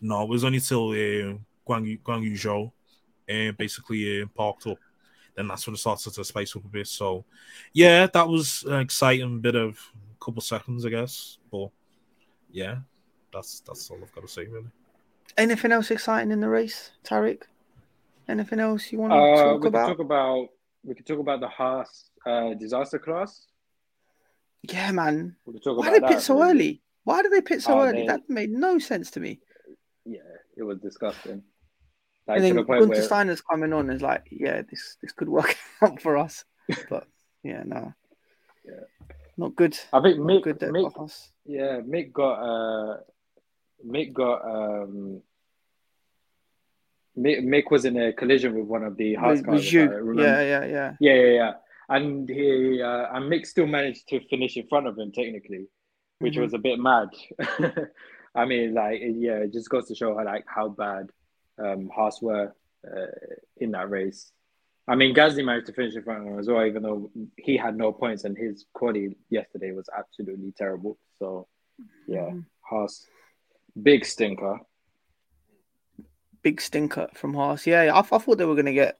[0.00, 1.36] no, it was only till uh,
[1.68, 2.72] Guanyu, Guang Yu Zhou
[3.28, 4.78] uh, basically uh, parked up.
[5.36, 6.86] Then that's when it started to spice up a bit.
[6.86, 7.26] So,
[7.74, 9.78] yeah, that was an exciting bit of
[10.20, 11.38] couple seconds, I guess.
[11.50, 11.68] But
[12.50, 12.78] yeah,
[13.32, 14.68] that's that's all I've got to say, really.
[15.36, 17.46] Anything else exciting in the race, Tarik?
[18.28, 19.88] Anything else you want to Uh, talk we could about?
[19.88, 20.48] talk about
[20.84, 23.46] we could talk about the Haas uh, disaster class.
[24.62, 25.36] Yeah, man.
[25.46, 26.50] We could talk Why about did they pit so really.
[26.50, 26.82] early?
[27.04, 28.00] Why did they pit so Oh, early?
[28.02, 29.40] they- That made no sense to me.
[30.04, 30.20] Yeah,
[30.56, 31.42] it was disgusting.
[32.26, 35.12] Like and then the point Gunther where Steiner's coming on is like, yeah, this this
[35.12, 36.44] could work out for us.
[36.90, 37.06] But
[37.42, 37.94] yeah, no.
[39.38, 39.78] Not good.
[39.92, 42.96] I think Mick, good Mick yeah, Mick got uh,
[43.86, 45.22] Mick got um,
[47.16, 49.72] Mick, Mick was in a collision with one of the Haas cars.
[49.72, 49.84] Yeah,
[50.42, 50.92] yeah, yeah.
[50.98, 51.52] Yeah, yeah, yeah.
[51.88, 55.68] And he uh, and Mick still managed to finish in front of him technically,
[56.18, 56.40] which Mhm.
[56.42, 57.08] was a bit mad.
[58.34, 61.10] I mean, like, yeah, it just goes to show how like how bad
[61.58, 63.06] um, Haas were uh,
[63.56, 64.32] in that race.
[64.88, 67.56] I mean, Gasly managed to finish in front of him as well, even though he
[67.58, 70.98] had no points and his quality yesterday was absolutely terrible.
[71.18, 71.46] So,
[72.06, 72.46] yeah, Mhm.
[72.62, 73.06] Haas,
[73.80, 74.60] big stinker.
[76.42, 77.66] Big stinker from Haas.
[77.66, 78.98] Yeah, I, I thought they were going to get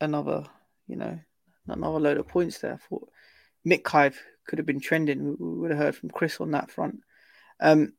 [0.00, 0.46] another,
[0.86, 1.18] you know,
[1.66, 2.74] another load of points there.
[2.74, 3.10] I thought
[3.66, 5.24] Mick Hive could have been trending.
[5.24, 7.00] We, we would have heard from Chris on that front.
[7.60, 7.94] Um,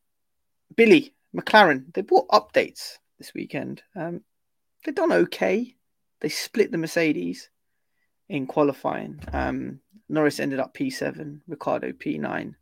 [0.74, 3.82] Billy McLaren, they bought updates this weekend.
[3.94, 4.22] Um,
[4.84, 5.76] they've done okay.
[6.20, 7.48] They split the Mercedes
[8.28, 9.20] in qualifying.
[9.32, 12.54] Um, Norris ended up P7, Ricciardo P9.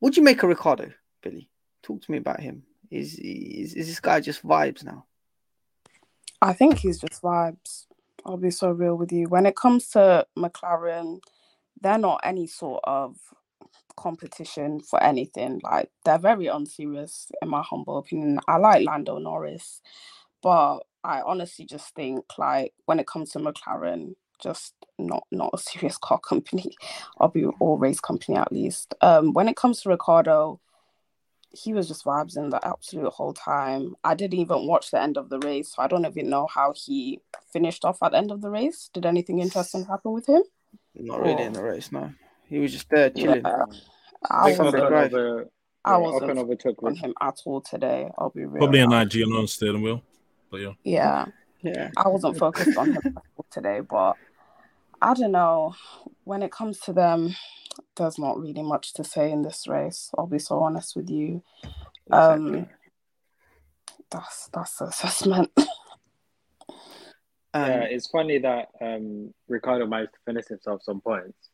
[0.00, 0.90] What do you make of Ricciardo,
[1.22, 1.48] Billy?
[1.82, 2.64] Talk to me about him.
[2.90, 5.06] Is is, is this guy just vibes now?
[6.40, 7.86] I think he's just vibes.
[8.24, 9.28] I'll be so real with you.
[9.28, 11.20] When it comes to McLaren,
[11.80, 13.16] they're not any sort of
[13.96, 15.60] competition for anything.
[15.62, 18.40] Like they're very unserious, in my humble opinion.
[18.48, 19.80] I like Lando Norris,
[20.42, 25.58] but I honestly just think like when it comes to McLaren, just not not a
[25.70, 26.74] serious car company,
[27.16, 28.94] or be or race company at least.
[29.00, 30.60] Um, when it comes to Ricciardo,
[31.50, 33.94] he was just vibes in the absolute whole time.
[34.04, 36.72] I didn't even watch the end of the race, so I don't even know how
[36.74, 37.20] he
[37.52, 38.90] finished off at the end of the race.
[38.92, 40.42] Did anything interesting happen with him?
[40.94, 42.12] Not really in the race, no.
[42.48, 43.42] He was just there chilling.
[43.44, 43.64] Yeah.
[44.30, 45.14] I Ocon wasn't, drive.
[45.84, 48.10] I wasn't Ocon overtook on him at all today.
[48.18, 48.58] I'll be real.
[48.58, 50.02] Probably a I- Nigerian on steering wheel.
[50.52, 50.72] But yeah.
[50.84, 51.24] Yeah,
[51.62, 51.90] Yeah.
[51.96, 53.18] I wasn't focused on him
[53.50, 54.16] today, but
[55.00, 55.74] I don't know.
[56.24, 57.34] When it comes to them,
[57.96, 60.10] there's not really much to say in this race.
[60.16, 61.42] I'll be so honest with you.
[62.10, 62.68] Um,
[64.10, 65.50] that's that's the assessment.
[67.54, 71.50] Um, yeah, it's funny that um, Ricciardo managed to finish himself some points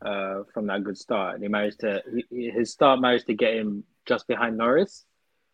[0.00, 1.34] uh, from that good start.
[1.34, 5.04] and He managed to he, he- his start managed to get him just behind Norris,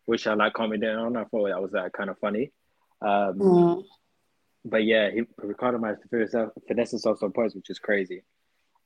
[0.05, 1.17] which I like commenting on.
[1.17, 2.53] I thought that was uh, kind of funny.
[3.01, 3.83] Um, Mm.
[4.63, 8.21] But yeah, he, Ricciardo managed to finish himself, finesse himself some points, which is crazy.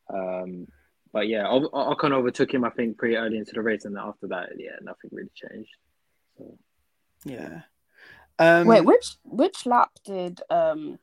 [0.09, 0.67] Um,
[1.11, 3.93] but yeah, O- O- Ocon overtook him, I think, pretty early into the race, and
[3.93, 5.75] then after that, yeah, nothing really changed.
[6.37, 6.57] So,
[7.25, 7.63] Yeah.
[8.39, 10.97] Um, Wait, which which lap did um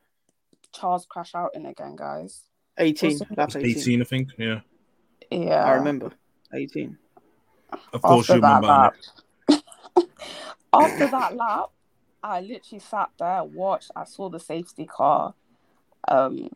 [0.72, 2.42] Charles crash out in again, guys?
[2.78, 3.10] 18.
[3.10, 3.66] Was it- Lap 18.
[3.78, 4.28] 18, I think.
[4.38, 4.60] Yeah.
[5.30, 6.12] Yeah, I remember.
[6.54, 6.96] 18.
[7.92, 8.66] Of course, you after that remember.
[8.68, 8.94] lap.
[10.74, 11.70] After that lap,
[12.22, 13.90] I literally sat there, watched.
[13.96, 15.34] I saw the safety car,
[16.08, 16.48] um,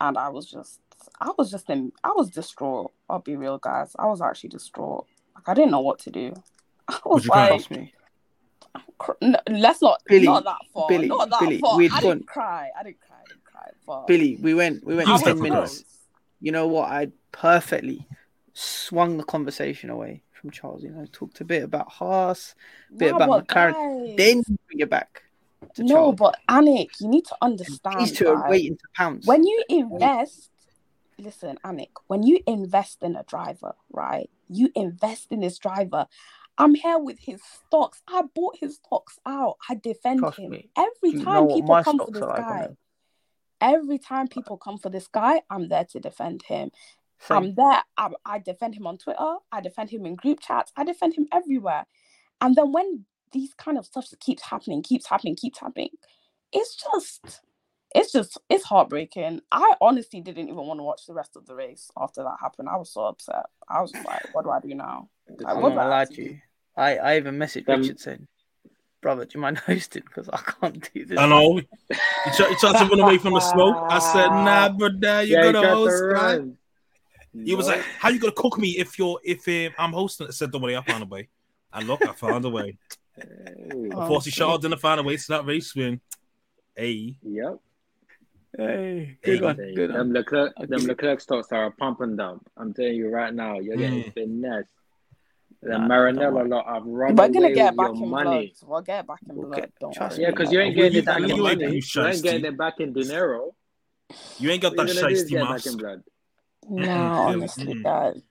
[0.00, 0.80] and I was just,
[1.20, 2.92] I was just in, I was distraught.
[3.08, 3.94] I'll be real, guys.
[3.98, 5.06] I was actually distraught.
[5.34, 6.34] Like I didn't know what to do.
[6.88, 7.92] I was you like, Trust me.
[8.98, 11.76] cr- n- let's not, Billy, not that far, Billy, not that Billy, far.
[11.76, 12.70] we'd I gone- didn't cry.
[12.78, 13.16] I didn't cry.
[13.24, 13.70] I didn't cry.
[13.86, 15.74] But Billy, we went we went I Use was that ten minutes.
[15.78, 15.84] close.
[16.40, 16.90] You know what?
[16.90, 18.06] I perfectly
[18.52, 20.82] swung the conversation away from Charles.
[20.82, 22.54] You know, talked a bit about Haas,
[22.94, 23.72] bit Nah, about McLaren.
[23.72, 25.22] guys- Then bring it back
[25.78, 26.16] no, Charles.
[26.16, 28.00] but Anik, you need to understand.
[28.00, 29.26] These two are waiting to pounce.
[29.26, 30.50] when you invest
[31.16, 36.08] listen anik when you invest in a driver right you invest in this driver
[36.58, 40.68] i'm here with his stocks i bought his stocks out i defend Trust him me.
[40.76, 42.68] every you time people come for this like guy
[43.60, 46.72] every time people come for this guy i'm there to defend him
[47.20, 47.36] Same.
[47.36, 50.84] i'm there I, I defend him on twitter i defend him in group chats i
[50.84, 51.86] defend him everywhere
[52.40, 55.90] and then when these kind of stuff keeps happening keeps happening keeps happening
[56.52, 57.40] it's just
[57.94, 59.40] it's just it's heartbreaking.
[59.52, 62.68] I honestly didn't even want to watch the rest of the race after that happened.
[62.68, 63.46] I was so upset.
[63.68, 65.08] I was like, what do I do now?
[65.28, 66.38] Like, I'm what not gonna lie to you.
[66.76, 68.26] I, I even messaged Um, Richard saying,
[69.00, 70.02] brother, do you mind hosting?
[70.04, 71.20] Because I can't do this.
[71.20, 71.58] I know.
[71.58, 73.76] You try, you tried to run away from the smoke.
[73.88, 76.58] I said, nah, brother, you yeah, he got to tried to host,
[77.34, 77.40] man.
[77.42, 77.46] run.
[77.46, 80.30] He was like, "How you gonna cook me if you're if um, I'm hosting?" I
[80.30, 81.28] said, "Don't worry, I found a way."
[81.72, 82.76] And look, I found a way.
[83.16, 83.24] Hey.
[83.70, 86.00] Unfortunately, Charles didn't find a way to that race win.
[86.76, 87.58] Hey, Yep.
[88.56, 89.56] Hey, good Hey, one.
[89.56, 90.12] Say, Good them one.
[90.12, 92.48] Leclerc, them give it- Leclerc stocks are a pump and dump.
[92.56, 94.14] I'm telling you right now, you're getting Mm.
[94.14, 94.64] finesse.
[95.60, 96.48] The Nah, don't Maranello worry.
[96.50, 98.54] lot have run We're gonna get back in money.
[98.60, 98.68] blood.
[98.70, 99.56] We'll get back in We'll blood.
[99.60, 100.22] get- Don't trust worry.
[100.24, 101.62] Yeah, because you ain't Will getting you it back believe in it, money.
[101.64, 103.54] you You ain't getting it back in dinero.
[104.38, 105.66] you ain't got that you gonna do is shiesty mask.
[106.68, 106.86] In blood.
[106.86, 108.22] No, honestly, guys,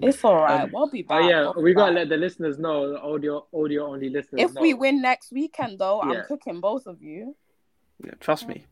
[0.00, 0.62] it's all right.
[0.62, 1.30] Um, we'll be Oh back.
[1.30, 1.98] yeah, we'll be we gotta back.
[2.00, 4.60] let the listeners know, the audio audio only listeners If know.
[4.60, 6.20] we win next weekend, though, Yeah.
[6.20, 7.36] I'm cooking both of you.
[8.04, 8.64] Yeah, trust me.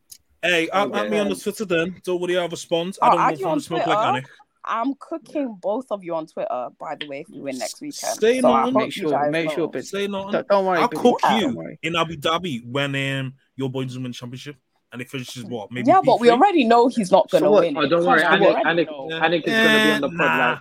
[0.43, 0.99] Hey, at, Okay.
[1.01, 2.01] at me on the Twitter then.
[2.05, 2.97] Don't worry, I'll respond.
[3.03, 3.99] I Oh, don't add want you from on the smoke Twitter.
[3.99, 4.27] like Annie.
[4.69, 8.15] I'm cooking both of you on Twitter, by the way, if we win next weekend.
[8.17, 8.73] Stay so I on.
[8.73, 9.85] hope Make sure, make sure, Billy.
[9.85, 10.33] Say nothing.
[10.33, 11.03] Don't, don't worry, I'll Billy.
[11.03, 11.39] cook Yeah.
[11.39, 14.57] you in Abu Dhabi when um your boys win the championship
[14.97, 15.71] and it finishes what?
[15.71, 17.63] Maybe yeah, but we already know he's not gonna what?
[17.65, 17.77] win.
[17.77, 19.07] Oh, don't worry, Come on, Anik, Anik, know.
[19.11, 19.21] Yeah.
[19.21, 20.59] Anik is gonna be on the pod nah.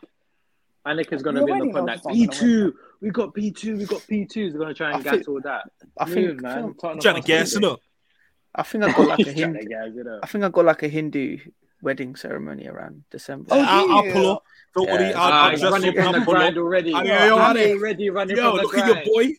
[0.86, 0.98] like.
[0.98, 2.74] Anik is gonna be on the already pod know like he's not gonna P two.
[3.02, 3.78] We got P two.
[3.78, 4.44] We got P two.
[4.46, 5.64] He's gonna try and think- gas all that.
[5.98, 6.56] I Move, think man.
[6.64, 7.28] Phil- Tottenham trying to Hotspur.
[7.28, 7.80] gas it up.
[8.54, 9.70] I think I got like a He's trying to Hindu.
[9.70, 10.20] gas it up.
[10.24, 11.38] I think I got like a Hindu
[11.82, 13.48] wedding ceremony around December.
[13.52, 14.44] Oh, I'll, do I'll pull up.
[14.76, 15.20] Don't worry, Yeah.
[15.22, 16.40] I'll, Ah, I'll he's running from the I'll pull up.
[16.40, 16.92] grind already.
[16.92, 17.78] Yo, Oh, yo, I'm Anik.
[17.78, 19.38] already running Yo, from the look at your grind.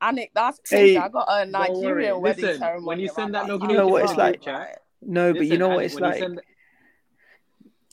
[0.00, 0.06] Boy.
[0.06, 0.94] Anik, that's crazy.
[0.94, 2.86] Hey, I got a Nigerian wedding Listen, ceremony.
[2.86, 4.42] when you send that around location You know what it's like?
[4.42, 6.44] chat, No, but you know what it's when you like.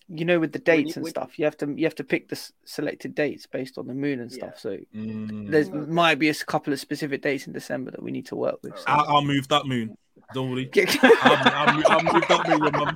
[0.08, 2.30] You know, with the dates you- and stuff, you have to you have to pick
[2.30, 4.60] the s- selected dates based on the moon and stuff.
[4.60, 5.50] So Mm.
[5.50, 8.60] there's might be a couple of specific dates in December that we need to work
[8.62, 8.78] with.
[8.78, 8.84] So.
[8.86, 9.98] I'll, I'll move that moon.
[10.36, 10.70] Don't worry.
[10.76, 12.94] I'll, I'll, move- I'll move that moon, remember?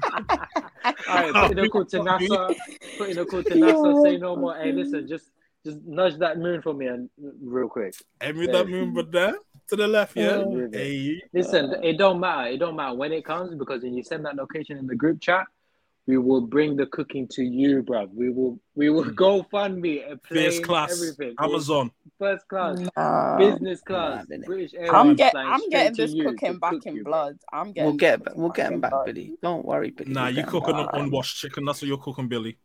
[1.09, 2.55] Alright, put in a call to NASA.
[2.99, 4.03] Put in a call to NASA.
[4.03, 4.55] Say no more.
[4.57, 5.31] Hey, listen, just
[5.65, 7.09] just nudge that moon for me and
[7.41, 7.93] real quick.
[8.21, 8.31] Yeah.
[8.53, 9.35] that moon, but there
[9.67, 10.43] to the left, yeah.
[10.49, 10.67] Yeah.
[10.71, 12.49] Hey, Listen, it don't matter.
[12.49, 15.21] It don't matter when it comes because when you send that location in the group
[15.21, 15.45] chat,
[16.09, 18.09] we will bring the cooking to you, bruv.
[18.15, 19.15] We will we will mm.
[19.15, 21.35] go fund me a plane, first class, everything.
[21.39, 21.91] Amazon.
[22.17, 23.37] First class, Nah.
[23.37, 24.45] business class, Nah, innit?
[24.47, 25.17] British I'm Airways.
[25.17, 27.37] get I'm getting this cooking back cook in you, blood.
[27.53, 29.05] I'm getting We'll get cooking we'll get him back, blood.
[29.05, 29.33] Billy.
[29.43, 30.11] Don't worry, Billy.
[30.11, 30.85] Nah, we'll you get 'em cooking back.
[30.87, 31.65] up unwashed chicken.
[31.65, 32.57] That's what you're cooking, Billy.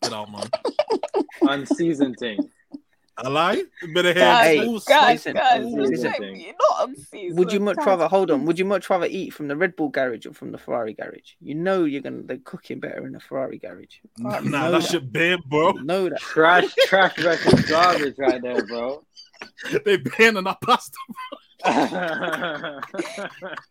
[0.00, 0.48] Get out, man.
[1.42, 2.38] Unseasoned thing.
[3.18, 3.62] I lie.
[3.94, 4.24] Bit of hair.
[4.24, 5.90] Guys, Hey, Ooh, guys, listen, guys, listen.
[5.90, 6.44] respect me.
[6.46, 7.38] You're not unseasoned.
[7.38, 7.86] Would you much guys.
[7.86, 8.46] rather hold on?
[8.46, 11.32] Would you much rather eat from the Red Bull garage or from the Ferrari garage?
[11.40, 13.98] You know you're gonna they're cooking better in the Ferrari garage.
[14.18, 14.90] Nah, You nah know that that.
[14.90, 15.74] shit bro.
[15.74, 16.20] You know that.
[16.20, 19.04] Trash, trash versus garbage right there, bro.
[19.84, 20.96] They banning that pasta.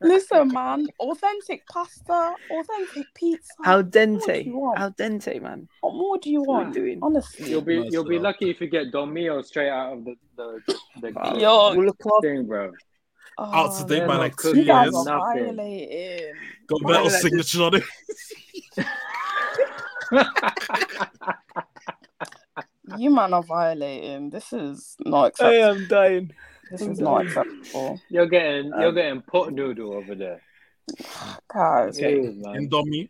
[0.01, 0.87] Listen, man.
[0.99, 3.53] Authentic pasta, authentic pizza.
[3.65, 4.47] Al dente,
[4.77, 5.67] al dente, man.
[5.81, 6.73] What more do you What are you want?
[6.73, 6.99] doing?
[7.01, 7.49] Honestly.
[7.49, 8.23] You'll be Nice you'll be enough.
[8.35, 10.61] lucky if you get Domio straight out of the the,
[11.01, 11.35] the Wow.
[11.37, 12.71] Yo, We'll look thing, bro.
[13.37, 15.07] Oh, out to oh, date by like two cooking you guys years.
[15.07, 15.55] are Nothing.
[16.67, 17.83] Got Why metal did I just- signature on it.
[22.97, 24.29] You man are violating.
[24.31, 25.63] This is not acceptable.
[25.63, 26.31] I am dying.
[26.71, 27.99] This is not acceptable.
[28.09, 30.41] You're getting you're Um, getting pot noodle over there.
[31.53, 32.17] Guys, Okay.
[32.19, 32.69] Jeez, man.
[32.69, 33.09] Indomie.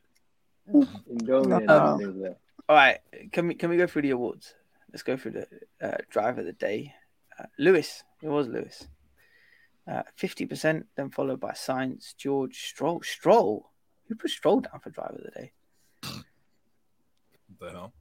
[0.67, 1.93] Indomie No.
[2.01, 2.35] everything.
[2.67, 2.99] All right,
[3.31, 4.55] can we can we go through the awards?
[4.91, 5.47] Let's go through the
[5.81, 6.93] uh, drive of the day.
[7.39, 8.87] Uh, Lewis, it was Lewis.
[9.87, 13.69] Uh, Fifty percent, then followed by Sainz, George, Stroll, Stroll.
[14.07, 15.51] Who put Stroll down for drive of the day?
[16.01, 17.93] What the hell?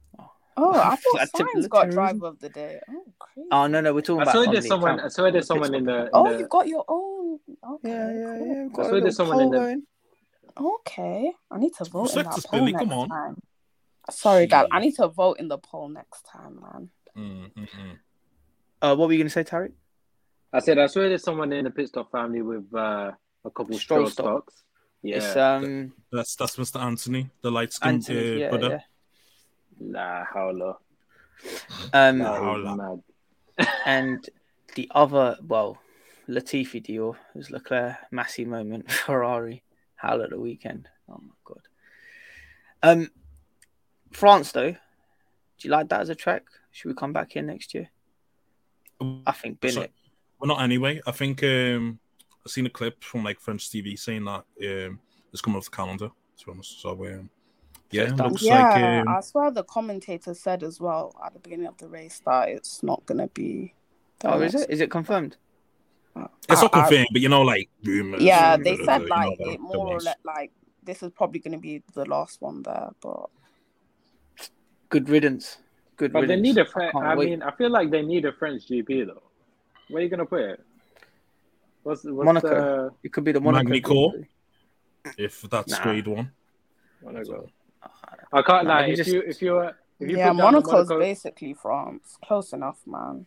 [0.63, 1.91] Oh, I thought That tip- got terrorism.
[1.91, 2.79] driver of the day.
[2.89, 3.47] Oh, crazy.
[3.51, 4.33] Oh no, no, we're talking I about.
[4.45, 4.91] saw there's someone.
[4.93, 6.09] account, I saw there's someone in pit the.
[6.13, 7.39] oh, in you the got your own.
[7.75, 8.47] Okay, Yeah, yeah, cool.
[8.47, 8.67] yeah.
[8.73, 9.83] Got I a saw there's someone in the- going.
[10.59, 13.09] Okay, I need to vote in that poll next come on.
[13.09, 13.41] time.
[14.09, 14.67] Sorry, guys.
[14.71, 16.89] I need to vote in the poll next time, man.
[17.17, 17.97] Mm, mm, mm.
[18.81, 19.71] Uh, what were you going to say, Tariq?
[20.53, 23.11] I said I saw there's someone in the pit stop family with uh,
[23.45, 24.63] a couple of Stroll stocks.
[25.01, 25.15] Yeah.
[25.17, 26.79] It's um That's that's Mr.
[26.81, 28.19] Anthony, the light skinned Anthony.
[28.19, 28.69] uh, Yeah, brother.
[28.69, 28.79] yeah.
[29.81, 30.77] Nah, how low.
[31.93, 32.99] Um, That How
[33.57, 34.29] is and
[34.75, 35.79] the other, well,
[36.29, 39.63] Latifi Dior was Leclerc, Massey moment, Ferrari,
[39.95, 40.87] howl at the weekend.
[41.09, 41.61] Oh my god.
[42.83, 43.11] Um,
[44.11, 44.77] France though, do
[45.59, 46.43] you like that as a track?
[46.71, 47.89] Should we come back here next year?
[49.25, 49.87] I think bin So-
[50.39, 51.01] Well, not anyway.
[51.05, 51.99] I think um,
[52.45, 54.99] I've seen a clip from like French TV saying that um,
[55.33, 56.09] it's coming off the calendar.
[56.37, 57.29] To be honest, so um,
[57.91, 58.29] yeah, it's done.
[58.29, 61.77] looks yeah, like um, I swear the commentator said as well at the beginning of
[61.77, 63.73] the race that it's not gonna be.
[64.19, 64.69] the Oh, is it?
[64.69, 65.37] Is it confirmed?
[66.15, 68.21] it's not I- I- confirmed, but you know, like rumors.
[68.21, 70.51] Yeah, and they the- said the- you like know, it the more or less like
[70.83, 73.29] this is probably gonna be the last one there, but
[74.89, 75.57] Good riddance.
[75.95, 76.43] Good But they riddance.
[76.43, 76.91] need a I French.
[76.93, 79.21] can't I mean, I feel like they need a French GP though.
[79.89, 80.59] Where are you gonna put it?
[81.83, 82.95] What's, what's Monaco.
[83.03, 83.63] It could be the Monaco.
[83.63, 84.25] Magny-Cours?
[85.17, 85.83] If that's Nah.
[85.83, 86.31] grade one.
[86.99, 87.49] the Monaco?
[88.33, 88.85] I can't Nah, lie.
[88.87, 90.99] you If just- you if you were if you yeah, put down the Monaco's Monaco,
[90.99, 92.17] basically France.
[92.25, 93.25] Close enough, man.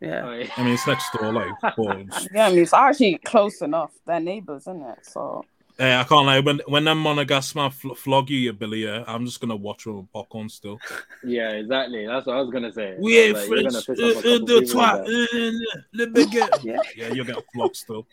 [0.00, 0.22] Yeah.
[0.26, 0.50] Oh, yeah.
[0.56, 1.48] I mean, it's next door, like.
[1.76, 3.92] But Yeah, I mean it's actually close enough.
[4.06, 4.98] They're neighbors, isn't it?
[5.06, 5.44] So
[5.76, 6.38] Eh, I can't lie.
[6.38, 9.84] When when them Monegasque man fl- flog you, you Billy, yeah, I'm just gonna watch
[9.84, 10.78] them with popcorn still.
[11.24, 12.06] yeah, exactly.
[12.06, 12.94] That's what I was gonna say.
[12.98, 13.86] We ain't Like, you're gonna French.
[13.98, 15.00] piss Uh, off a uh, couple the people twat.
[15.00, 16.58] uh, uh, Le baguette.
[16.64, 16.76] Yeah.
[16.96, 18.06] Yeah, you'll get flogged still.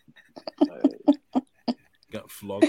[2.12, 2.68] Get flogged.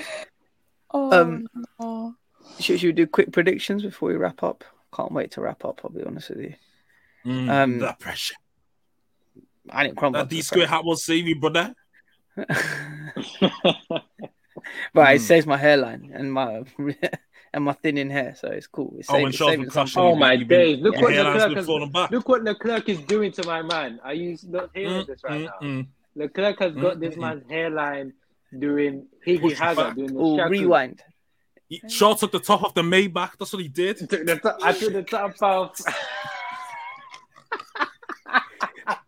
[0.93, 1.47] oh, Um,
[1.80, 2.14] no.
[2.60, 4.64] Should, should we do quick predictions before we wrap up?
[4.94, 5.80] Can't wait to wrap up.
[5.84, 6.54] I'll be honest with you.
[7.26, 8.34] Mm, Um, that pressure.
[9.70, 10.20] I didn't crumble.
[10.20, 11.74] That D square hat will save you, brother.
[14.94, 15.20] But it Mm.
[15.20, 16.62] saves my hairline and my
[17.54, 18.94] and my thinning hair, so it's cool.
[18.98, 20.78] It's Oh, saving, when it's Charles saving was some crashing, Oh my days!
[20.80, 23.98] Look your what hairline's Leclerc has, look what Leclerc is doing to my man.
[24.04, 25.66] Are you not hearing Mm, this right mm, now?
[25.66, 25.86] mm.
[26.14, 27.20] Leclerc has got this Mm, mm.
[27.20, 28.12] man's hairline
[28.58, 31.02] doing Higgy Push it Hazard doing the Oh, rewind.
[31.73, 33.31] He- Shaw took the top off the Maybach.
[33.39, 33.97] That's what he did.
[33.99, 35.81] Took the top, I took the top off.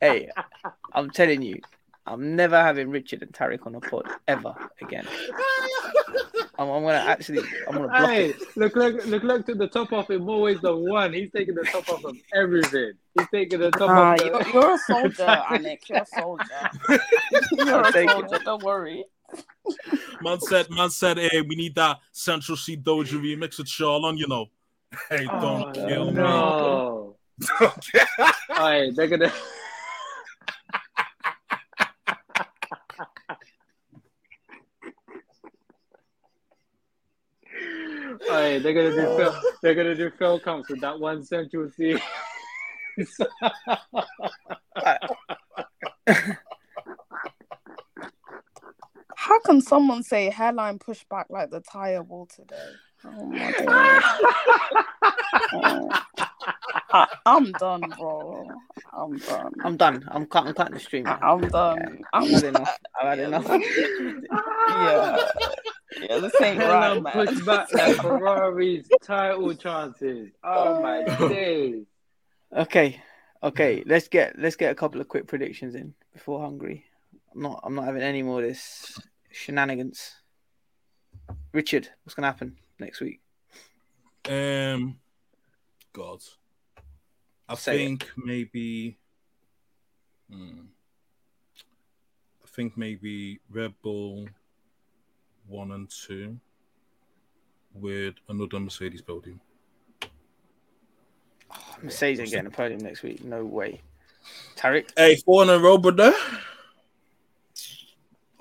[0.01, 0.29] Hey,
[0.93, 1.61] I'm telling you,
[2.07, 5.07] I'm never having Richard and Tarik on a pod ever again.
[6.59, 8.37] I'm, I'm gonna actually, I'm gonna block Hey, it.
[8.57, 11.13] look, Leclerc took the top off in more ways than one.
[11.15, 12.93] He's taking the top off of everything.
[13.19, 14.19] He's taking the top Ah, off.
[14.19, 15.89] the- you're, you're a soldier, Anik.
[15.89, 16.71] You're a soldier.
[17.53, 18.13] You're a take it.
[18.13, 18.39] soldier.
[18.45, 19.05] Don't worry.
[20.21, 24.27] Man said, man said, hey, we need that Central Cee Doja remix with Charlon, you
[24.29, 24.47] know.
[25.11, 26.13] Hey, oh, don't Oh, kill me.
[26.21, 27.17] no.
[28.57, 29.33] Hey, they're gonna.
[38.29, 41.99] Hey, they're gonna do Phil, they're gonna do Phil counts with that one central Cee.
[49.25, 52.57] How can someone say hairline pushed back like the tire wall today?
[53.07, 54.03] Oh my god.
[55.55, 55.89] Oh.
[56.93, 58.47] I, I'm done, bro.
[58.93, 59.53] I'm done.
[59.65, 60.05] I'm done.
[60.09, 61.07] I'm cutting, I'm cutting the stream.
[61.07, 62.03] I'm done.
[62.13, 62.79] I've I'm had enough.
[63.01, 63.49] I've had enough.
[64.69, 65.17] yeah.
[66.03, 67.13] Yeah, this ain't right, Helen man.
[67.15, 70.33] pushed back like Ferrari's title chances.
[70.45, 71.87] Oh my days.
[72.55, 73.01] Okay,
[73.43, 73.83] okay.
[73.87, 76.85] Let's get let's get a couple of quick predictions in before Hungary.
[77.35, 78.99] I'm not I'm not having any more of this
[79.35, 80.13] shenanigans.
[81.53, 83.21] Richard, what's gonna happen next week?
[84.29, 84.99] Um,
[85.93, 86.21] God,
[87.49, 87.79] I Say it.
[87.79, 88.97] think maybe.
[90.31, 90.61] Hmm,
[92.43, 94.29] I think maybe Red Bull
[95.47, 96.39] one and two
[97.75, 99.41] with another Mercedes podium.
[101.83, 103.23] Mercedes ain't getting a podium next week.
[103.25, 103.83] No way.
[104.57, 104.91] Tarik.
[104.97, 106.15] Hey, four in a row, brother.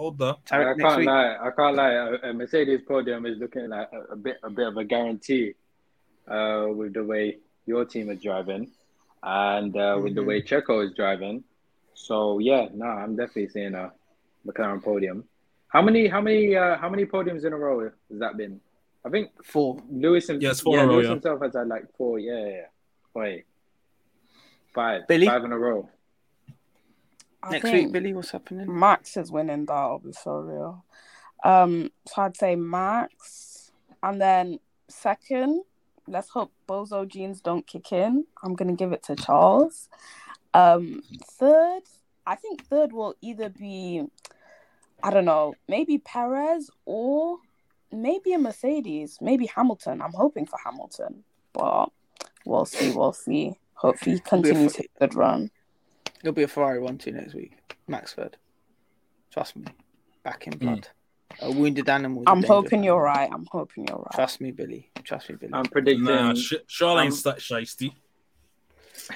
[0.03, 0.35] Hold that.
[0.51, 1.07] I Tarik next can't week.
[1.07, 1.38] lie.
[1.41, 1.91] I can't lie.
[1.93, 5.53] A, a Mercedes podium is looking like a, a bit, a bit of a guarantee,
[6.27, 8.69] uh, with the way your team is driving,
[9.23, 10.27] and uh, with the Mhm.
[10.27, 11.45] way Checo is driving.
[11.93, 13.93] So yeah, no, I'm definitely seeing a
[14.45, 15.23] McLaren podium.
[15.69, 18.59] How many, how many, uh, how many podiums in a row has that been?
[19.05, 19.81] I think Four.
[19.89, 21.11] Lewis and Yeah, it's four in a row, yeah.
[21.11, 22.19] himself has had like four.
[22.19, 22.65] Yeah, yeah, yeah.
[23.13, 23.45] Wait,
[24.75, 25.27] five, Billy?
[25.27, 25.89] five in a row.
[27.44, 28.80] I Next week, Billy, what's happening?
[28.80, 30.86] Max is winning that, I'll be so real.
[31.44, 33.72] Um, so I'd say Max.
[34.02, 35.64] And then second,
[36.07, 38.26] let's hope Bozo genes don't kick in.
[38.41, 39.90] I'm gonna give it to Charles.
[40.53, 41.84] Um, third,
[42.26, 44.06] I think third will either be
[45.03, 47.38] I don't know, maybe Perez or
[47.91, 50.02] maybe a Mercedes, maybe Hamilton.
[50.02, 51.88] I'm hoping for Hamilton, but
[52.45, 53.53] we'll see, we'll see.
[53.74, 55.52] Hopefully he continues his good run.
[56.24, 57.54] It'll be a Ferrari one two next week.
[57.90, 58.34] Maxford.
[59.32, 59.66] Trust me.
[60.24, 60.88] Back in blood.
[61.41, 62.22] A wounded animal.
[62.22, 63.22] is a I'm hoping you're animal.
[63.22, 63.30] right.
[63.32, 64.14] I'm hoping you're right.
[64.14, 64.90] Trust me, Billy.
[65.04, 65.54] Trust me, Billy.
[65.54, 66.06] I'm predicting.
[66.06, 67.94] Nah, sh- Charlotte ain't um, that shiesty.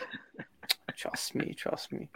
[0.98, 2.10] Trust me, trust me.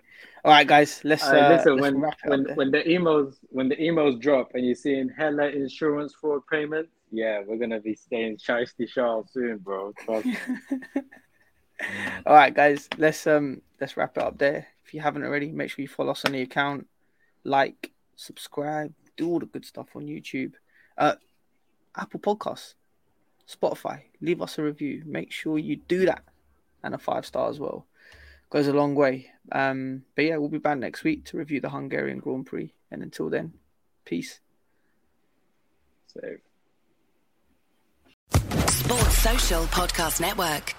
[0.43, 2.81] All right, guys, let's, uh, Alright, listen, let's when wrap it when up when the
[2.83, 7.79] emails when the emails drop and you're seeing hella insurance fraud payments, yeah, we're gonna
[7.79, 9.93] be staying shiesty Charles soon, bro.
[10.03, 10.35] Trust me.
[12.25, 14.65] All right, guys, let's um let's wrap it up there.
[14.91, 16.85] If you haven't already, make sure you follow us on the account,
[17.45, 20.51] like, subscribe, do all the good stuff on YouTube,
[20.97, 21.15] uh,
[21.95, 22.73] Apple Podcasts,
[23.49, 24.01] Spotify.
[24.19, 25.03] Leave us a review.
[25.05, 26.23] Make sure you do that,
[26.83, 27.85] and a five star as well.
[28.49, 29.31] Goes a long way.
[29.53, 32.73] Um, but yeah, we'll be back next week to review the Hungarian Grand Prix.
[32.91, 33.53] And until then,
[34.03, 34.41] peace.
[36.07, 36.41] Safe.
[38.67, 40.75] Sports Social Podcast Network.